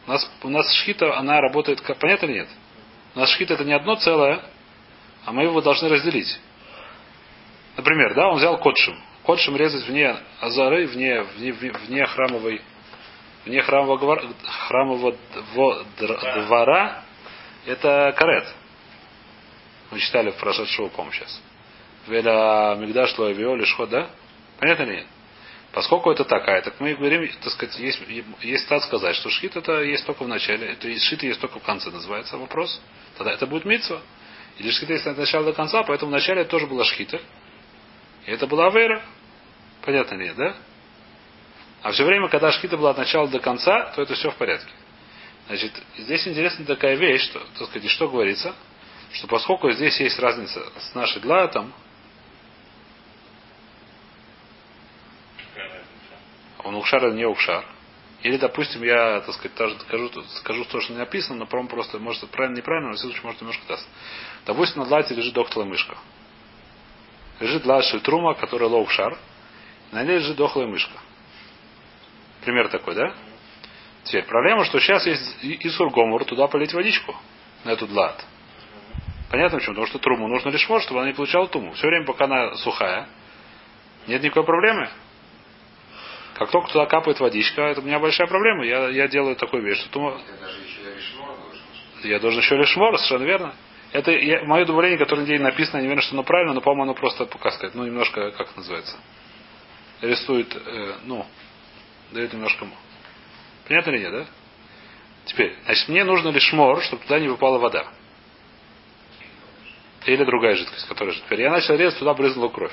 У 0.06 0.10
нас, 0.10 0.30
у 0.42 0.48
нас 0.48 0.72
шхита, 0.72 1.18
она 1.18 1.40
работает, 1.40 1.80
как, 1.80 1.98
понятно 1.98 2.26
или 2.26 2.34
нет? 2.34 2.48
У 3.14 3.18
нас 3.18 3.30
шхита 3.30 3.54
это 3.54 3.64
не 3.64 3.72
одно 3.72 3.96
целое, 3.96 4.42
а 5.24 5.32
мы 5.32 5.42
его 5.42 5.60
должны 5.60 5.88
разделить. 5.88 6.38
Например, 7.76 8.14
да, 8.14 8.28
он 8.28 8.38
взял 8.38 8.58
котшем. 9.28 9.54
Котшем 9.54 9.56
резать 9.56 9.86
вне 9.86 10.16
азары, 10.40 10.86
вне, 10.86 11.22
вне, 11.22 11.52
вне 11.52 12.06
храмовой 12.06 12.62
вне 13.44 13.62
храмового, 13.62 14.22
храмового 14.68 15.16
двора, 16.46 17.02
это 17.66 18.14
карет. 18.16 18.54
Мы 19.90 19.98
читали 20.00 20.30
в 20.30 20.36
прошедшего, 20.36 20.88
по 20.88 21.06
сейчас. 21.12 21.40
Веля 22.06 22.76
Мигдаш 22.78 23.16
Лоевио 23.18 23.62
Шхот, 23.64 23.90
да? 23.90 24.10
Понятно 24.58 24.84
ли 24.84 24.96
нет? 24.96 25.06
Поскольку 25.72 26.10
это 26.10 26.24
такая, 26.24 26.62
так 26.62 26.80
мы 26.80 26.94
говорим, 26.94 27.28
так 27.42 27.52
сказать, 27.52 27.78
есть, 27.78 28.00
есть 28.40 28.64
стат 28.64 28.82
сказать, 28.84 29.14
что 29.16 29.28
шхит 29.28 29.54
это 29.56 29.82
есть 29.82 30.06
только 30.06 30.24
в 30.24 30.28
начале, 30.28 30.72
это 30.72 30.88
есть 30.88 31.04
шхит 31.04 31.22
есть 31.22 31.40
только 31.40 31.58
в 31.58 31.62
конце, 31.62 31.90
называется 31.90 32.38
вопрос. 32.38 32.80
Тогда 33.16 33.32
это 33.32 33.46
будет 33.46 33.66
митсва. 33.66 34.00
Или 34.58 34.70
шхита 34.70 34.94
есть 34.94 35.06
от 35.06 35.18
начала 35.18 35.44
до 35.44 35.52
конца, 35.52 35.82
поэтому 35.84 36.10
в 36.10 36.14
начале 36.14 36.44
тоже 36.44 36.66
была 36.66 36.84
шхита. 36.84 37.20
И 38.26 38.30
это 38.30 38.46
была 38.46 38.66
авера. 38.68 39.02
Понятно 39.82 40.16
ли, 40.16 40.32
да? 40.34 40.54
А 41.82 41.92
все 41.92 42.04
время, 42.04 42.28
когда 42.28 42.52
шкита 42.52 42.76
была 42.76 42.90
от 42.90 42.98
начала 42.98 43.28
до 43.28 43.38
конца, 43.38 43.92
то 43.94 44.02
это 44.02 44.14
все 44.14 44.30
в 44.30 44.36
порядке. 44.36 44.70
Значит, 45.46 45.72
здесь 45.96 46.26
интересна 46.26 46.64
такая 46.66 46.96
вещь, 46.96 47.22
что, 47.22 47.40
так 47.58 47.68
сказать, 47.68 47.90
что 47.90 48.08
говорится, 48.08 48.54
что 49.12 49.26
поскольку 49.26 49.70
здесь 49.72 49.98
есть 50.00 50.18
разница 50.18 50.62
с 50.78 50.94
нашей 50.94 51.22
длатом, 51.22 51.72
он 56.64 56.74
укшар 56.74 57.06
или 57.06 57.14
не 57.14 57.24
укшар. 57.24 57.64
Или, 58.22 58.36
допустим, 58.36 58.82
я, 58.82 59.20
так 59.20 59.34
сказать, 59.34 59.54
тоже 59.54 59.78
скажу, 59.80 60.10
скажу 60.40 60.64
то, 60.64 60.80
что 60.80 60.92
не 60.92 60.98
написано, 60.98 61.38
но 61.38 61.46
по 61.46 61.62
просто, 61.64 61.98
может, 61.98 62.28
правильно, 62.30 62.56
неправильно, 62.56 62.90
но 62.90 62.96
в 62.96 62.98
случае 62.98 63.22
может 63.22 63.40
немножко 63.40 63.62
даст. 63.68 63.86
Допустим, 64.44 64.82
на 64.82 64.88
длате 64.88 65.14
лежит 65.14 65.34
дохтала 65.34 65.64
мышка. 65.64 65.96
Лежит 67.38 67.62
длат 67.62 67.84
трума, 68.02 68.34
которая 68.34 68.68
лоукшар. 68.68 69.16
На 69.92 70.02
ней 70.04 70.18
лежит 70.18 70.36
дохлая 70.36 70.66
мышка. 70.66 70.92
Пример 72.44 72.68
такой, 72.68 72.94
да? 72.94 73.14
Теперь 74.04 74.24
проблема, 74.24 74.64
что 74.64 74.80
сейчас 74.80 75.06
есть 75.06 75.38
Исур 75.42 75.90
Гомор, 75.90 76.24
туда 76.24 76.46
полить 76.46 76.72
водичку, 76.72 77.14
на 77.64 77.70
эту 77.70 77.86
длат. 77.86 78.24
Понятно 79.30 79.58
почему? 79.58 79.74
Потому 79.74 79.86
что 79.86 79.98
труму 79.98 80.28
нужно 80.28 80.48
лишь 80.48 80.68
может, 80.68 80.86
чтобы 80.86 81.00
она 81.00 81.10
не 81.10 81.14
получала 81.14 81.46
туму. 81.48 81.72
Все 81.72 81.86
время, 81.86 82.06
пока 82.06 82.24
она 82.24 82.54
сухая, 82.56 83.08
нет 84.06 84.22
никакой 84.22 84.44
проблемы. 84.44 84.88
Как 86.34 86.50
только 86.50 86.70
туда 86.70 86.86
капает 86.86 87.20
водичка, 87.20 87.62
это 87.62 87.80
у 87.80 87.84
меня 87.84 87.98
большая 87.98 88.28
проблема. 88.28 88.64
Я, 88.64 88.88
я 88.88 89.08
делаю 89.08 89.36
такую 89.36 89.62
вещь, 89.62 89.78
что 89.78 89.90
тума... 89.90 90.20
Я 92.04 92.20
должен 92.20 92.40
еще 92.40 92.56
лишь 92.56 92.76
мор, 92.76 92.96
совершенно 92.96 93.24
верно. 93.24 93.54
Это 93.92 94.12
я, 94.12 94.44
мое 94.44 94.62
удовлетворение, 94.62 94.98
которое 94.98 95.26
день 95.26 95.40
написано, 95.40 95.80
не 95.80 95.88
верно, 95.88 96.02
что 96.02 96.14
оно 96.14 96.22
правильно, 96.22 96.54
но, 96.54 96.60
по-моему, 96.60 96.84
оно 96.84 96.94
просто, 96.94 97.26
как 97.26 97.52
сказать, 97.52 97.74
ну, 97.74 97.84
немножко, 97.84 98.30
как 98.32 98.54
называется, 98.56 98.96
рисует, 100.00 100.54
э, 100.54 100.96
ну, 101.04 101.26
дает 102.12 102.32
немножко... 102.32 102.66
Понятно 103.66 103.90
или 103.90 103.98
нет, 103.98 104.12
да? 104.12 104.26
Теперь, 105.26 105.56
значит, 105.64 105.88
мне 105.88 106.04
нужно 106.04 106.30
лишь 106.30 106.52
мор, 106.52 106.82
чтобы 106.82 107.02
туда 107.02 107.18
не 107.18 107.28
выпала 107.28 107.58
вода. 107.58 107.86
Или 110.06 110.24
другая 110.24 110.54
жидкость, 110.54 110.88
которая 110.88 111.14
же. 111.14 111.20
Теперь 111.20 111.42
я 111.42 111.50
начал 111.50 111.74
резать, 111.76 111.98
туда 111.98 112.14
брызнула 112.14 112.48
кровь. 112.48 112.72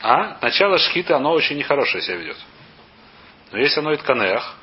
А? 0.00 0.38
Начало 0.40 0.78
шхиты, 0.78 1.12
оно 1.12 1.32
очень 1.32 1.56
нехорошее 1.56 2.02
себя 2.02 2.16
ведет. 2.16 2.38
Но 3.52 3.58
если 3.58 3.80
оно 3.80 3.92
и 3.92 3.96
тканех, 3.96 4.56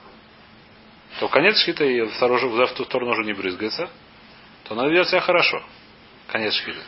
то 1.20 1.28
конец 1.28 1.60
шхита 1.60 1.84
и 1.84 2.02
в 2.02 2.74
ту 2.76 2.86
сторону 2.86 3.12
уже 3.12 3.24
не 3.24 3.34
брызгается, 3.34 3.90
то 4.64 4.74
оно 4.74 4.88
ведет 4.88 5.08
себя 5.08 5.22
хорошо. 5.22 5.62
Конец 6.28 6.54
шхиты. 6.54 6.80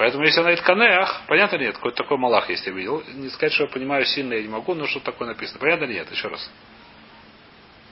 Поэтому 0.00 0.24
если 0.24 0.40
она 0.40 0.54
Итканеах, 0.54 1.24
понятно 1.26 1.56
нет, 1.56 1.74
какой-то 1.74 1.98
такой 1.98 2.16
малах, 2.16 2.48
если 2.48 2.70
я 2.70 2.74
видел. 2.74 3.02
Не 3.16 3.28
сказать, 3.28 3.52
что 3.52 3.64
я 3.64 3.68
понимаю 3.68 4.06
сильно, 4.06 4.32
я 4.32 4.40
не 4.40 4.48
могу, 4.48 4.72
но 4.72 4.86
что 4.86 4.98
такое 5.00 5.28
написано. 5.28 5.60
Понятно 5.60 5.84
нет, 5.84 6.10
еще 6.10 6.28
раз. 6.28 6.50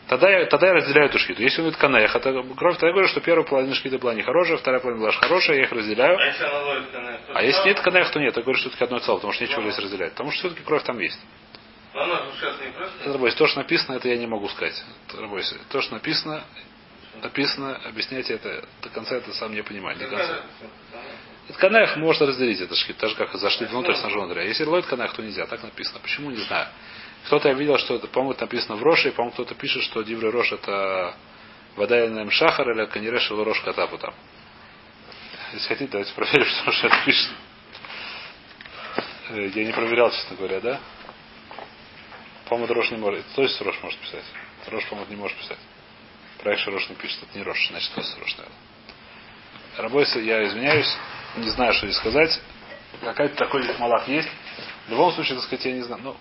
Тогда 0.07 0.31
я, 0.31 0.47
тогда 0.47 0.68
я 0.68 0.73
разделяю 0.73 1.11
эту 1.11 1.18
шхиту. 1.18 1.42
Если 1.42 1.61
он 1.61 1.68
Итканеах, 1.68 2.16
это 2.16 2.33
кровь, 2.57 2.77
тогда 2.77 2.87
я 2.87 2.92
говорю, 2.94 3.09
что 3.09 3.21
первая 3.21 3.44
половина 3.44 3.75
шхиты 3.75 3.99
была 3.99 4.14
нехорошая, 4.14 4.57
вторая 4.57 4.81
половина 4.81 5.03
была 5.05 5.12
хорошая, 5.12 5.59
я 5.59 5.64
их 5.64 5.71
разделяю. 5.71 6.18
А 6.18 6.25
если 6.25 6.44
она 6.44 6.62
ловит 6.62 6.90
канех, 6.90 7.21
а 7.35 7.42
если 7.42 7.68
нет 7.68 7.81
канех, 7.81 8.11
то 8.11 8.21
нет. 8.21 8.35
Я 8.35 8.42
говорю, 8.42 8.59
что 8.59 8.71
это 8.71 8.85
одно 8.87 9.01
целое, 9.01 9.18
потому 9.18 9.35
что 9.35 9.44
нечего 9.44 9.62
здесь 9.64 9.79
разделять. 9.79 10.12
Потому 10.12 10.31
что 10.31 10.40
все-таки 10.40 10.64
кровь 10.64 10.83
там 10.85 10.99
есть. 11.01 11.21
Рабойся, 13.05 13.37
то, 13.37 13.47
что 13.49 13.59
написано, 13.59 13.97
это 13.97 14.09
я 14.09 14.16
не 14.16 14.27
могу 14.27 14.49
сказать. 14.49 14.83
Рабойся, 15.14 15.57
то, 15.68 15.83
что 15.83 15.92
написано, 15.92 16.42
написано, 17.23 17.77
объяснять 17.85 18.31
это 18.31 18.64
до 18.81 18.88
конца 18.88 19.16
это 19.16 19.31
сам 19.35 19.53
не 19.53 19.62
понимаю. 19.62 19.99
До 19.99 20.07
конца. 20.07 20.40
Тканех 21.55 21.97
можно 21.97 22.27
разделить 22.27 22.61
это 22.61 22.75
шхит, 22.75 22.99
так 22.99 23.11
же 23.11 23.17
как 23.17 23.33
зашли 23.35 23.67
внутрь 23.67 23.95
снаружи 23.95 24.21
внутрь. 24.21 24.41
А 24.41 24.43
если 24.43 24.65
ловит 24.65 24.85
тканех, 24.85 25.15
то 25.15 25.23
нельзя. 25.23 25.47
Так 25.47 25.63
написано. 25.63 25.99
Почему, 26.01 26.31
не 26.31 26.37
знаю. 26.37 26.69
Кто-то 27.25 27.49
я 27.49 27.55
видел, 27.55 27.79
что 27.79 27.95
это, 27.95 28.07
по-моему, 28.07 28.33
это 28.33 28.43
написано 28.43 28.77
в 28.77 28.83
Роше, 28.83 29.09
и, 29.09 29.11
по-моему, 29.13 29.33
кто-то 29.33 29.55
пишет, 29.55 29.83
что 29.85 30.03
Дивры 30.03 30.31
Рош 30.31 30.53
это 30.53 31.15
вода 31.77 32.05
или 32.05 32.31
Шахар 32.31 32.71
или 32.71 32.85
Каниреш 32.87 33.31
или 33.31 33.43
Рош 33.43 33.61
Катапу 33.61 33.97
там. 33.97 34.15
Если 35.55 35.69
хотите, 35.69 35.91
давайте 35.91 36.13
проверим, 36.13 36.45
что 36.47 36.67
Рош 36.67 36.85
это 36.85 36.97
пишет. 37.07 37.31
Э, 39.31 39.51
я 39.55 39.65
не 39.65 39.73
проверял, 39.73 40.11
честно 40.11 40.37
говоря, 40.37 40.61
да? 40.61 40.81
По-моему, 42.47 42.75
Рош 42.75 42.91
не 42.91 42.99
может. 42.99 43.25
То 43.35 43.43
есть 43.43 43.61
Рош 43.63 43.79
может 43.83 43.99
писать. 44.01 44.25
Рош, 44.67 44.85
по-моему, 44.87 45.11
не 45.11 45.17
может 45.17 45.37
писать. 45.39 45.59
Проект 46.43 46.67
Рош 46.67 46.89
не 46.91 46.95
пишет, 46.95 47.23
это 47.23 47.39
не 47.39 47.43
Рош, 47.43 47.69
значит, 47.71 47.91
Рош, 47.97 48.37
наверное. 48.37 48.59
Рабойся, 49.79 50.19
я 50.19 50.47
извиняюсь 50.47 50.95
не 51.37 51.51
знаю, 51.51 51.75
что 51.75 51.87
здесь 51.87 51.99
сказать. 51.99 52.41
Какая-то 53.03 53.37
такой 53.37 53.62
малах 53.79 54.09
есть. 54.09 54.29
В 54.87 54.91
любом 54.91 55.12
случае, 55.12 55.37
так 55.37 55.45
сказать, 55.45 55.67
я 55.67 55.73
не 55.73 55.83
знаю. 55.83 56.03
Ну, 56.03 56.17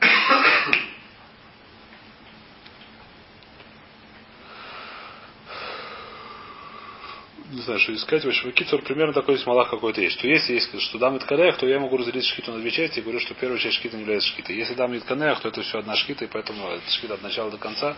не 7.50 7.62
знаю, 7.62 7.80
что 7.80 7.94
искать. 7.94 8.24
В 8.24 8.28
общем, 8.28 8.52
Кицур 8.52 8.82
примерно 8.82 9.14
такой 9.14 9.34
есть 9.34 9.46
малах 9.46 9.70
какой-то 9.70 10.00
есть. 10.00 10.18
Что 10.18 10.26
если 10.26 10.54
есть 10.54 10.80
что 10.80 10.98
дам 10.98 11.16
Итканеях, 11.16 11.56
то 11.56 11.66
я 11.66 11.78
могу 11.78 11.96
разделить 11.96 12.26
шкиту 12.26 12.52
на 12.52 12.58
две 12.58 12.70
части 12.70 12.98
и 12.98 13.02
говорю, 13.02 13.20
что 13.20 13.34
первая 13.34 13.60
часть 13.60 13.76
шкита 13.76 13.96
не 13.96 14.02
является 14.02 14.28
шкитой. 14.28 14.56
Если 14.56 14.74
дам 14.74 14.96
Итканеях, 14.96 15.40
то 15.40 15.48
это 15.48 15.62
все 15.62 15.78
одна 15.78 15.96
шкита, 15.96 16.24
и 16.24 16.28
поэтому 16.28 16.68
это 16.68 16.90
шкита 16.90 17.14
от 17.14 17.22
начала 17.22 17.50
до 17.50 17.58
конца, 17.58 17.96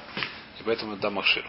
и 0.61 0.62
поэтому 0.62 0.97
дам 0.97 1.14
Махшир. 1.14 1.45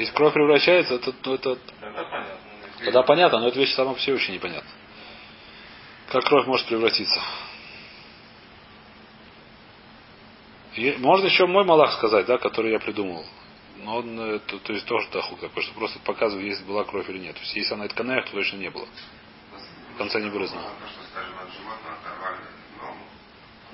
Если 0.00 0.14
кровь 0.14 0.32
превращается, 0.32 0.98
то, 0.98 1.12
то 1.12 1.34
это... 1.34 1.58
Тогда 2.82 3.02
понятно. 3.02 3.40
Но 3.40 3.48
эта 3.48 3.58
вещь 3.58 3.74
сама 3.74 3.92
по 3.92 4.00
себе 4.00 4.14
очень 4.14 4.32
непонятна. 4.32 4.70
Как 6.08 6.24
кровь 6.24 6.46
может 6.46 6.66
превратиться? 6.66 7.20
И 10.74 10.96
можно 10.98 11.26
еще 11.26 11.46
мой 11.46 11.64
малах 11.64 11.92
сказать, 11.98 12.24
да, 12.24 12.38
который 12.38 12.72
я 12.72 12.78
придумал. 12.78 13.26
Но 13.76 13.98
он, 13.98 14.18
э, 14.18 14.38
то, 14.38 14.58
то 14.60 14.72
есть 14.72 14.86
тоже 14.86 15.06
дохук 15.10 15.40
такой, 15.40 15.62
что 15.62 15.74
просто 15.74 15.98
показывает, 15.98 16.46
есть 16.46 16.64
была 16.64 16.84
кровь 16.84 17.08
или 17.10 17.18
нет. 17.18 17.34
То 17.34 17.42
есть 17.42 17.54
если 17.56 17.74
она 17.74 17.84
это 17.84 17.94
канаях, 17.94 18.24
то 18.24 18.32
точно 18.32 18.56
не 18.56 18.70
было. 18.70 18.88
В 19.94 19.98
конце 19.98 20.18
не 20.22 20.30
брызнула. 20.30 20.70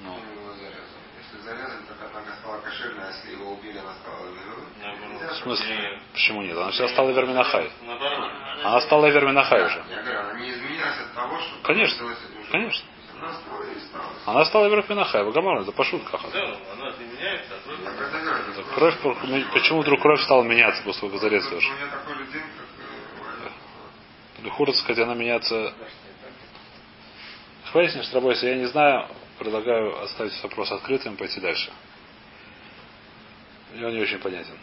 Ну. 0.03 0.19
Если 1.19 1.45
зарезали, 1.45 1.83
так 1.89 2.03
одна 2.03 2.35
стала 2.41 2.61
кошерная, 2.61 3.13
если 3.13 3.33
его 3.33 3.53
убили, 3.53 3.79
она 3.79 3.95
стала 3.95 4.27
в 4.27 5.36
смысле? 5.47 6.01
Почему 6.13 6.43
нет? 6.43 6.57
Она 6.57 6.73
сейчас 6.73 6.91
стала 6.91 7.11
Верминахай. 7.11 7.71
Она 8.65 8.81
стала 8.81 9.07
Верминахай 9.07 9.65
уже. 9.65 9.85
Конечно. 11.63 12.07
Конечно. 12.51 12.87
Она 14.27 14.45
стала 14.45 14.67
Верминахай. 14.67 15.25
Вагамар, 15.25 15.61
это 15.61 15.73
пошут 15.73 16.03
как 16.11 16.21
Кровь, 18.75 18.95
почему 19.53 19.81
вдруг 19.81 20.03
кровь 20.03 20.21
стала 20.23 20.43
меняться 20.43 20.83
после 20.83 21.01
того, 21.01 21.13
как 21.13 21.21
зарезали 21.21 21.55
уже? 21.57 21.69
Лихура, 24.43 24.73
сказать, 24.73 25.03
она 25.03 25.15
меняться... 25.15 25.73
Хватит, 27.73 28.13
работайте, 28.13 28.49
я 28.49 28.57
не 28.57 28.67
знаю, 28.67 29.09
предлагаю 29.39 30.03
оставить 30.03 30.41
вопрос 30.43 30.71
открытым 30.71 31.15
и 31.15 31.17
пойти 31.17 31.41
дальше. 31.41 31.71
И 33.75 33.83
он 33.83 33.93
не 33.93 34.03
очень 34.03 34.19
понятен. 34.19 34.57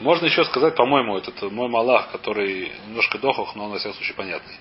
Можно 0.00 0.26
еще 0.26 0.44
сказать, 0.46 0.74
по-моему, 0.76 1.18
этот 1.18 1.42
мой 1.52 1.68
малах, 1.68 2.10
который 2.10 2.72
немножко 2.86 3.18
дохох, 3.18 3.54
но 3.54 3.64
он, 3.64 3.72
во 3.72 3.78
всяком 3.78 3.96
случае, 3.96 4.14
понятный. 4.14 4.56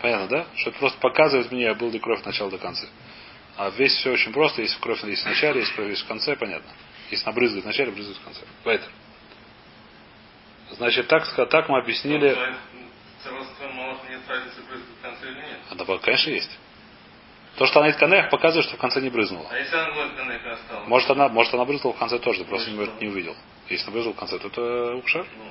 Понятно, 0.00 0.28
да? 0.28 0.46
Что 0.56 0.70
это 0.70 0.78
просто 0.78 1.00
показывает 1.00 1.50
мне, 1.50 1.72
был 1.74 1.90
ли 1.90 1.98
кровь 1.98 2.20
от 2.20 2.26
начала 2.26 2.50
до 2.50 2.58
конца. 2.58 2.86
А 3.56 3.70
весь 3.70 3.92
все 3.92 4.12
очень 4.12 4.32
просто. 4.32 4.60
Если 4.60 4.78
кровь 4.78 5.02
есть 5.04 5.22
в 5.22 5.26
начале, 5.26 5.60
если 5.60 5.74
кровь 5.74 5.88
есть 5.88 6.02
в 6.02 6.06
конце, 6.06 6.36
понятно. 6.36 6.70
Если 7.10 7.24
набрызгает 7.24 7.64
в 7.64 7.66
начале, 7.66 7.90
брызгает 7.90 8.18
в 8.18 8.24
конце. 8.24 8.40
Поэтому. 8.64 8.92
Значит, 10.72 11.06
так, 11.08 11.24
так 11.48 11.68
мы 11.70 11.78
объяснили... 11.78 12.36
А, 15.70 15.74
да, 15.74 15.98
конечно, 15.98 16.30
есть. 16.30 16.58
То, 17.56 17.66
что 17.66 17.80
она 17.80 17.88
из 17.88 17.96
канех, 17.96 18.28
показывает, 18.28 18.66
что 18.66 18.76
в 18.76 18.80
конце 18.80 19.00
не 19.00 19.08
брызнула. 19.08 19.48
А 19.50 19.56
если 19.56 19.74
она 19.74 19.94
будет 19.94 20.14
канех 20.16 20.46
осталась? 20.46 20.88
Может, 20.88 21.10
она, 21.10 21.28
может, 21.28 21.54
она 21.54 21.64
брызнула 21.64 21.94
в 21.94 21.98
конце 21.98 22.18
тоже, 22.18 22.40
ты 22.40 22.44
просто 22.44 22.70
не, 22.70 22.76
не 23.00 23.08
увидел. 23.08 23.34
Если 23.68 23.86
набрызгал 23.86 24.12
в 24.14 24.16
конце, 24.16 24.38
то 24.38 24.48
это 24.48 24.96
укшар. 24.96 25.26
Ну, 25.36 25.44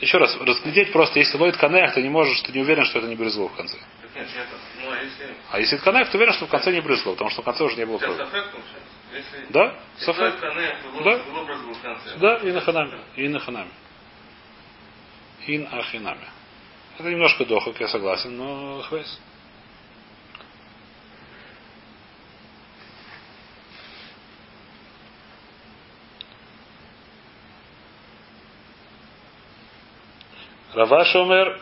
Еще 0.00 0.18
раз, 0.18 0.36
разглядеть 0.40 0.92
просто, 0.92 1.18
если 1.18 1.36
ловит 1.36 1.56
канех, 1.56 1.94
ты 1.94 2.02
не 2.02 2.08
можешь, 2.08 2.40
ты 2.42 2.52
не 2.52 2.60
уверен, 2.60 2.84
что 2.84 2.98
это 2.98 3.08
не 3.08 3.16
брызгло 3.16 3.48
в 3.48 3.54
конце. 3.54 3.76
Ну, 4.82 4.90
а 4.90 5.02
если... 5.02 5.34
А 5.50 5.60
это 5.60 5.84
канех, 5.84 6.10
ты 6.10 6.16
уверен, 6.16 6.32
что 6.32 6.46
в 6.46 6.50
конце 6.50 6.72
не 6.72 6.80
брызгло, 6.80 7.12
потому 7.12 7.30
что 7.30 7.42
в 7.42 7.44
конце 7.44 7.64
уже 7.64 7.76
не 7.76 7.84
было 7.84 7.98
крови. 7.98 8.18
Да? 9.50 9.74
Канех, 10.40 10.76
да? 11.04 11.20
Да, 12.18 12.36
и 12.36 12.52
на 12.52 12.60
ханаме. 12.60 12.98
И 13.16 13.28
на 13.28 13.40
ханаме. 13.40 13.70
Ин 15.48 15.66
ахинаме. 15.72 16.28
Это 16.98 17.10
немножко 17.10 17.44
дохок, 17.44 17.80
я 17.80 17.88
согласен, 17.88 18.36
но 18.36 18.82
хвест. 18.82 19.20
Раваш 30.74 31.14
Омер, 31.16 31.60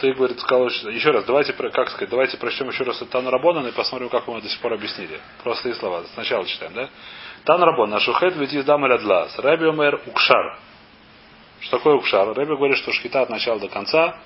ты, 0.00 0.14
говорит, 0.14 0.40
сказал, 0.40 0.68
еще 0.68 1.10
раз, 1.10 1.24
давайте, 1.24 1.52
как 1.52 1.90
сказать, 1.90 2.08
давайте 2.08 2.38
прочтем 2.38 2.70
еще 2.70 2.84
раз 2.84 2.98
Тан 3.10 3.28
Рабонан 3.28 3.66
и 3.66 3.72
посмотрим, 3.72 4.08
как 4.08 4.26
мы 4.26 4.40
до 4.40 4.48
сих 4.48 4.58
пор 4.60 4.72
объяснили. 4.72 5.20
Простые 5.42 5.74
слова. 5.74 6.04
Сначала 6.14 6.46
читаем, 6.46 6.72
да? 6.72 6.88
Тан 7.44 7.62
Рабон, 7.62 7.92
Ашухет 7.92 8.34
ведь 8.36 8.64
дам 8.64 8.82
Ладлас. 8.82 9.38
Раби 9.38 9.66
Омер 9.66 10.00
Укшар. 10.06 10.58
Что 11.60 11.76
такое 11.76 11.96
Укшар? 11.96 12.28
Раби 12.28 12.56
говорит, 12.56 12.78
что 12.78 12.92
шкита 12.92 13.20
от 13.20 13.28
начала 13.28 13.60
до 13.60 13.68
конца, 13.68 14.16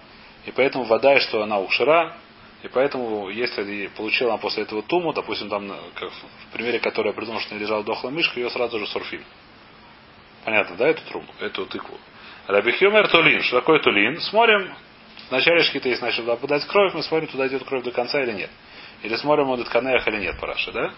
и 0.46 0.52
поэтому 0.52 0.84
вода, 0.84 1.16
и 1.16 1.20
что 1.20 1.42
она 1.42 1.58
Укшара, 1.58 2.14
и 2.62 2.68
поэтому, 2.68 3.28
если 3.30 3.88
получила 3.88 4.30
она 4.30 4.38
после 4.38 4.62
этого 4.62 4.82
туму, 4.82 5.12
допустим, 5.12 5.48
там, 5.48 5.68
как 5.94 6.10
в 6.10 6.52
примере, 6.52 6.78
который 6.78 7.08
я 7.08 7.12
придумал, 7.14 7.40
что 7.40 7.54
не 7.54 7.60
лежала 7.60 7.82
дохлая 7.82 8.12
мышка, 8.12 8.38
ее 8.38 8.48
сразу 8.50 8.78
же 8.78 8.86
сурфим. 8.86 9.24
Понятно, 10.44 10.76
да, 10.76 10.88
эту 10.88 11.04
труму, 11.06 11.28
эту 11.40 11.66
тыкву. 11.66 11.98
Раби 12.46 12.72
Хюмер 12.72 13.08
Тулин. 13.08 13.42
Что 13.42 13.60
такое 13.60 13.80
Тулин? 13.80 14.20
Смотрим. 14.20 14.70
В 15.28 15.32
начале 15.32 15.62
шкита, 15.62 15.88
если 15.88 16.04
начал 16.04 16.22
туда 16.22 16.36
подать 16.36 16.66
кровь, 16.66 16.92
мы 16.92 17.02
смотрим, 17.02 17.28
туда 17.28 17.46
идет 17.46 17.64
кровь 17.64 17.82
до 17.82 17.90
конца 17.90 18.22
или 18.22 18.32
нет. 18.32 18.50
Или 19.02 19.16
смотрим, 19.16 19.48
он 19.48 19.64
Канеях 19.64 20.06
или 20.08 20.18
нет, 20.18 20.38
параши, 20.38 20.70
да? 20.72 20.92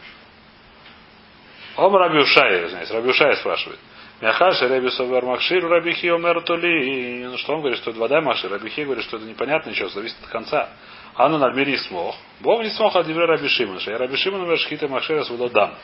Ом 1.77 1.95
Раби 1.95 2.19
Ушай, 2.19 2.67
извиняюсь, 2.67 2.91
Раби 2.91 3.11
Ушай 3.11 3.37
спрашивает. 3.37 3.79
Мяхаши 4.21 4.67
Раби 4.67 4.91
Совер 4.91 5.25
Махшир 5.25 5.65
Раби 5.69 5.93
Хиомер 5.93 6.41
Тули. 6.41 7.25
Ну 7.25 7.37
что 7.39 7.55
он 7.55 7.61
говорит, 7.61 7.79
что 7.79 7.91
это 7.91 8.01
вода 8.01 8.21
Махшир. 8.21 8.51
Раби 8.51 8.71
Хи 8.71 8.85
говорит, 8.85 9.05
что 9.05 9.19
это 9.19 9.27
непонятно 9.27 9.71
ничего, 9.71 9.89
зависит 9.89 10.17
от 10.23 10.31
конца. 10.31 10.71
Ану 11.15 11.39
над 11.39 11.55
не 11.55 11.77
смог. 11.77 12.17
Бог 12.41 12.63
не 12.63 12.71
смог 12.71 12.97
от 12.97 13.07
Раби 13.07 13.49
Шимон. 13.49 13.79
Я 13.87 13.99
Раби 13.99 14.17
Шимон 14.17 14.57
шхита 14.57 14.89
Махшира 14.89 15.23
с 15.23 15.51
дам. 15.51 15.75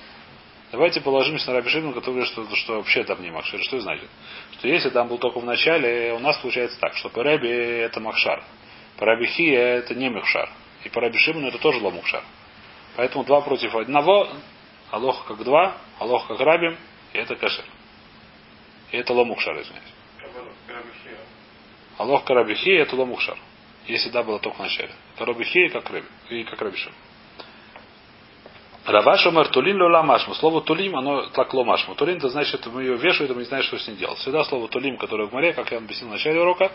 Давайте 0.73 1.03
положимся 1.03 1.49
на 1.49 1.57
Раби 1.57 1.69
Шимон, 1.69 1.93
который 1.93 2.25
что, 2.25 2.49
что 2.57 2.77
вообще 2.77 3.05
там 3.05 3.23
не 3.23 3.31
Махшир. 3.31 3.63
Что 3.63 3.77
это 3.77 3.83
значит? 3.85 4.09
Что 4.53 4.69
если 4.69 4.89
там 4.89 5.07
был 5.07 5.19
только 5.19 5.39
в 5.39 5.45
начале, 5.45 6.15
у 6.15 6.19
нас 6.19 6.39
получается 6.39 6.81
так, 6.81 6.97
что 6.97 7.11
по 7.11 7.23
Раби 7.23 7.49
это 7.49 8.01
Махшар. 8.01 8.43
По 8.97 9.05
Раби 9.05 9.27
Хи 9.27 9.51
это 9.51 9.95
не 9.95 10.09
Махшар. 10.09 10.49
И 10.85 10.89
по 10.89 11.03
Раби 11.03 11.19
Шимону 11.19 11.49
это 11.49 11.59
тоже 11.59 11.79
Ламухшар. 11.79 12.25
Поэтому 12.97 13.23
два 13.25 13.43
против 13.43 13.75
одного, 13.75 14.29
Алоха 14.91 15.29
как 15.29 15.45
два, 15.45 15.77
Алоха 15.99 16.29
как 16.29 16.41
Рабим, 16.41 16.77
и 17.13 17.19
это 17.19 17.37
кашер. 17.37 17.65
И 18.91 18.97
это 18.97 19.13
Ламухшар, 19.13 19.61
извиняюсь. 19.61 19.93
Алох 21.99 22.25
Карабихи 22.25 22.71
это 22.71 22.97
Ламухшар. 22.97 23.37
Если 23.87 24.09
да, 24.09 24.23
было 24.23 24.39
только 24.39 24.57
в 24.57 24.61
начале. 24.61 24.91
Карабихи 25.19 25.69
как 25.69 25.91
Раби, 25.91 26.07
и 26.31 26.45
как 26.45 26.61
Рабишим. 26.63 26.93
Раваш 28.85 29.27
умер 29.27 29.49
тулин 29.49 29.81
лола 29.81 30.03
машму. 30.03 30.35
Слово 30.35 30.61
тулим, 30.61 30.97
оно 30.97 31.27
так 31.27 31.55
ломашму. 31.55 31.95
Тулин, 31.95 32.17
это 32.17 32.29
значит, 32.29 32.67
мы 32.67 32.83
ее 32.83 32.97
вешаем, 32.97 33.33
мы 33.33 33.41
не 33.41 33.45
знаем, 33.45 33.63
что 33.65 33.79
с 33.79 33.87
ней 33.87 33.97
делать. 33.97 34.19
Всегда 34.19 34.43
слово 34.45 34.69
тулим, 34.69 34.97
которое 34.97 35.29
в 35.29 35.33
море, 35.33 35.53
как 35.53 35.71
я 35.71 35.79
объяснил 35.79 36.09
в 36.09 36.13
начале 36.13 36.41
урока, 36.41 36.73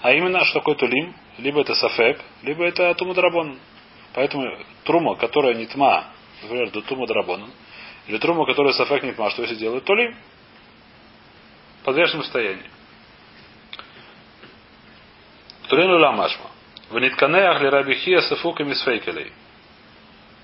а 0.00 0.12
именно, 0.12 0.44
что 0.44 0.60
такое 0.60 0.76
тулим, 0.76 1.14
либо 1.38 1.60
это 1.60 1.74
сафек, 1.74 2.20
либо 2.42 2.64
это 2.64 2.94
тумудрабон. 2.94 3.58
Поэтому 4.14 4.44
трума, 4.84 5.16
которая 5.16 5.54
не 5.54 5.66
тьма, 5.66 6.04
например, 6.42 6.70
до 6.70 6.80
тума 6.82 7.08
драбон, 7.08 7.50
или 8.06 8.18
трума, 8.18 8.46
которая 8.46 8.72
сафек 8.72 9.02
не 9.02 9.12
тьма, 9.12 9.30
что 9.30 9.42
если 9.42 9.56
делают 9.56 9.84
тулим? 9.84 10.14
В 11.82 11.84
подвешенном 11.84 12.22
состоянии. 12.22 12.70
Тулин 15.68 15.90
лола. 15.90 16.28
В 16.90 16.98
нитканеях 17.00 17.60
ли 17.60 17.68
рабихия 17.68 18.20
сафуками 18.20 18.74
с 18.74 18.82
фейкелей. 18.82 19.32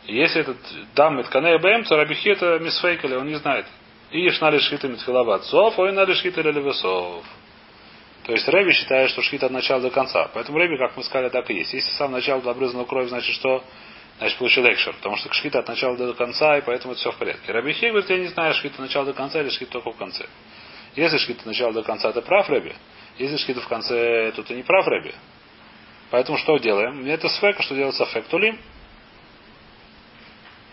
Если 0.07 0.43
этот 0.43 0.59
дам 0.95 1.17
Митканея 1.17 1.59
БМ, 1.59 1.85
то 1.85 1.97
Рабихи 1.97 2.31
это 2.31 2.59
мисфейкали, 2.59 3.17
он 3.17 3.27
не 3.27 3.37
знает. 3.37 3.67
И 4.11 4.29
шнали 4.31 4.59
шхита 4.59 4.87
а 4.87 4.91
и 4.91 5.93
нали 5.93 6.15
шхита 6.15 6.43
левесов. 6.43 7.25
То 8.25 8.33
есть 8.33 8.49
Рэби 8.49 8.73
считает, 8.73 9.11
что 9.11 9.23
шхита 9.23 9.47
от 9.47 9.53
начала 9.53 9.81
до 9.81 9.91
конца. 9.91 10.31
Поэтому 10.33 10.59
Рэби, 10.59 10.77
как 10.77 10.97
мы 10.97 11.03
сказали, 11.05 11.31
так 11.31 11.51
и 11.51 11.55
есть. 11.55 11.73
Если 11.75 11.91
с 11.91 11.97
самого 11.97 12.17
начала 12.17 12.51
обрызана 12.51 12.85
кровь, 12.85 13.09
значит 13.09 13.35
что? 13.35 13.63
Значит, 14.19 14.39
получил 14.39 14.65
экшер. 14.67 14.95
Потому 14.95 15.17
что 15.17 15.33
шхита 15.33 15.59
от 15.59 15.69
начала 15.69 15.97
до 15.97 16.15
конца, 16.15 16.57
и 16.57 16.63
поэтому 16.63 16.93
это 16.93 17.01
все 17.01 17.11
в 17.11 17.17
порядке. 17.17 17.53
Раби 17.53 17.73
Хи 17.73 17.89
говорит, 17.89 18.09
я 18.09 18.19
не 18.19 18.29
знаю, 18.29 18.55
шхита 18.55 18.75
от 18.75 18.81
начала 18.81 19.07
до 19.07 19.13
конца 19.13 19.41
или 19.41 19.51
шхита 19.51 19.73
только 19.73 19.93
в 19.93 19.97
конце. 19.97 20.27
Если 20.97 21.19
шхита 21.19 21.41
от 21.41 21.47
начала 21.47 21.73
до 21.73 21.83
конца, 21.83 22.11
это 22.11 22.23
прав 22.23 22.49
Рэби. 22.49 22.75
Если 23.19 23.37
шхита 23.37 23.61
в 23.61 23.69
конце, 23.69 24.33
то 24.33 24.43
ты 24.43 24.55
не 24.55 24.63
прав 24.63 24.87
Рэби. 24.87 25.15
Поэтому 26.11 26.39
что 26.39 26.57
делаем? 26.59 27.03
Мне 27.03 27.15
это 27.15 27.29
сфека, 27.29 27.63
что 27.63 27.75
делать 27.75 27.95
с. 27.95 28.01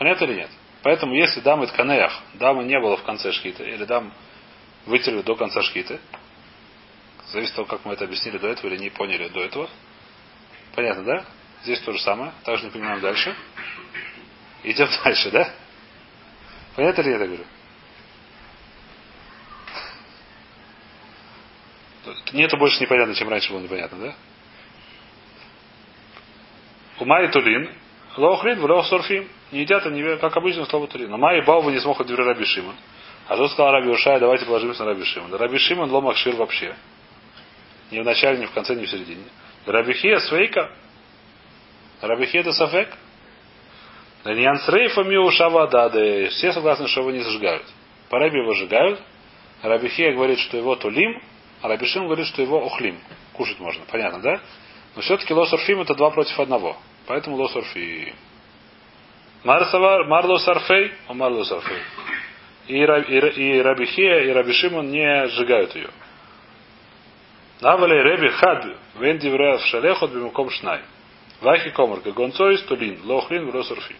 Понятно 0.01 0.25
или 0.25 0.33
нет? 0.33 0.49
Поэтому, 0.81 1.13
если 1.13 1.41
дамы 1.41 1.67
тканеях, 1.67 2.11
дамы 2.33 2.63
не 2.63 2.79
было 2.79 2.97
в 2.97 3.03
конце 3.03 3.31
шкиты, 3.31 3.69
или 3.69 3.85
дам 3.85 4.11
вытерли 4.87 5.21
до 5.21 5.35
конца 5.35 5.61
шкиты, 5.61 5.99
зависит 7.27 7.51
от 7.51 7.55
того, 7.57 7.67
как 7.67 7.85
мы 7.85 7.93
это 7.93 8.05
объяснили 8.05 8.39
до 8.39 8.47
этого 8.47 8.65
или 8.71 8.77
не 8.77 8.89
поняли 8.89 9.27
до 9.27 9.43
этого. 9.43 9.69
Понятно, 10.73 11.03
да? 11.03 11.25
Здесь 11.61 11.81
то 11.81 11.91
же 11.91 11.99
самое. 11.99 12.33
Также 12.43 12.65
не 12.65 12.71
понимаем 12.71 12.99
дальше. 12.99 13.35
Идем 14.63 14.89
дальше, 15.03 15.29
да? 15.29 15.53
Понятно 16.75 17.01
ли 17.03 17.09
я 17.11 17.15
это 17.17 17.27
говорю? 17.27 17.45
Нету 22.33 22.57
больше 22.57 22.81
непонятно, 22.81 23.13
чем 23.13 23.29
раньше 23.29 23.53
было 23.53 23.59
непонятно, 23.59 23.99
да? 23.99 24.15
Умай 26.97 27.31
тулин, 27.31 27.80
лохрин, 28.17 28.59
в 28.59 28.83
сорфим. 28.83 29.27
Не 29.51 29.61
едят 29.61 29.85
они, 29.85 30.03
как 30.17 30.35
обычно, 30.35 30.65
слово 30.65 30.87
три. 30.87 31.07
Но 31.07 31.17
Майи 31.17 31.41
Баува 31.41 31.69
не 31.69 31.79
смог 31.79 31.99
от 31.99 32.09
Раби 32.09 32.45
Шимон. 32.45 32.75
А 33.27 33.35
что 33.35 33.47
сказал 33.49 33.71
Раби 33.71 33.89
Ушай, 33.89 34.19
давайте 34.19 34.45
положимся 34.45 34.83
на 34.83 34.91
Раби 34.91 35.03
Шимон. 35.05 35.33
Раби 35.33 35.57
Шимон 35.57 35.91
ломах 35.91 36.17
шир 36.17 36.35
вообще. 36.35 36.75
Ни 37.91 37.99
в 37.99 38.05
начале, 38.05 38.39
ни 38.39 38.45
в 38.45 38.51
конце, 38.51 38.75
ни 38.75 38.85
в 38.85 38.89
середине. 38.89 39.23
Раби 39.65 39.93
Хия 39.93 40.19
свейка. 40.19 40.71
Раби 42.01 42.25
Хия 42.25 42.41
это 42.41 42.53
сафек. 42.53 42.89
Даньян 44.23 44.57
с 44.59 44.69
рейфами 44.69 45.15
ушава 45.17 45.67
дады. 45.67 46.27
Все 46.29 46.53
согласны, 46.53 46.87
что 46.87 47.01
его 47.01 47.11
не 47.11 47.19
зажигают. 47.19 47.65
По 48.09 48.19
Раби 48.19 48.39
его 48.39 48.53
сжигают. 48.53 48.99
Раби 49.61 49.89
Хия 49.89 50.13
говорит, 50.13 50.39
что 50.39 50.57
его 50.57 50.75
тулим, 50.75 51.21
а 51.61 51.67
Раби 51.67 51.85
Шимон 51.85 52.07
говорит, 52.07 52.27
что 52.27 52.41
его 52.41 52.65
охлим. 52.65 52.97
Кушать 53.33 53.59
можно. 53.59 53.83
Понятно, 53.91 54.19
да? 54.19 54.41
Но 54.95 55.01
все-таки 55.01 55.33
лосорфим 55.33 55.81
это 55.81 55.93
два 55.93 56.09
против 56.11 56.39
одного. 56.39 56.77
Поэтому 57.11 57.35
лосорфим. 57.35 58.15
Марсавар, 59.43 60.05
Марло 60.05 60.37
Сарфей, 60.37 60.93
а 61.09 61.13
Марло 61.13 61.43
Сарфей. 61.43 61.81
И, 62.67 62.75
и, 62.77 63.57
и 63.57 63.61
Рабихия, 63.61 64.19
и 64.21 64.29
Рабишимон 64.29 64.89
не 64.89 65.27
сжигают 65.27 65.75
ее. 65.75 65.89
Навале 67.59 68.01
Реби 68.01 68.29
Хад, 68.29 68.65
Венди 68.97 69.27
в 69.27 69.59
Шалехот 69.65 70.13
Бимуком 70.13 70.49
Шнай. 70.51 70.83
Вахи 71.41 71.71
Комар, 71.71 71.99
Гонцойс, 71.99 72.61
Тулин, 72.61 73.01
Лохлин, 73.03 73.51
Влосурфи. 73.51 73.97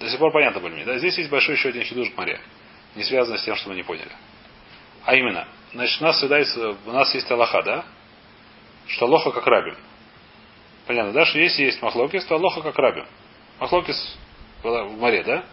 До 0.00 0.08
сих 0.08 0.18
пор 0.18 0.32
понятно 0.32 0.60
были 0.60 0.74
мне. 0.74 0.84
Да? 0.84 0.98
Здесь 0.98 1.16
есть 1.16 1.30
большой 1.30 1.54
еще 1.54 1.68
один 1.68 1.84
хидуш 1.84 2.10
к 2.10 2.16
море. 2.16 2.40
Не 2.96 3.04
связано 3.04 3.38
с 3.38 3.44
тем, 3.44 3.54
что 3.54 3.68
мы 3.68 3.76
не 3.76 3.84
поняли. 3.84 4.10
А 5.04 5.14
именно, 5.14 5.46
значит, 5.72 6.02
у 6.02 6.06
нас, 6.06 6.16
всегда 6.16 6.40
у 6.86 6.90
нас 6.90 7.14
есть 7.14 7.30
Аллаха, 7.30 7.62
да? 7.62 7.84
Что 8.88 9.06
Аллаха 9.06 9.30
как 9.30 9.46
рабим. 9.46 9.76
Понятно, 10.86 11.12
да? 11.12 11.24
Что 11.24 11.38
если 11.38 11.64
есть 11.64 11.82
махлокис, 11.82 12.24
то 12.26 12.36
Аллаха 12.36 12.62
как 12.62 12.78
рабим. 12.78 13.06
Махлокис 13.58 14.16
была 14.62 14.84
в 14.84 14.92
море, 14.92 15.22
да? 15.24 15.44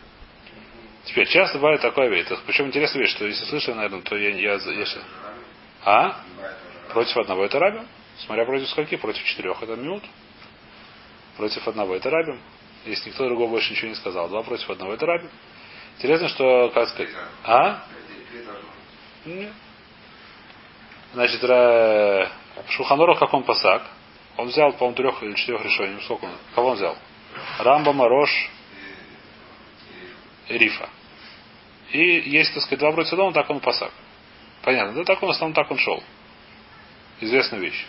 Теперь 1.06 1.28
часто 1.28 1.58
бывает 1.58 1.82
такое 1.82 2.08
вещь. 2.10 2.28
Причем 2.46 2.67
интересная 2.67 3.02
вещь, 3.02 3.12
что 3.12 3.26
если 3.26 3.46
слышали, 3.46 3.76
наверное, 3.76 4.02
то 4.02 4.15
я, 4.15 4.30
я, 4.30 4.54
я, 4.54 4.86
А? 5.84 6.19
Против 6.93 7.17
одного 7.17 7.46
это 7.46 7.60
рабим. 7.60 7.88
Смотря 8.19 8.46
против 8.46 8.69
скольки? 8.69 8.96
Против 8.96 9.24
четырех 9.24 9.62
это 9.62 9.76
минут. 9.76 10.04
Против 11.36 11.67
одного 11.67 11.96
это 11.96 12.10
рабим. 12.10 12.39
Если 12.86 13.10
никто 13.10 13.26
другого 13.28 13.50
больше 13.50 13.72
ничего 13.72 13.89
не 13.89 13.96
сказал. 13.96 14.30
Два 14.30 14.43
против 14.43 14.69
одного 14.69 14.93
это 14.93 15.06
рабим. 15.06 15.30
Интересно, 15.98 16.30
что, 16.30 16.72
как 16.74 16.89
сказать, 16.89 17.13
а? 17.43 17.84
Нет. 19.26 19.52
Значит, 21.13 21.41
Шуханорах 22.69 23.19
как 23.19 23.34
он 23.34 23.43
пасак. 23.43 23.84
Он 24.38 24.48
взял, 24.48 24.74
по-моему, 24.74 24.96
трех 24.96 25.24
или 25.24 25.34
четырех 25.34 25.63
решений. 25.63 26.02
Сколько 26.04 26.26
он? 26.26 26.32
Кого 26.56 26.69
он 26.69 26.76
взял? 26.76 26.98
Рамба, 27.60 27.93
Марош 27.93 28.50
Рифа. 30.50 30.89
И 31.91 32.30
есть, 32.30 32.54
так 32.54 32.63
сказать, 32.63 32.80
два 32.80 32.91
против 32.91 33.13
одного, 33.13 33.32
так 33.32 33.50
он 33.50 33.60
пасак. 33.60 33.91
Понятно, 34.63 34.93
да? 34.93 35.04
Так 35.04 35.22
он 35.22 35.30
в 35.30 35.32
основном 35.32 35.54
так 35.54 35.69
он 35.69 35.78
шел. 35.78 36.04
Известная 37.22 37.60
вещь. 37.60 37.86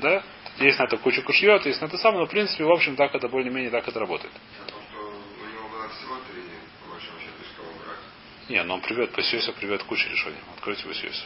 Да? 0.00 0.22
Есть 0.58 0.78
на 0.78 0.84
это 0.84 0.96
куча 0.96 1.22
кушьет, 1.22 1.64
есть 1.66 1.80
на 1.80 1.86
это 1.86 1.98
самое, 1.98 2.20
но 2.20 2.26
в 2.26 2.30
принципе, 2.30 2.64
в 2.64 2.70
общем, 2.70 2.96
так 2.96 3.14
это 3.14 3.28
более-менее 3.28 3.70
так 3.70 3.86
это 3.86 3.98
работает. 4.00 4.32
Не, 8.48 8.62
но 8.62 8.74
он 8.74 8.80
привет, 8.80 9.12
по 9.12 9.22
Сиосу 9.22 9.52
привет 9.52 9.82
кучу 9.84 10.08
решений. 10.08 10.36
Откройте 10.54 10.86
по 10.86 10.94
Сиосу. 10.94 11.24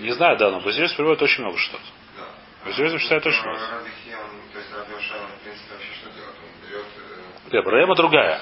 Не 0.00 0.12
знаю, 0.12 0.36
да, 0.38 0.50
но 0.50 0.60
Базилис 0.60 0.92
приводит 0.92 1.22
очень 1.22 1.42
много 1.42 1.58
что-то. 1.58 1.82
Базилизм 2.64 2.98
считает 2.98 3.26
очень 3.26 3.42
много. 3.42 3.60
Нет, 7.52 7.64
проблема 7.64 7.94
другая. 7.94 8.40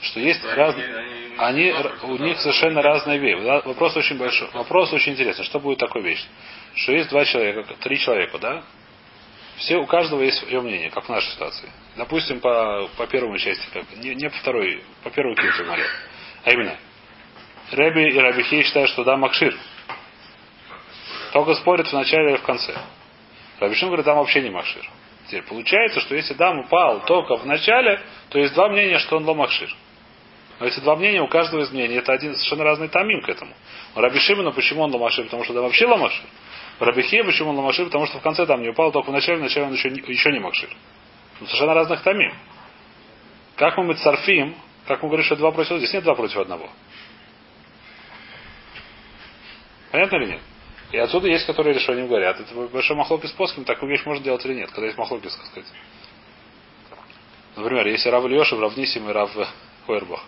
что 0.00 0.20
есть 0.20 0.44
разные... 0.44 1.18
Они, 1.38 1.72
у 2.02 2.16
них 2.16 2.38
совершенно 2.40 2.82
разные 2.82 3.18
вещи. 3.18 3.40
Вопрос 3.66 3.96
очень 3.96 4.18
большой. 4.18 4.48
Вопрос 4.52 4.92
очень 4.92 5.12
интересный. 5.12 5.44
Что 5.44 5.60
будет 5.60 5.78
такой 5.78 6.02
вещь? 6.02 6.26
Что 6.74 6.92
есть 6.92 7.10
два 7.10 7.24
человека, 7.24 7.64
три 7.80 7.98
человека, 7.98 8.38
да? 8.38 8.64
Все, 9.58 9.76
у 9.76 9.86
каждого 9.86 10.22
есть 10.22 10.38
свое 10.38 10.60
мнение, 10.60 10.90
как 10.90 11.04
в 11.04 11.08
нашей 11.08 11.30
ситуации. 11.30 11.70
Допустим, 11.96 12.40
по, 12.40 12.88
по 12.96 13.06
первому 13.06 13.38
части, 13.38 13.66
как, 13.72 13.84
не, 13.96 14.14
не 14.14 14.30
по 14.30 14.36
второй, 14.36 14.82
по 15.02 15.10
первому 15.10 15.34
кинцу. 15.34 15.64
А 16.44 16.50
именно, 16.50 16.76
Рэби 17.72 18.14
и 18.14 18.18
Раби 18.18 18.42
Хей 18.44 18.62
считают, 18.62 18.90
что 18.90 19.04
да, 19.04 19.16
Макшир. 19.16 19.56
Только 21.32 21.54
спорят 21.54 21.88
в 21.88 21.92
начале 21.92 22.34
и 22.34 22.36
в 22.38 22.42
конце. 22.42 22.74
Рабишин 23.60 23.88
говорит, 23.88 24.06
там 24.06 24.16
вообще 24.16 24.40
не 24.40 24.50
Макшир. 24.50 24.88
Теперь 25.28 25.42
получается, 25.42 26.00
что 26.00 26.14
если 26.14 26.32
дам 26.34 26.60
упал 26.60 27.04
только 27.04 27.36
в 27.36 27.44
начале, 27.44 28.00
то 28.30 28.38
есть 28.38 28.54
два 28.54 28.70
мнения, 28.70 28.98
что 28.98 29.16
он 29.18 29.24
ломахшир. 29.24 29.74
Но 30.58 30.66
эти 30.66 30.80
два 30.80 30.96
мнения 30.96 31.20
у 31.20 31.28
каждого 31.28 31.62
из 31.62 31.70
мнений, 31.70 31.96
это 31.96 32.12
один 32.12 32.34
совершенно 32.34 32.64
разный 32.64 32.88
тамим 32.88 33.20
к 33.20 33.28
этому. 33.28 33.52
У 33.94 34.00
Раби 34.00 34.18
Шимона, 34.18 34.52
почему 34.52 34.82
он 34.82 34.90
ломашир? 34.90 35.24
Потому 35.26 35.44
что 35.44 35.52
да 35.52 35.60
вообще 35.60 35.86
ломашир. 35.86 36.24
У 36.80 36.84
Раби 36.84 37.02
Хия, 37.02 37.24
почему 37.24 37.50
он 37.50 37.56
ломашир? 37.56 37.84
Потому 37.86 38.06
что 38.06 38.18
в 38.18 38.22
конце 38.22 38.46
там 38.46 38.62
не 38.62 38.70
упал, 38.70 38.90
только 38.90 39.10
в 39.10 39.12
начале, 39.12 39.38
в 39.38 39.42
начале 39.42 39.66
он 39.66 39.72
еще, 39.74 39.88
еще 39.88 40.32
не 40.32 40.38
макшир. 40.38 40.70
Ну, 41.40 41.46
совершенно 41.46 41.74
разных 41.74 42.02
тамим. 42.02 42.32
Как 43.56 43.76
мы 43.76 43.94
царфим, 43.94 44.56
как 44.86 45.02
мы 45.02 45.08
говорим, 45.10 45.26
что 45.26 45.36
два 45.36 45.50
против 45.50 45.72
одного, 45.72 45.80
здесь 45.80 45.94
нет 45.94 46.04
два 46.04 46.14
против 46.14 46.38
одного. 46.38 46.70
Понятно 49.92 50.16
или 50.16 50.26
нет? 50.26 50.40
И 50.90 50.96
отсюда 50.96 51.28
есть, 51.28 51.44
которые 51.44 51.74
решением 51.74 52.08
говорят. 52.08 52.40
Это 52.40 52.54
большой 52.54 52.96
махлоп 52.96 53.24
с 53.24 53.32
плоским, 53.32 53.64
такую 53.64 53.90
вещь 53.90 54.04
можно 54.06 54.24
делать 54.24 54.44
или 54.46 54.54
нет, 54.54 54.70
когда 54.70 54.86
есть 54.86 54.98
махлоп, 54.98 55.22
так 55.22 55.32
сказать. 55.32 55.66
Например, 57.56 57.86
если 57.88 58.08
Рав 58.08 58.24
Ильешев, 58.24 58.58
Рав 58.58 58.76
Нисим 58.76 59.08
и 59.08 59.12
Рав 59.12 59.30
Хойербах 59.86 60.24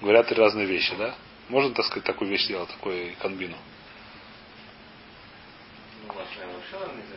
говорят 0.00 0.26
три 0.26 0.36
разные 0.36 0.66
вещи, 0.66 0.94
да? 0.96 1.14
Можно, 1.48 1.74
так 1.74 1.84
сказать, 1.84 2.04
такую 2.04 2.30
вещь 2.30 2.46
делать, 2.46 2.70
такую 2.70 3.14
комбину? 3.20 3.56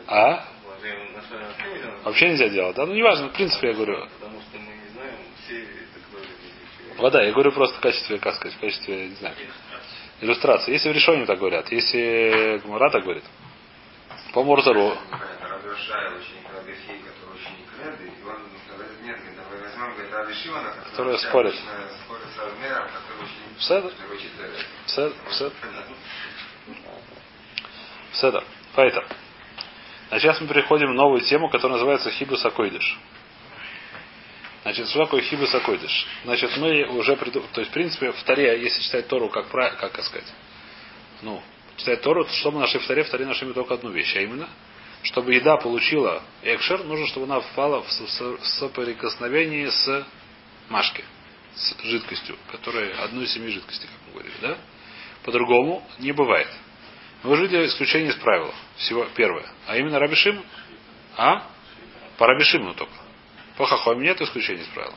А? 0.06 0.46
Вообще 2.04 2.28
нельзя 2.28 2.48
делать, 2.50 2.76
да? 2.76 2.86
Ну, 2.86 2.94
неважно, 2.94 3.28
в 3.28 3.32
принципе, 3.32 3.68
я 3.68 3.74
говорю. 3.74 4.06
Потому 4.20 4.40
что 4.42 4.58
мы 4.58 4.74
не 4.74 4.88
знаем 4.92 5.16
все 5.44 5.66
Вода, 6.98 7.22
я 7.22 7.32
говорю 7.32 7.52
просто 7.52 7.76
в 7.76 7.80
качестве, 7.80 8.18
как 8.18 8.36
сказать, 8.36 8.56
в 8.56 8.60
качестве, 8.60 9.08
не 9.08 9.14
знаю, 9.16 9.34
иллюстрации. 10.20 10.72
Если 10.72 10.88
в 10.88 10.92
решении 10.92 11.24
так 11.24 11.38
говорят, 11.38 11.70
если 11.70 12.60
Гмара 12.64 12.90
так 12.90 13.02
говорит. 13.02 13.24
По 14.32 14.42
Морзару. 14.42 14.96
Которые 20.90 21.18
спорят. 21.18 21.54
Седр? 23.58 23.92
Седр? 24.86 25.52
Седр? 28.12 28.44
Поэтому. 28.74 29.06
А 30.10 30.20
сейчас 30.20 30.40
мы 30.40 30.46
переходим 30.46 30.92
в 30.92 30.94
новую 30.94 31.20
тему, 31.22 31.48
которая 31.48 31.78
называется 31.78 32.10
Хибус 32.10 32.44
Акойдыш. 32.44 32.98
Значит, 34.66 34.88
что 34.88 35.04
такое 35.04 35.22
Хибус 35.22 35.54
Акойдыш? 35.54 36.06
Значит, 36.24 36.56
мы 36.56 36.86
уже, 36.86 37.14
приду... 37.14 37.40
то 37.52 37.60
есть, 37.60 37.70
в 37.70 37.72
принципе, 37.72 38.10
в 38.10 38.20
Таре, 38.24 38.60
если 38.60 38.82
читать 38.82 39.06
Тору, 39.06 39.28
как, 39.28 39.48
как 39.48 40.02
сказать, 40.02 40.26
ну, 41.22 41.40
читать 41.76 42.02
Тору, 42.02 42.24
то 42.24 42.32
что 42.32 42.50
мы 42.50 42.58
нашли 42.58 42.80
в 42.80 42.86
Таре? 42.88 43.04
В 43.04 43.08
Таре 43.08 43.26
нашли 43.26 43.52
только 43.52 43.74
одну 43.74 43.90
вещь, 43.90 44.16
а 44.16 44.22
именно, 44.22 44.48
чтобы 45.04 45.34
еда 45.34 45.56
получила 45.56 46.20
экшер, 46.42 46.82
нужно, 46.82 47.06
чтобы 47.06 47.26
она 47.26 47.42
впала 47.42 47.84
в 47.84 47.90
соприкосновение 48.42 49.70
с 49.70 50.04
машки, 50.68 51.04
с 51.54 51.84
жидкостью, 51.84 52.36
которая 52.50 53.04
одну 53.04 53.22
из 53.22 53.32
семи 53.32 53.50
жидкостей, 53.50 53.86
как 53.86 54.08
мы 54.08 54.12
говорили, 54.14 54.34
да? 54.40 54.58
По-другому 55.22 55.88
не 56.00 56.10
бывает. 56.10 56.48
Мы 57.22 57.30
увидели 57.34 57.68
исключение 57.68 58.10
из 58.10 58.16
правила. 58.16 58.52
Всего 58.78 59.06
первое. 59.14 59.46
А 59.68 59.76
именно 59.76 60.00
Рабишим. 60.00 60.44
А? 61.16 61.48
По 62.18 62.26
Рабишиму 62.26 62.74
только. 62.74 63.05
По 63.56 63.66
Хахомим 63.66 64.02
нет 64.02 64.20
исключения 64.20 64.62
из 64.62 64.68
правила. 64.68 64.94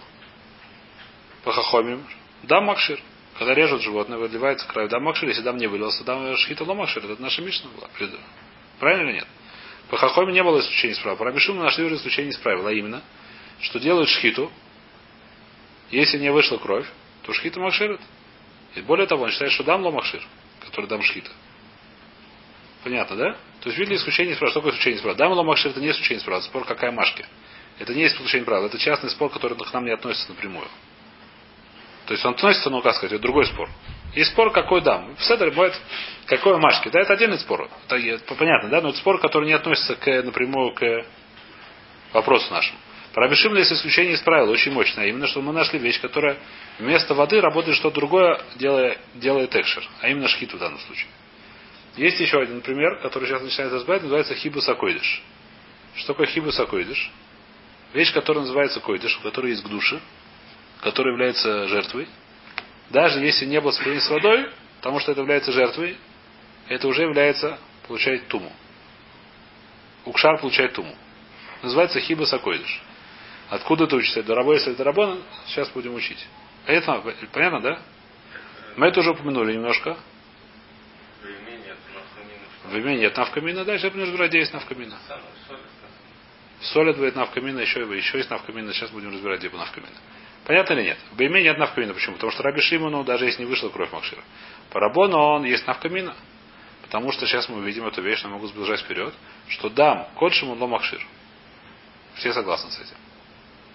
По 1.44 1.52
Хахомим. 1.52 2.06
Дам 2.44 2.66
Макшир. 2.66 3.00
Когда 3.38 3.54
режут 3.54 3.82
животное, 3.82 4.18
выливается 4.18 4.68
кровь. 4.68 4.90
Дам 4.90 5.04
Макшир. 5.04 5.30
Если 5.30 5.42
дам 5.42 5.58
не 5.58 5.68
вылился, 5.68 6.04
дам 6.04 6.36
Шхита 6.38 6.66
Макшир. 6.66 7.06
Это 7.06 7.22
наша 7.22 7.42
Мишна 7.42 7.70
была. 7.70 7.90
Правильно 8.80 9.10
или 9.10 9.18
нет? 9.18 9.28
По 9.90 9.98
Хахоме 9.98 10.34
не 10.34 10.44
было 10.44 10.60
исключения 10.60 10.94
из 10.94 11.00
правила. 11.00 11.18
По 11.18 11.26
Рабишиму 11.26 11.64
нашли 11.64 11.86
уже 11.86 11.96
исключение 11.96 12.32
из 12.32 12.38
правила. 12.38 12.70
А 12.70 12.74
именно, 12.74 13.02
что 13.62 13.80
делают 13.80 14.10
шхиту, 14.10 14.52
если 15.90 16.20
не 16.20 16.32
вышла 16.32 16.58
кровь, 16.58 16.86
то 17.24 17.34
шхита 17.34 17.60
макширит. 17.60 18.00
И 18.76 18.82
более 18.82 19.08
того, 19.08 19.24
он 19.24 19.32
считает, 19.32 19.52
что 19.52 19.64
дам 19.64 19.84
ломахшир, 19.84 20.22
который 20.66 20.86
дам 20.86 21.02
шхита. 21.02 21.32
Понятно, 22.84 23.16
да? 23.16 23.32
То 23.62 23.70
есть 23.70 23.78
видели 23.78 23.96
исключение 23.96 24.36
справа. 24.36 24.52
Что 24.52 24.60
такое 24.60 24.74
исключение 24.74 25.00
справа? 25.00 25.18
Дам 25.18 25.32
ломахшир 25.32 25.72
это 25.72 25.82
не 25.82 25.90
исключение 25.90 26.22
справа, 26.22 26.42
спор 26.42 26.66
какая 26.66 26.92
машки. 26.92 27.26
Это 27.80 27.94
не 27.94 28.06
исключение 28.08 28.46
правил. 28.46 28.68
Это 28.68 28.78
частный 28.78 29.10
спор, 29.10 29.32
который 29.32 29.58
к 29.58 29.74
нам 29.74 29.86
не 29.86 29.92
относится 29.92 30.30
напрямую. 30.30 30.68
То 32.06 32.14
есть 32.14 32.26
он 32.26 32.34
относится, 32.34 32.70
ну 32.70 32.82
как 32.82 32.96
сказать, 32.96 33.14
это 33.14 33.22
другой 33.22 33.46
спор. 33.46 33.70
И 34.16 34.24
спор, 34.24 34.52
какой 34.52 34.82
дам. 34.82 35.16
В 35.16 35.24
Седере 35.24 35.52
бывает, 35.52 35.80
какой 36.26 36.58
машки. 36.58 36.90
Да, 36.90 37.00
это 37.00 37.14
отдельный 37.14 37.40
спор. 37.40 37.70
Это 37.88 38.36
понятно, 38.36 38.70
да? 38.70 38.82
Но 38.82 38.90
это 38.90 38.98
спор, 38.98 39.20
который 39.20 39.46
не 39.46 39.54
относится 39.54 39.96
к, 39.96 40.24
напрямую 40.24 40.74
к 40.74 41.06
вопросу 42.14 42.52
нашему. 42.52 42.80
Про 43.14 43.24
Рабишим 43.24 43.56
есть 43.56 43.72
исключение 43.72 44.14
из 44.14 44.22
правила, 44.22 44.52
очень 44.52 44.72
мощное. 44.72 45.08
Именно, 45.08 45.28
что 45.28 45.42
мы 45.42 45.54
нашли 45.54 45.80
вещь, 45.80 46.00
которая 46.02 46.38
вместо 46.80 47.14
воды 47.14 47.42
работает 47.42 47.78
что-то 47.78 47.96
другое, 47.96 48.42
делая, 48.56 48.98
делает 49.16 49.56
экшер. 49.56 49.84
А 50.02 50.10
именно 50.10 50.28
шхиту 50.28 50.58
в 50.58 50.60
данном 50.60 50.80
случае. 50.80 51.08
Есть 51.96 52.20
еще 52.20 52.40
один 52.40 52.62
пример, 52.62 53.00
который 53.02 53.28
сейчас 53.28 53.42
начинает 53.42 53.74
разбирать, 53.74 54.04
называется 54.04 54.36
хибус 54.36 54.68
акойдыш. 54.68 55.24
Что 55.96 56.14
такое 56.14 56.28
хибус 56.28 56.60
акойдыш? 56.60 57.12
Вещь, 57.94 58.14
которая 58.14 58.44
называется 58.44 58.80
койдыш, 58.80 59.18
у 59.18 59.22
которой 59.22 59.52
есть 59.52 59.64
гдуши, 59.64 60.00
которая 60.82 61.14
является 61.14 61.68
жертвой. 61.68 62.08
Даже 62.90 63.20
если 63.20 63.46
не 63.46 63.60
было 63.60 63.72
сопряжения 63.72 64.02
с 64.02 64.10
водой, 64.10 64.50
потому 64.78 65.00
что 65.00 65.12
это 65.12 65.22
является 65.22 65.52
жертвой, 65.52 65.98
это 66.68 66.88
уже 66.88 67.02
является, 67.04 67.58
получает 67.88 68.28
туму. 68.28 68.52
Укшар 70.06 70.40
получает 70.40 70.74
туму. 70.74 70.96
Называется 71.64 72.00
хибус 72.00 72.32
акойдыш. 72.32 72.82
Откуда 73.50 73.86
это 73.86 73.96
учится? 73.96 74.24
Дарабой, 74.24 74.58
если 74.58 74.74
это 74.74 74.84
Рабона, 74.84 75.18
сейчас 75.48 75.70
будем 75.70 75.96
учить. 75.96 76.26
Это 76.66 77.04
понятно, 77.32 77.62
да? 77.62 77.80
Мы 78.78 78.88
это 78.88 79.00
уже 79.00 79.12
упомянули 79.12 79.54
немножко. 79.54 79.98
В 82.66 82.78
име 82.78 82.98
нет 82.98 83.18
навкамина, 83.18 83.66
дальше 83.66 83.90
будем 83.90 84.04
разбирать, 84.04 84.30
где 84.30 84.40
есть 84.40 84.54
навкамина. 84.54 84.96
Соль 86.62 86.94
будет 86.94 87.16
навкамина, 87.16 87.60
еще, 87.60 87.82
еще 87.82 88.18
есть 88.18 88.30
навкамина, 88.30 88.74
сейчас 88.74 88.92
будем 88.92 89.14
разбирать, 89.14 89.40
где 89.40 89.50
навкамина. 89.50 89.94
Понятно 90.46 90.74
или 90.74 90.84
нет? 90.84 90.98
В 91.12 91.22
име 91.22 91.42
нет 91.44 91.58
навкамина. 91.58 91.94
Почему? 91.94 92.16
Потому 92.16 92.32
что 92.32 92.44
Раби 92.44 92.60
Шимону, 92.62 93.04
даже 93.04 93.26
если 93.26 93.44
не 93.44 93.48
вышла 93.48 93.70
кровь 93.70 93.92
Махшира. 93.92 94.24
По 94.72 94.80
он 94.80 95.46
есть 95.46 95.66
навкамина. 95.68 96.16
Потому 96.82 97.12
что 97.12 97.28
сейчас 97.28 97.48
мы 97.50 97.58
увидим 97.58 97.86
эту 97.86 98.02
вещь, 98.02 98.24
но 98.24 98.30
могу 98.30 98.48
сближать 98.48 98.82
вперед, 98.82 99.14
что 99.48 99.70
дам 99.70 100.08
код 100.16 100.34
Шимон 100.34 100.58
Махшир. 100.58 101.06
Все 102.16 102.34
согласны 102.34 102.72
с 102.72 102.80
этим. 102.80 102.98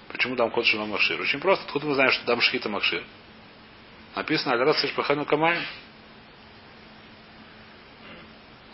Почему 0.09 0.35
дам 0.35 0.51
код 0.51 0.67
Шимон 0.67 0.91
Махшир? 0.91 1.21
Очень 1.21 1.39
просто. 1.39 1.65
Откуда 1.65 1.87
мы 1.87 1.95
знаем, 1.95 2.11
что 2.11 2.27
дам 2.27 2.41
Шхита 2.41 2.69
Махшир? 2.69 3.05
Написано 4.17 4.55
Агарат 4.55 4.77
Сашпахану 4.79 5.25
Камаем. 5.25 5.63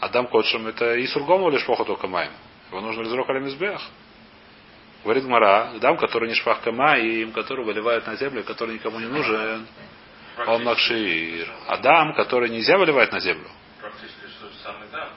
Адам 0.00 0.26
Котшем 0.28 0.66
это 0.66 1.04
Исургому 1.04 1.50
или 1.50 1.58
Шпохоту 1.58 1.96
Камаем? 1.96 2.32
Его 2.70 2.80
нужно 2.80 3.02
лизрок 3.02 3.28
алямизбех. 3.28 3.80
Говорит 5.02 5.24
Мара, 5.24 5.72
дам, 5.80 5.96
который 5.96 6.28
не 6.28 6.34
шпах 6.34 6.60
кама, 6.60 6.98
и 6.98 7.22
им, 7.22 7.32
который 7.32 7.64
выливают 7.64 8.06
на 8.06 8.16
землю, 8.16 8.44
который 8.44 8.74
никому 8.74 9.00
не 9.00 9.06
нужен, 9.06 9.66
он 10.46 10.64
макшир. 10.64 11.48
А 11.66 11.78
дам, 11.78 12.14
который 12.14 12.50
нельзя 12.50 12.76
выливать 12.78 13.10
на 13.10 13.20
землю. 13.20 13.48
Практически 13.80 14.28
что 14.36 14.48
же 14.48 14.54
самый 14.62 14.88
дам. 14.92 15.08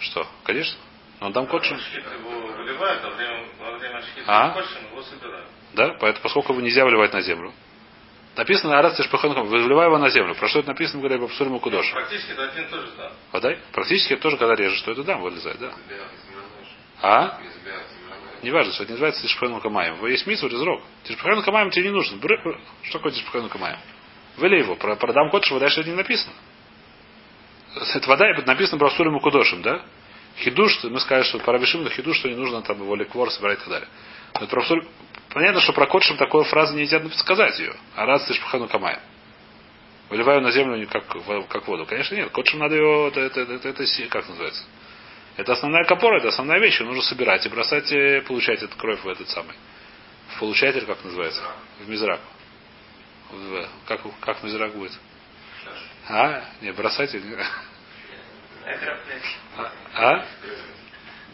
Что? 0.00 0.26
Конечно. 0.44 0.78
Но 1.20 1.30
дам 1.30 1.46
выливают, 1.46 3.04
а 3.04 3.10
во 3.64 3.78
время 3.78 4.02
шхита 4.02 4.24
а? 4.26 4.50
котшим 4.50 4.84
его 4.90 5.02
собирают. 5.02 5.48
Да, 5.74 5.96
поэтому, 6.00 6.22
поскольку 6.22 6.52
его 6.52 6.62
нельзя 6.62 6.84
выливать 6.84 7.12
на 7.12 7.20
землю, 7.22 7.52
Написано 8.38 8.78
Арас 8.78 8.96
Тишпаханком, 8.96 9.48
выливай 9.48 9.86
его 9.86 9.98
на 9.98 10.10
землю. 10.10 10.36
Про 10.36 10.46
что 10.46 10.60
это 10.60 10.68
написано, 10.68 11.00
говоря, 11.00 11.16
об 11.20 11.28
Псурим 11.28 11.58
Кудош? 11.58 11.90
Практически 11.90 12.30
это 12.30 12.44
один 12.44 12.68
тоже 12.68 12.92
да. 12.96 13.10
Подай? 13.32 13.58
Практически 13.72 14.12
это 14.12 14.22
тоже, 14.22 14.36
когда 14.36 14.54
режешь, 14.54 14.78
что 14.78 14.92
это 14.92 15.02
дам 15.02 15.22
вылезает, 15.22 15.58
да. 15.58 15.72
А? 17.02 17.38
Не 18.42 18.50
важно, 18.50 18.72
что 18.72 18.84
это 18.84 18.92
называется 18.92 19.22
Тишпахану 19.22 19.60
Камаем. 19.60 20.04
Есть 20.06 20.26
мисс, 20.26 20.42
изрок. 20.42 20.82
Тишпахану 21.04 21.42
Камаем 21.42 21.70
тебе 21.70 21.86
не 21.86 21.90
нужен. 21.90 22.20
Что 22.20 22.98
такое 22.98 23.12
Тишпахану 23.12 23.48
Камаем? 23.48 23.78
Выли 24.36 24.58
его. 24.58 24.76
Про, 24.76 24.96
продам 24.96 25.30
кот, 25.30 25.44
что 25.44 25.58
дальше 25.58 25.82
не 25.84 25.92
написано. 25.92 26.32
Это 27.94 28.08
вода 28.08 28.26
написано 28.46 28.78
про 28.78 28.88
Псурим 28.90 29.18
Кудошим, 29.20 29.62
да? 29.62 29.82
Хидуш, 30.38 30.84
мы 30.84 31.00
скажем, 31.00 31.24
что 31.24 31.38
по 31.40 31.52
Рабишиму 31.52 31.88
хидуш, 31.90 32.18
что 32.18 32.28
не 32.28 32.36
нужно 32.36 32.62
там 32.62 32.80
его 32.80 32.94
ликвор 32.94 33.30
собирать 33.30 33.58
и 33.58 33.60
так 33.62 33.70
далее. 33.70 33.88
Но 34.40 34.46
про 34.46 34.62
Понятно, 35.30 35.60
что 35.60 35.72
про 35.72 35.86
Котшим 35.86 36.16
такой 36.16 36.44
фразы 36.44 36.74
нельзя 36.74 37.02
сказать 37.10 37.58
ее. 37.58 37.74
А 37.94 38.06
раз 38.06 38.24
ты 38.26 38.34
шпахану 38.34 38.68
камая. 38.68 39.00
Выливаю 40.08 40.40
на 40.40 40.50
землю 40.52 40.88
как, 40.88 41.04
как 41.48 41.68
воду. 41.68 41.84
Конечно, 41.86 42.14
нет. 42.14 42.30
Котшим 42.30 42.60
надо 42.60 42.76
ее, 42.76 43.08
это, 43.08 43.20
это, 43.20 43.40
это, 43.42 43.68
это, 43.68 43.82
это 43.82 44.08
как 44.08 44.28
называется? 44.28 44.64
Это 45.38 45.52
основная 45.52 45.84
копора, 45.84 46.18
это 46.18 46.28
основная 46.28 46.58
вещь. 46.58 46.80
Ее 46.80 46.86
нужно 46.86 47.02
собирать 47.02 47.46
и 47.46 47.48
бросать, 47.48 47.90
и 47.92 48.20
получать 48.26 48.60
эту 48.60 48.76
кровь 48.76 49.00
в 49.04 49.08
этот 49.08 49.28
самый. 49.28 49.54
В 50.34 50.40
получатель, 50.40 50.84
как 50.84 51.02
называется? 51.04 51.42
В 51.78 51.88
мизрак. 51.88 52.20
В, 53.30 53.68
как, 53.86 54.00
как 54.20 54.42
мизрак 54.42 54.74
будет? 54.74 54.92
А? 56.08 56.42
Не, 56.60 56.72
бросать. 56.72 57.14
А? 59.56 59.72
а? 59.94 60.26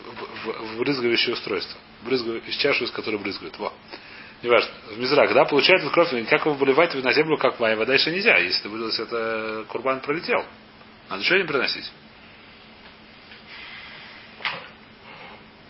В, 0.04 0.48
в, 0.48 0.74
в 0.74 0.78
брызгающее 0.78 1.32
устройство 1.32 1.80
брызгаю, 2.02 2.42
из 2.42 2.56
чашу, 2.56 2.84
из 2.84 2.90
которой 2.90 3.16
брызгают. 3.16 3.58
Во. 3.58 3.72
Неважно. 4.42 4.70
В 4.90 4.98
мизрак, 4.98 5.32
да, 5.32 5.46
получает 5.46 5.90
кровь, 5.90 6.10
как 6.28 6.44
его 6.44 6.54
выливать 6.54 6.94
на 6.94 7.12
землю, 7.14 7.38
как 7.38 7.58
вода 7.58 7.94
еще 7.94 8.10
нельзя. 8.10 8.36
Если 8.36 8.68
вылилось 8.68 8.98
это, 8.98 9.64
курбан 9.68 10.00
пролетел. 10.00 10.44
Надо 11.08 11.22
еще 11.22 11.38
не 11.38 11.44
приносить. 11.44 11.90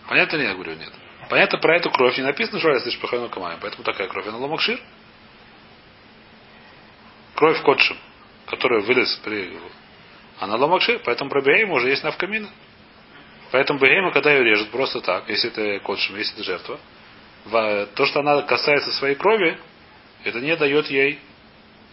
Понятно 0.07 0.37
ли 0.37 0.43
я 0.43 0.53
говорю? 0.53 0.75
Нет. 0.75 0.91
Понятно, 1.29 1.57
про 1.59 1.77
эту 1.77 1.89
кровь 1.89 2.17
не 2.17 2.23
написано, 2.23 2.59
что 2.59 2.69
если 2.69 2.91
шпахану 2.91 3.29
камаем. 3.29 3.59
Поэтому 3.61 3.83
такая 3.83 4.07
кровь. 4.07 4.27
Она 4.27 4.37
ломакшир. 4.37 4.79
Кровь 7.35 7.61
котшим, 7.63 7.97
которая 8.45 8.81
вылез 8.81 9.13
при... 9.23 9.59
Она 10.39 10.55
ломакшир, 10.55 11.01
поэтому 11.03 11.29
про 11.29 11.41
Бейм 11.41 11.71
уже 11.71 11.89
есть 11.89 12.03
навкамина. 12.03 12.49
Поэтому 13.51 13.79
Бегема, 13.79 14.11
когда 14.11 14.31
ее 14.31 14.43
режут 14.43 14.69
просто 14.71 15.01
так, 15.01 15.29
если 15.29 15.49
это 15.49 15.83
котшим, 15.83 16.17
если 16.17 16.33
это 16.33 16.43
жертва, 16.43 16.79
то, 17.95 18.05
что 18.05 18.19
она 18.19 18.41
касается 18.41 18.91
своей 18.93 19.15
крови, 19.15 19.57
это 20.23 20.39
не 20.39 20.55
дает 20.55 20.87
ей 20.87 21.19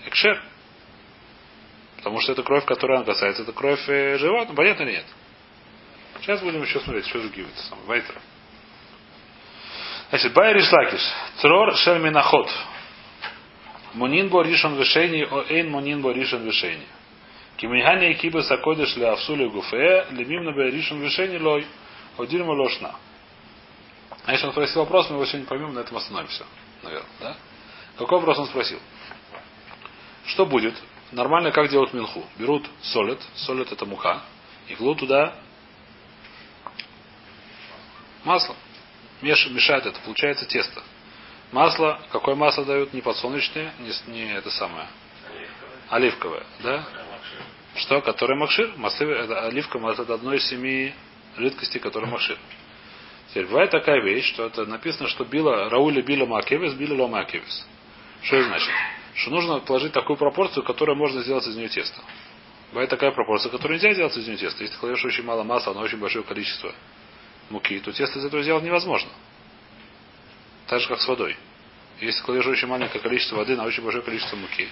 экшер. 0.06 0.42
Потому 1.96 2.20
что 2.20 2.32
это 2.32 2.42
кровь, 2.42 2.64
которая 2.64 2.98
она 2.98 3.06
касается, 3.06 3.42
это 3.42 3.52
кровь 3.52 3.88
э, 3.88 4.18
животного. 4.18 4.56
Понятно 4.56 4.82
или 4.82 4.92
нет? 4.92 5.04
Сейчас 6.22 6.40
будем 6.40 6.62
еще 6.62 6.78
смотреть, 6.80 7.06
что 7.08 7.18
это 7.18 7.62
самое. 7.68 7.86
Вайтер. 7.88 8.14
Значит, 10.10 10.32
Байер 10.32 10.56
Ишлакиш. 10.58 11.00
Трор 11.40 11.74
Шельминахот. 11.76 12.48
Мунин 13.94 14.28
бо 14.28 14.42
ришон 14.42 14.76
вишени, 14.76 15.26
о 15.28 15.44
эйн 15.48 15.70
мунин 15.70 16.00
бо 16.00 16.12
ришон 16.12 16.44
вишени. 16.44 16.86
Кимихани 17.56 18.12
и 18.12 18.14
киба 18.14 18.42
сакодиш 18.42 18.94
для 18.94 19.12
авсули 19.12 19.46
гуфе, 19.46 20.06
лемим 20.10 20.44
на 20.44 20.50
решен 20.50 21.02
решение 21.02 21.40
лой, 21.40 21.66
одирма 22.16 22.52
лошна. 22.52 22.94
Если 24.28 24.46
он 24.46 24.52
спросил 24.52 24.80
вопрос, 24.80 25.10
мы 25.10 25.16
его 25.16 25.26
сегодня 25.26 25.46
поймем, 25.46 25.74
на 25.74 25.80
этом 25.80 25.96
остановимся. 25.96 26.46
Наверное, 26.82 27.08
да? 27.20 27.36
Какой 27.98 28.18
вопрос 28.18 28.38
он 28.38 28.46
спросил? 28.46 28.78
Что 30.26 30.46
будет? 30.46 30.74
Нормально 31.10 31.50
как 31.50 31.68
делают 31.68 31.92
минху? 31.92 32.24
Берут 32.38 32.64
солид, 32.80 33.18
солид 33.34 33.70
это 33.72 33.84
и 34.68 34.74
кладут 34.74 35.00
туда 35.00 35.34
масло. 38.24 38.56
Меш, 39.20 39.46
мешают 39.50 39.86
это, 39.86 40.00
получается 40.00 40.46
тесто. 40.46 40.82
Масло, 41.52 42.00
какое 42.10 42.34
масло 42.34 42.64
дают? 42.64 42.92
Не 42.92 43.02
подсолнечное, 43.02 43.72
не, 43.78 44.12
не 44.12 44.32
это 44.32 44.50
самое. 44.50 44.88
Оливковое. 45.90 46.40
Оливковое, 46.40 46.46
да? 46.62 46.84
Что? 47.76 48.00
Который 48.00 48.36
макшир? 48.36 48.72
Маслы, 48.76 49.12
это, 49.12 49.46
оливка 49.46 49.78
это 49.78 50.14
одно 50.14 50.34
из 50.34 50.46
семи 50.48 50.92
жидкостей, 51.36 51.80
которые 51.80 52.10
макшир. 52.10 52.38
Теперь 53.28 53.46
бывает 53.46 53.70
такая 53.70 54.02
вещь, 54.02 54.26
что 54.26 54.46
это 54.46 54.66
написано, 54.66 55.08
что 55.08 55.24
била 55.24 55.70
Рауля 55.70 56.02
била 56.02 56.26
макевис, 56.26 56.74
била 56.74 57.02
ло 57.02 57.08
макевис. 57.08 57.66
Что 58.22 58.36
это 58.36 58.48
значит? 58.48 58.70
Что 59.14 59.30
нужно 59.30 59.60
положить 59.60 59.92
такую 59.92 60.16
пропорцию, 60.16 60.64
которую 60.64 60.96
можно 60.96 61.22
сделать 61.22 61.46
из 61.46 61.56
нее 61.56 61.68
тесто. 61.68 62.00
Бывает 62.72 62.90
такая 62.90 63.10
пропорция, 63.12 63.50
которую 63.50 63.78
нельзя 63.78 63.92
сделать 63.94 64.16
из 64.16 64.26
нее 64.26 64.36
тесто. 64.36 64.62
Если 64.62 64.74
ты 64.74 64.80
кладешь 64.80 65.04
очень 65.04 65.24
мало 65.24 65.42
масла, 65.44 65.72
но 65.72 65.80
очень 65.80 65.98
большое 65.98 66.24
количество 66.24 66.74
муки, 67.52 67.78
то 67.80 67.92
тесто 67.92 68.18
из 68.18 68.24
этого 68.24 68.42
сделать 68.42 68.64
невозможно. 68.64 69.10
Так 70.66 70.80
же, 70.80 70.88
как 70.88 71.00
с 71.00 71.06
водой. 71.06 71.36
Если 72.00 72.22
кладешь 72.22 72.46
очень 72.46 72.66
маленькое 72.66 73.00
количество 73.00 73.36
воды 73.36 73.56
на 73.56 73.64
очень 73.64 73.82
большое 73.82 74.02
количество 74.02 74.36
муки, 74.36 74.68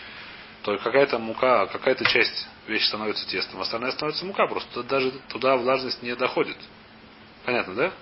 то 0.63 0.77
какая-то 0.79 1.19
мука, 1.19 1.67
какая-то 1.67 2.05
часть 2.07 2.49
вещи 2.67 2.87
становится 2.87 3.27
тестом, 3.29 3.61
остальная 3.61 3.93
становится 3.93 4.25
мука. 4.25 4.47
Просто 4.47 4.83
даже 4.83 5.13
туда 5.29 5.57
влажность 5.57 6.03
не 6.03 6.17
доходит. 6.17 6.57
Понятно, 7.45 7.75
да? 7.75 7.93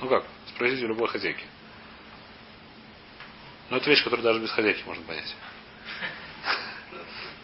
Ну 0.00 0.08
как? 0.08 0.24
Спросите 0.48 0.84
у 0.84 0.88
любой 0.88 1.08
хозяйки. 1.08 1.44
Но 3.68 3.76
это 3.76 3.88
вещь, 3.88 4.02
которую 4.02 4.24
даже 4.24 4.40
без 4.40 4.50
хозяйки 4.50 4.82
можно 4.84 5.04
понять. 5.04 5.34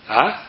А? 0.09 0.43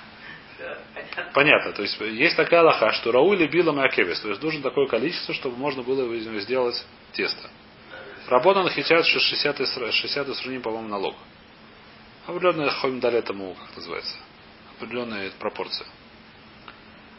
Понятно. 1.33 1.71
То 1.73 1.81
есть 1.81 1.99
есть 1.99 2.35
такая 2.35 2.61
лоха, 2.61 2.91
что 2.93 3.11
Раули 3.11 3.47
била 3.47 3.71
Макевис. 3.71 4.19
То 4.19 4.29
есть 4.29 4.41
нужно 4.41 4.61
такое 4.61 4.87
количество, 4.87 5.33
чтобы 5.33 5.57
можно 5.57 5.81
было 5.81 6.15
сделать 6.39 6.85
тесто. 7.13 7.49
Работа 8.27 8.67
хитят, 8.69 9.05
что 9.05 9.19
60 9.19 9.93
60 9.93 10.35
сравним, 10.35 10.61
по-моему, 10.61 10.89
налог. 10.89 11.15
Определенная 12.27 12.69
хомим 12.69 12.99
дали 12.99 13.19
этому, 13.19 13.55
как 13.55 13.77
называется, 13.77 14.17
определенная 14.77 15.31
пропорция. 15.39 15.87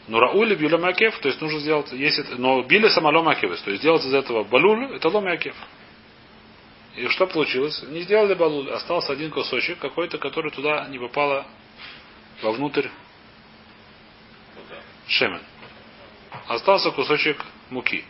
Но 0.07 0.19
раули 0.19 0.55
биля 0.55 0.77
макев, 0.77 1.17
то 1.19 1.27
есть 1.27 1.41
нужно 1.41 1.59
сделать, 1.59 1.91
если, 1.91 2.23
но 2.35 2.61
били 2.63 2.87
самолом 2.89 3.25
макевис, 3.25 3.61
то 3.61 3.71
есть 3.71 3.81
сделать 3.81 4.05
из 4.05 4.13
этого 4.13 4.43
балуль, 4.43 4.95
это 4.95 5.09
лом 5.09 5.25
макев. 5.25 5.55
И 6.95 7.07
что 7.07 7.27
получилось? 7.27 7.83
Не 7.89 8.01
сделали 8.01 8.33
балуль, 8.35 8.69
остался 8.71 9.13
один 9.13 9.31
кусочек 9.31 9.79
какой-то, 9.79 10.17
который 10.19 10.51
туда 10.51 10.87
не 10.89 10.99
попало 10.99 11.45
вовнутрь 12.41 12.87
шемен. 15.09 15.41
Остался 16.47 16.91
кусочек 16.91 17.43
муки. 17.69 18.03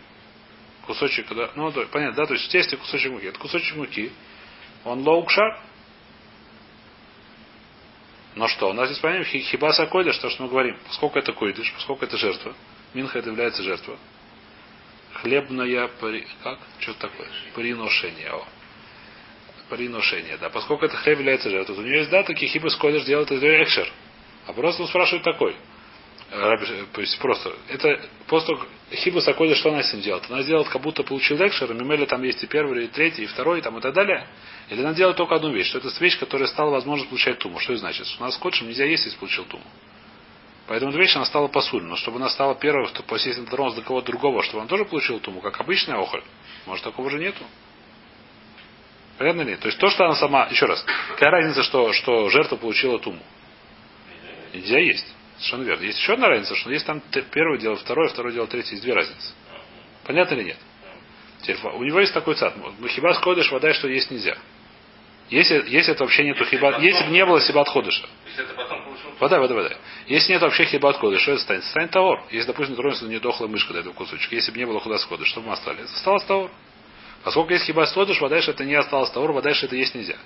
Кусочек, 0.86 1.28
да, 1.34 1.52
ну, 1.56 1.72
понятно, 1.72 2.16
да, 2.16 2.26
то 2.26 2.34
есть 2.34 2.46
в 2.46 2.50
тесте 2.50 2.78
кусочек 2.78 3.12
муки. 3.12 3.26
Это 3.26 3.40
кусочек 3.40 3.76
муки. 3.76 4.12
Он 4.86 5.02
лоукшар, 5.08 5.60
но 8.36 8.48
что? 8.48 8.70
У 8.70 8.74
нас 8.74 8.88
здесь 8.88 9.00
понятно 9.00 9.26
хибаса 9.26 9.86
койдыш, 9.88 10.18
то, 10.18 10.30
что 10.30 10.44
мы 10.44 10.50
говорим. 10.50 10.78
Поскольку 10.88 11.20
это 11.20 11.34
койдыш, 11.34 11.74
поскольку 11.74 12.06
это 12.06 12.18
жертва. 12.18 12.56
Минха 12.94 13.20
это 13.20 13.30
является 13.30 13.64
жертва. 13.64 13.98
Хлебная 15.16 15.90
при... 16.00 16.26
Как? 16.44 16.60
Что 16.80 16.94
такое? 16.94 17.28
Приношение. 17.54 18.30
О. 18.32 18.46
Приношение, 19.70 20.38
да. 20.38 20.50
Поскольку 20.50 20.86
это 20.86 20.96
хлеб 20.98 21.20
является 21.20 21.50
жертвой, 21.50 21.76
то 21.76 21.82
у 21.82 21.84
нее 21.84 21.98
есть 21.98 22.10
да, 22.12 22.24
такие 22.24 22.50
хибас 22.50 22.76
койдыш 22.76 23.04
делает 23.04 23.32
из 23.32 23.44
экшер. 23.44 23.92
А 24.48 24.54
просто 24.54 24.84
он 24.84 24.88
спрашивает 24.88 25.24
такой. 25.24 25.56
То 26.30 27.02
есть 27.02 27.18
просто, 27.20 27.52
это 27.70 28.00
просто 28.28 28.54
хибус 28.92 29.28
акода, 29.28 29.56
что 29.56 29.70
она 29.70 29.82
с 29.82 29.92
ним 29.94 30.04
делает? 30.04 30.30
Она 30.30 30.44
сделает, 30.44 30.70
как 30.70 30.82
будто 30.82 31.04
получил 31.04 31.38
экшер, 31.38 31.74
мимели 31.74 32.06
там 32.06 32.22
есть 32.24 32.44
и 32.44 32.48
первый, 32.48 32.86
и 32.86 32.88
третий, 32.88 33.24
и 33.24 33.26
второй, 33.26 33.62
там, 33.62 33.78
и 33.80 33.82
так 33.82 33.94
далее. 33.94 34.28
Или 34.70 34.82
она 34.82 34.94
делает 34.94 35.18
только 35.18 35.36
одну 35.36 35.52
вещь, 35.52 35.68
что 35.70 35.80
это 35.80 35.90
вещь, 36.00 36.20
которая 36.20 36.48
стала 36.48 36.70
возможность 36.70 37.10
получать 37.10 37.40
туму. 37.40 37.60
Что 37.60 37.74
это 37.74 37.80
значит? 37.80 38.06
У 38.20 38.24
нас 38.24 38.36
скотчем 38.36 38.68
нельзя 38.68 38.86
есть, 38.86 39.06
если 39.06 39.18
получил 39.18 39.46
туму. 39.46 39.64
Поэтому 40.68 40.92
эта 40.92 41.00
вещь 41.00 41.16
она 41.16 41.26
стала 41.26 41.48
посуль. 41.48 41.82
Но 41.82 41.96
чтобы 41.96 42.18
она 42.18 42.30
стала 42.30 42.54
первой, 42.54 42.88
то 42.90 43.04
если 43.16 43.42
дотронулась 43.42 43.76
до 43.76 43.82
кого-то 43.82 44.06
другого, 44.06 44.44
чтобы 44.44 44.62
он 44.62 44.68
тоже 44.68 44.86
получил 44.86 45.20
туму, 45.20 45.42
как 45.42 45.60
обычная 45.60 45.98
охоль, 45.98 46.24
может 46.68 46.84
такого 46.84 47.10
же 47.10 47.18
нету. 47.18 47.44
Понятно 49.18 49.42
ли? 49.42 49.56
То 49.56 49.68
есть 49.68 49.80
то, 49.80 49.90
что 49.90 50.06
она 50.06 50.14
сама, 50.14 50.46
еще 50.46 50.68
раз, 50.68 50.86
какая 51.10 51.32
разница, 51.32 51.64
что, 51.64 51.92
что 51.94 52.30
жертва 52.30 52.56
получила 52.56 53.00
туму? 53.00 53.20
Нельзя 54.54 54.78
есть. 54.78 55.16
Совершенно 55.40 55.64
верно. 55.64 55.84
Есть 55.84 56.00
еще 56.00 56.14
одна 56.14 56.28
разница, 56.28 56.56
что 56.56 56.70
есть 56.70 56.86
там 56.86 57.02
первое 57.32 57.58
дело, 57.58 57.78
второе, 57.78 58.10
второе 58.10 58.34
дело, 58.34 58.48
третье. 58.48 58.72
Есть 58.72 58.84
две 58.84 58.94
разницы. 58.94 59.34
Понятно 60.06 60.36
или 60.36 60.44
нет? 60.44 60.58
Теперь, 61.42 61.58
у 61.74 61.84
него 61.84 62.02
есть 62.02 62.14
такой 62.14 62.36
цад. 62.36 62.54
Хиба 62.90 63.14
сходишь, 63.14 63.50
вода, 63.52 63.74
что 63.74 63.88
есть 63.88 64.12
нельзя. 64.12 64.38
Если, 65.30 65.64
если 65.70 65.94
это 65.94 66.04
вообще 66.04 66.24
нету 66.24 66.44
хиба, 66.44 66.80
если 66.80 67.06
бы 67.06 67.12
не 67.12 67.26
было 67.26 67.40
себя 67.40 67.62
отходыша. 67.62 68.06
Вода, 69.20 69.40
вода, 69.40 69.54
вода. 69.54 69.78
Если 70.08 70.34
нет 70.34 70.42
вообще 70.42 70.66
хиба 70.66 70.90
отхода, 70.90 71.18
что 71.20 71.34
это 71.34 71.42
станет? 71.42 71.64
Станет 71.66 71.92
товар. 71.92 72.24
Если, 72.32 72.48
допустим, 72.48 72.76
тронется 72.76 73.06
не 73.06 73.20
дохлая 73.20 73.50
мышка 73.50 73.74
до 73.74 73.80
этого 73.80 73.94
кусочка. 73.94 74.36
Если 74.36 74.52
бы 74.52 74.58
не 74.58 74.66
было 74.66 74.80
худа 74.80 74.98
схода, 74.98 75.24
что 75.26 75.40
бы 75.40 75.48
мы 75.48 75.54
остались? 75.54 75.86
Осталось 75.94 76.24
товар. 76.24 76.52
Поскольку 77.24 77.54
есть 77.54 77.66
хиба 77.66 77.86
сходишь, 77.86 78.20
вода, 78.20 78.38
это 78.38 78.66
не 78.66 78.74
осталось 78.74 79.12
товар, 79.12 79.32
вода, 79.32 79.52
это 79.52 79.76
есть 79.76 79.94
нельзя. 79.94 80.18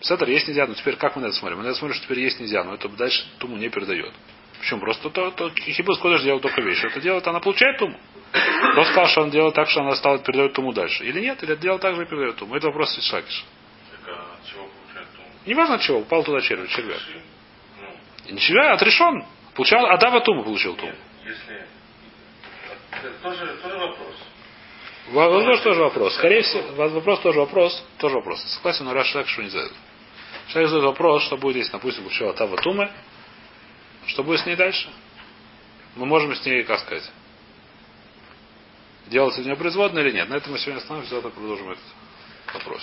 Псетер 0.00 0.28
есть 0.28 0.48
нельзя, 0.48 0.66
но 0.66 0.74
теперь 0.74 0.96
как 0.96 1.16
мы 1.16 1.22
на 1.22 1.26
это 1.26 1.36
смотрим? 1.36 1.58
Мы 1.58 1.64
на 1.64 1.68
это 1.68 1.78
смотрим, 1.78 1.96
что 1.96 2.06
теперь 2.06 2.20
есть 2.20 2.40
нельзя, 2.40 2.64
но 2.64 2.74
это 2.74 2.88
дальше 2.88 3.24
туму 3.38 3.56
не 3.56 3.68
передает. 3.68 4.12
Почему? 4.58 4.80
Просто 4.80 5.10
то, 5.10 5.30
то 5.30 5.50
Хибус 5.50 5.98
Кодыш 5.98 6.22
делал 6.22 6.40
только 6.40 6.60
вещь. 6.60 6.82
Это 6.84 7.00
делает, 7.00 7.26
она 7.26 7.40
получает 7.40 7.78
туму. 7.78 7.98
Кто 8.72 8.84
сказал, 8.84 9.06
что 9.06 9.22
он 9.22 9.30
делает 9.30 9.54
так, 9.54 9.68
что 9.68 9.80
она 9.80 9.94
стала 9.94 10.18
передает 10.18 10.52
туму 10.52 10.72
дальше? 10.72 11.04
Или 11.04 11.20
нет? 11.20 11.42
Или 11.42 11.54
делал 11.56 11.78
так 11.78 11.94
же 11.94 12.02
и 12.02 12.06
передает 12.06 12.36
туму? 12.36 12.54
Это 12.56 12.66
вопрос 12.66 12.98
Ишакиш. 12.98 13.44
Не 15.46 15.54
важно 15.54 15.78
чего, 15.78 16.00
упал 16.00 16.22
туда 16.24 16.40
червь, 16.42 16.68
червяк. 16.68 17.00
Ну. 18.26 18.32
Не 18.34 18.38
червяк, 18.38 18.74
отрешен. 18.74 19.24
Получал, 19.54 19.86
Адава 19.86 20.20
Туму 20.20 20.44
получил 20.44 20.76
Туму. 20.76 20.92
Если... 21.24 21.66
Это 22.90 23.10
тоже, 23.22 23.56
тоже 23.62 23.78
вопрос. 23.78 24.14
Вопрос 25.10 25.62
тоже 25.62 25.80
вопрос. 25.80 26.14
Скорее 26.16 26.42
всего, 26.42 26.90
вопрос 26.90 27.20
тоже 27.20 27.38
вопрос. 27.38 27.84
Тоже 27.98 28.16
вопрос. 28.16 28.42
Согласен, 28.42 28.84
но 28.84 28.92
так 28.92 29.26
что 29.26 29.42
не 29.42 29.48
задает. 29.48 29.72
Человек 30.48 30.70
задает 30.70 30.90
вопрос, 30.90 31.22
что 31.24 31.36
будет, 31.36 31.56
если, 31.56 31.72
допустим, 31.72 32.04
купила 32.04 32.34
Тава 32.34 32.56
Тума, 32.58 32.90
что 34.06 34.22
будет 34.22 34.40
с 34.40 34.46
ней 34.46 34.56
дальше? 34.56 34.88
Мы 35.96 36.06
можем 36.06 36.34
с 36.34 36.44
ней, 36.44 36.64
как 36.64 36.80
сказать, 36.80 37.10
делать 39.06 39.38
из 39.38 39.46
нее 39.46 39.56
производную 39.56 40.06
или 40.06 40.14
нет. 40.14 40.28
На 40.28 40.34
этом 40.36 40.52
мы 40.52 40.58
сегодня 40.58 40.78
остановимся, 40.78 41.14
завтра 41.14 41.30
продолжим 41.30 41.70
этот 41.70 41.84
вопрос. 42.54 42.82